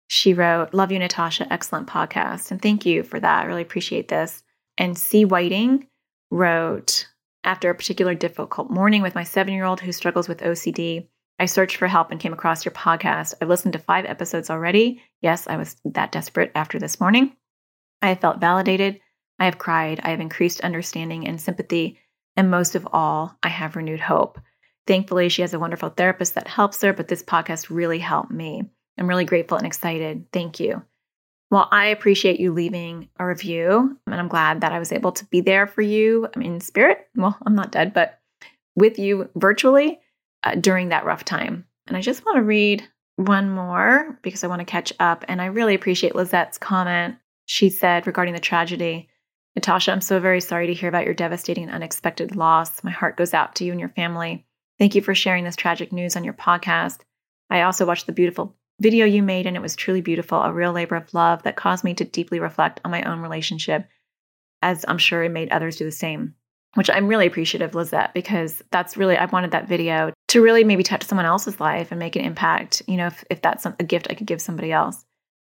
She 0.07 0.33
wrote, 0.33 0.73
Love 0.73 0.91
you, 0.91 0.99
Natasha. 0.99 1.51
Excellent 1.51 1.87
podcast. 1.87 2.51
And 2.51 2.61
thank 2.61 2.85
you 2.85 3.03
for 3.03 3.19
that. 3.19 3.43
I 3.43 3.45
really 3.45 3.61
appreciate 3.61 4.07
this. 4.07 4.43
And 4.77 4.97
C. 4.97 5.25
Whiting 5.25 5.87
wrote, 6.31 7.07
After 7.43 7.69
a 7.69 7.75
particular 7.75 8.15
difficult 8.15 8.69
morning 8.69 9.01
with 9.01 9.15
my 9.15 9.23
seven 9.23 9.53
year 9.53 9.65
old 9.65 9.81
who 9.81 9.91
struggles 9.91 10.27
with 10.27 10.39
OCD, 10.39 11.07
I 11.39 11.45
searched 11.45 11.77
for 11.77 11.87
help 11.87 12.09
and 12.11 12.19
came 12.19 12.33
across 12.33 12.65
your 12.65 12.73
podcast. 12.73 13.35
I've 13.41 13.49
listened 13.49 13.73
to 13.73 13.79
five 13.79 14.05
episodes 14.05 14.49
already. 14.49 15.03
Yes, 15.21 15.47
I 15.47 15.57
was 15.57 15.75
that 15.85 16.11
desperate 16.11 16.51
after 16.55 16.79
this 16.79 16.99
morning. 16.99 17.35
I 18.01 18.09
have 18.09 18.21
felt 18.21 18.41
validated. 18.41 18.99
I 19.39 19.45
have 19.45 19.59
cried. 19.59 19.99
I 20.03 20.09
have 20.09 20.19
increased 20.19 20.61
understanding 20.61 21.27
and 21.27 21.39
sympathy. 21.39 21.99
And 22.35 22.49
most 22.49 22.75
of 22.75 22.87
all, 22.91 23.37
I 23.43 23.49
have 23.49 23.75
renewed 23.75 23.99
hope. 23.99 24.39
Thankfully, 24.87 25.29
she 25.29 25.41
has 25.41 25.53
a 25.53 25.59
wonderful 25.59 25.89
therapist 25.89 26.35
that 26.35 26.47
helps 26.47 26.81
her, 26.81 26.93
but 26.93 27.07
this 27.07 27.21
podcast 27.21 27.69
really 27.69 27.99
helped 27.99 28.31
me. 28.31 28.63
I'm 28.97 29.07
really 29.07 29.25
grateful 29.25 29.57
and 29.57 29.67
excited. 29.67 30.25
Thank 30.31 30.59
you. 30.59 30.83
Well, 31.49 31.69
I 31.71 31.87
appreciate 31.87 32.39
you 32.39 32.51
leaving 32.51 33.09
a 33.17 33.25
review, 33.25 33.97
and 34.05 34.15
I'm 34.15 34.27
glad 34.27 34.61
that 34.61 34.73
I 34.73 34.79
was 34.79 34.91
able 34.91 35.13
to 35.13 35.25
be 35.25 35.39
there 35.39 35.65
for 35.65 35.81
you. 35.81 36.27
I'm 36.35 36.41
in 36.41 36.59
spirit. 36.59 37.07
Well, 37.15 37.37
I'm 37.45 37.55
not 37.55 37.71
dead, 37.71 37.93
but 37.93 38.19
with 38.75 38.99
you 38.99 39.29
virtually 39.35 39.99
uh, 40.43 40.55
during 40.55 40.89
that 40.89 41.05
rough 41.05 41.23
time. 41.23 41.65
And 41.87 41.95
I 41.95 42.01
just 42.01 42.25
want 42.25 42.37
to 42.37 42.43
read 42.43 42.83
one 43.15 43.49
more 43.49 44.19
because 44.21 44.43
I 44.43 44.47
want 44.47 44.59
to 44.59 44.65
catch 44.65 44.91
up. 44.99 45.23
And 45.27 45.41
I 45.41 45.45
really 45.45 45.73
appreciate 45.73 46.15
Lizette's 46.15 46.57
comment. 46.57 47.15
She 47.45 47.69
said 47.69 48.05
regarding 48.05 48.33
the 48.33 48.39
tragedy 48.39 49.09
Natasha, 49.57 49.91
I'm 49.91 50.01
so 50.01 50.19
very 50.19 50.39
sorry 50.39 50.67
to 50.67 50.73
hear 50.75 50.87
about 50.87 51.05
your 51.05 51.15
devastating 51.15 51.63
and 51.63 51.73
unexpected 51.73 52.35
loss. 52.35 52.83
My 52.83 52.91
heart 52.91 53.17
goes 53.17 53.33
out 53.33 53.55
to 53.55 53.65
you 53.65 53.71
and 53.71 53.79
your 53.79 53.89
family. 53.89 54.45
Thank 54.77 54.93
you 54.93 55.01
for 55.01 55.15
sharing 55.15 55.45
this 55.45 55.55
tragic 55.55 55.91
news 55.91 56.15
on 56.15 56.23
your 56.23 56.35
podcast. 56.35 56.99
I 57.49 57.61
also 57.61 57.83
watched 57.83 58.05
the 58.05 58.11
beautiful 58.11 58.55
video 58.79 59.05
you 59.05 59.23
made, 59.23 59.45
and 59.45 59.55
it 59.55 59.61
was 59.61 59.75
truly 59.75 60.01
beautiful, 60.01 60.41
a 60.41 60.53
real 60.53 60.71
labor 60.71 60.95
of 60.95 61.13
love 61.13 61.43
that 61.43 61.55
caused 61.55 61.83
me 61.83 61.93
to 61.95 62.05
deeply 62.05 62.39
reflect 62.39 62.79
on 62.85 62.91
my 62.91 63.01
own 63.03 63.19
relationship, 63.19 63.87
as 64.61 64.85
I'm 64.87 64.97
sure 64.97 65.23
it 65.23 65.31
made 65.31 65.49
others 65.49 65.77
do 65.77 65.85
the 65.85 65.91
same. 65.91 66.35
Which 66.75 66.89
I'm 66.89 67.07
really 67.07 67.25
appreciative, 67.25 67.73
Lizette, 67.73 68.13
because 68.13 68.61
that's 68.71 68.97
really, 68.97 69.17
I 69.17 69.25
wanted 69.25 69.51
that 69.51 69.67
video 69.67 70.13
to 70.27 70.41
really 70.41 70.63
maybe 70.63 70.83
touch 70.83 71.03
someone 71.03 71.25
else's 71.25 71.59
life 71.59 71.91
and 71.91 71.97
make 71.97 72.15
an 72.15 72.25
impact, 72.25 72.83
you 72.87 72.97
know, 72.97 73.07
if, 73.07 73.23
if 73.31 73.41
that's 73.41 73.65
a 73.65 73.71
gift 73.83 74.07
I 74.09 74.13
could 74.13 74.27
give 74.27 74.41
somebody 74.41 74.71
else. 74.71 75.03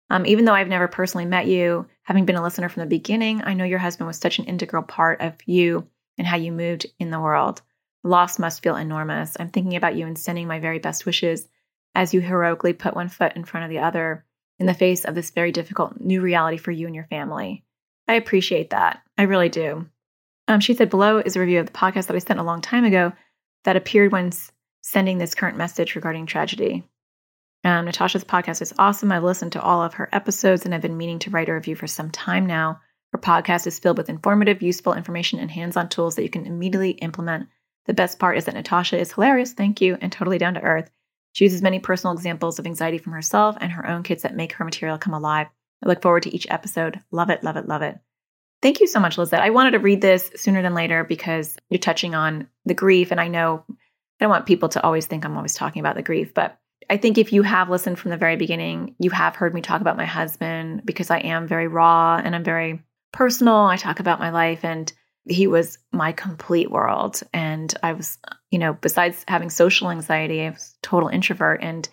Um, 0.09 0.25
even 0.25 0.43
though 0.43 0.53
I've 0.53 0.67
never 0.67 0.87
personally 0.87 1.25
met 1.25 1.47
you, 1.47 1.87
having 2.03 2.25
been 2.25 2.35
a 2.35 2.43
listener 2.43 2.67
from 2.67 2.81
the 2.81 2.87
beginning, 2.87 3.41
I 3.43 3.53
know 3.53 3.63
your 3.63 3.79
husband 3.79 4.07
was 4.07 4.17
such 4.17 4.37
an 4.37 4.45
integral 4.45 4.83
part 4.83 5.21
of 5.21 5.35
you 5.45 5.87
and 6.17 6.27
how 6.27 6.35
you 6.35 6.51
moved 6.51 6.87
in 6.99 7.09
the 7.09 7.21
world. 7.21 7.61
Loss 8.03 8.37
must 8.37 8.61
feel 8.61 8.75
enormous. 8.75 9.37
I'm 9.39 9.49
thinking 9.49 9.77
about 9.77 9.95
you 9.95 10.05
and 10.05 10.19
sending 10.19 10.47
my 10.47 10.59
very 10.59 10.79
best 10.79 11.05
wishes 11.05 11.47
as 11.95 12.13
you 12.13 12.21
heroically 12.21 12.73
put 12.73 12.95
one 12.95 13.09
foot 13.09 13.35
in 13.35 13.43
front 13.43 13.65
of 13.65 13.69
the 13.69 13.79
other 13.79 14.25
in 14.59 14.65
the 14.65 14.73
face 14.73 15.05
of 15.05 15.15
this 15.15 15.31
very 15.31 15.51
difficult 15.51 15.99
new 15.99 16.21
reality 16.21 16.57
for 16.57 16.71
you 16.71 16.85
and 16.85 16.95
your 16.95 17.05
family. 17.05 17.63
I 18.07 18.15
appreciate 18.15 18.69
that. 18.71 19.01
I 19.17 19.23
really 19.23 19.49
do. 19.49 19.87
Um, 20.47 20.59
she 20.59 20.73
said 20.73 20.89
below 20.89 21.17
is 21.19 21.35
a 21.35 21.39
review 21.39 21.59
of 21.59 21.67
the 21.67 21.71
podcast 21.71 22.07
that 22.07 22.15
I 22.15 22.19
sent 22.19 22.39
a 22.39 22.43
long 22.43 22.61
time 22.61 22.83
ago 22.83 23.13
that 23.63 23.75
appeared 23.75 24.11
when 24.11 24.31
sending 24.81 25.17
this 25.17 25.35
current 25.35 25.57
message 25.57 25.95
regarding 25.95 26.25
tragedy. 26.25 26.83
Um, 27.63 27.85
Natasha's 27.85 28.25
podcast 28.25 28.61
is 28.61 28.73
awesome. 28.77 29.11
I've 29.11 29.23
listened 29.23 29.53
to 29.53 29.61
all 29.61 29.81
of 29.81 29.93
her 29.93 30.09
episodes 30.11 30.65
and 30.65 30.75
I've 30.75 30.81
been 30.81 30.97
meaning 30.97 31.19
to 31.19 31.29
write 31.29 31.47
a 31.47 31.53
review 31.53 31.75
for 31.75 31.87
some 31.87 32.11
time 32.11 32.45
now. 32.45 32.81
Her 33.13 33.19
podcast 33.19 33.67
is 33.67 33.79
filled 33.79 33.97
with 33.97 34.09
informative, 34.09 34.61
useful 34.61 34.93
information 34.93 35.39
and 35.39 35.49
hands 35.49 35.77
on 35.77 35.87
tools 35.87 36.15
that 36.15 36.23
you 36.23 36.29
can 36.29 36.45
immediately 36.45 36.91
implement. 36.91 37.47
The 37.85 37.93
best 37.93 38.19
part 38.19 38.37
is 38.37 38.45
that 38.45 38.55
Natasha 38.55 38.97
is 38.97 39.13
hilarious, 39.13 39.53
thank 39.53 39.79
you, 39.79 39.97
and 40.01 40.11
totally 40.11 40.37
down 40.37 40.55
to 40.55 40.61
earth. 40.61 40.89
She 41.33 41.45
uses 41.45 41.61
many 41.61 41.79
personal 41.79 42.13
examples 42.13 42.59
of 42.59 42.65
anxiety 42.65 42.97
from 42.97 43.13
herself 43.13 43.57
and 43.59 43.71
her 43.71 43.87
own 43.87 44.03
kids 44.03 44.23
that 44.23 44.35
make 44.35 44.53
her 44.53 44.65
material 44.65 44.97
come 44.97 45.13
alive. 45.13 45.47
I 45.83 45.87
look 45.87 46.01
forward 46.01 46.23
to 46.23 46.33
each 46.33 46.47
episode. 46.49 46.99
Love 47.11 47.29
it, 47.29 47.43
love 47.43 47.57
it, 47.57 47.67
love 47.67 47.81
it. 47.81 47.99
Thank 48.61 48.79
you 48.79 48.87
so 48.87 48.99
much, 48.99 49.17
Lizette. 49.17 49.41
I 49.41 49.49
wanted 49.49 49.71
to 49.71 49.79
read 49.79 49.99
this 49.99 50.31
sooner 50.37 50.61
than 50.61 50.73
later 50.73 51.03
because 51.03 51.57
you're 51.69 51.79
touching 51.79 52.15
on 52.15 52.47
the 52.65 52.73
grief. 52.73 53.11
And 53.11 53.19
I 53.19 53.27
know 53.27 53.65
I 53.67 53.73
don't 54.21 54.29
want 54.29 54.45
people 54.45 54.69
to 54.69 54.83
always 54.83 55.05
think 55.05 55.25
I'm 55.25 55.35
always 55.35 55.55
talking 55.55 55.81
about 55.81 55.95
the 55.95 56.01
grief, 56.01 56.33
but 56.33 56.57
I 56.89 56.97
think 56.97 57.17
if 57.17 57.33
you 57.33 57.41
have 57.43 57.69
listened 57.69 57.99
from 57.99 58.11
the 58.11 58.17
very 58.17 58.35
beginning, 58.35 58.95
you 58.99 59.09
have 59.09 59.35
heard 59.35 59.53
me 59.53 59.61
talk 59.61 59.81
about 59.81 59.97
my 59.97 60.05
husband 60.05 60.83
because 60.85 61.09
I 61.09 61.19
am 61.19 61.47
very 61.47 61.67
raw 61.67 62.21
and 62.23 62.35
I'm 62.35 62.43
very 62.43 62.81
personal. 63.11 63.55
I 63.55 63.77
talk 63.77 63.99
about 63.99 64.19
my 64.19 64.29
life 64.29 64.63
and 64.63 64.91
he 65.27 65.47
was 65.47 65.77
my 65.91 66.11
complete 66.11 66.71
world. 66.71 67.21
And 67.33 67.73
I 67.81 67.93
was, 67.93 68.17
you 68.51 68.59
know, 68.59 68.73
besides 68.73 69.23
having 69.27 69.49
social 69.49 69.89
anxiety, 69.89 70.41
I 70.41 70.49
was 70.49 70.75
total 70.81 71.09
introvert. 71.09 71.61
And 71.61 71.87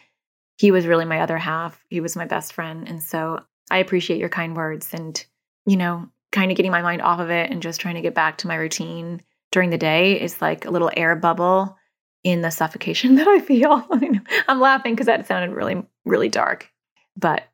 he 0.59 0.71
was 0.71 0.87
really 0.87 1.05
my 1.05 1.21
other 1.21 1.38
half. 1.38 1.83
He 1.88 2.01
was 2.01 2.16
my 2.16 2.27
best 2.27 2.53
friend. 2.53 2.88
And 2.88 3.03
so 3.03 3.40
I 3.71 3.79
appreciate 3.79 4.19
your 4.19 4.29
kind 4.29 4.57
words 4.57 4.93
and, 4.93 5.25
you 5.64 5.77
know, 5.77 6.09
kind 6.33 6.51
of 6.51 6.57
getting 6.57 6.73
my 6.73 6.83
mind 6.83 7.03
off 7.03 7.21
of 7.21 7.31
it 7.31 7.51
and 7.51 7.62
just 7.62 7.81
trying 7.81 7.95
to 7.95 8.01
get 8.01 8.14
back 8.14 8.38
to 8.38 8.47
my 8.47 8.57
routine 8.57 9.23
during 9.53 9.71
the 9.71 9.79
day 9.79 10.21
is 10.21 10.40
like 10.40 10.64
a 10.64 10.71
little 10.71 10.90
air 10.97 11.16
bubble 11.16 11.77
in 12.23 12.43
the 12.43 12.51
suffocation 12.51 13.14
that 13.16 13.29
I 13.29 13.40
feel. 13.40 13.87
I'm 14.49 14.61
laughing 14.61 14.95
because 14.95 15.07
that 15.07 15.27
sounded 15.27 15.55
really, 15.55 15.83
really 16.05 16.29
dark, 16.29 16.69
but 17.16 17.45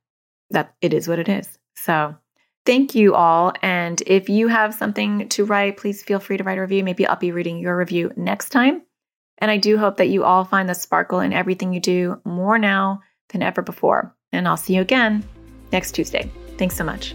that 0.51 0.75
it 0.81 0.95
is 0.95 1.09
what 1.09 1.19
it 1.19 1.29
is. 1.29 1.59
So 1.75 2.17
thank 2.67 2.95
you 2.95 3.15
all. 3.15 3.53
And 3.63 4.03
if 4.07 4.29
you 4.29 4.49
have 4.49 4.75
something 4.75 5.29
to 5.31 5.45
write, 5.45 5.77
please 5.77 6.03
feel 6.03 6.19
free 6.19 6.37
to 6.37 6.45
write 6.45 6.59
a 6.59 6.61
review. 6.61 6.85
Maybe 6.85 7.07
I'll 7.07 7.17
be 7.17 7.33
reading 7.33 7.59
your 7.59 7.77
review 7.77 8.13
next 8.17 8.51
time. 8.51 8.83
And 9.39 9.51
I 9.51 9.57
do 9.57 9.79
hope 9.79 9.97
that 9.99 10.09
you 10.09 10.25
all 10.25 10.45
find 10.45 10.69
the 10.69 10.75
sparkle 10.75 11.21
in 11.21 11.33
everything 11.33 11.73
you 11.73 11.81
do 11.81 12.21
more 12.25 12.59
now 12.59 13.01
than 13.31 13.43
ever 13.43 13.63
before. 13.63 14.15
And 14.33 14.49
I'll 14.49 14.57
see 14.57 14.75
you 14.75 14.81
again 14.81 15.25
next 15.73 15.93
Tuesday. 15.93 16.31
Thanks 16.59 16.77
so 16.77 16.85
much. 16.85 17.15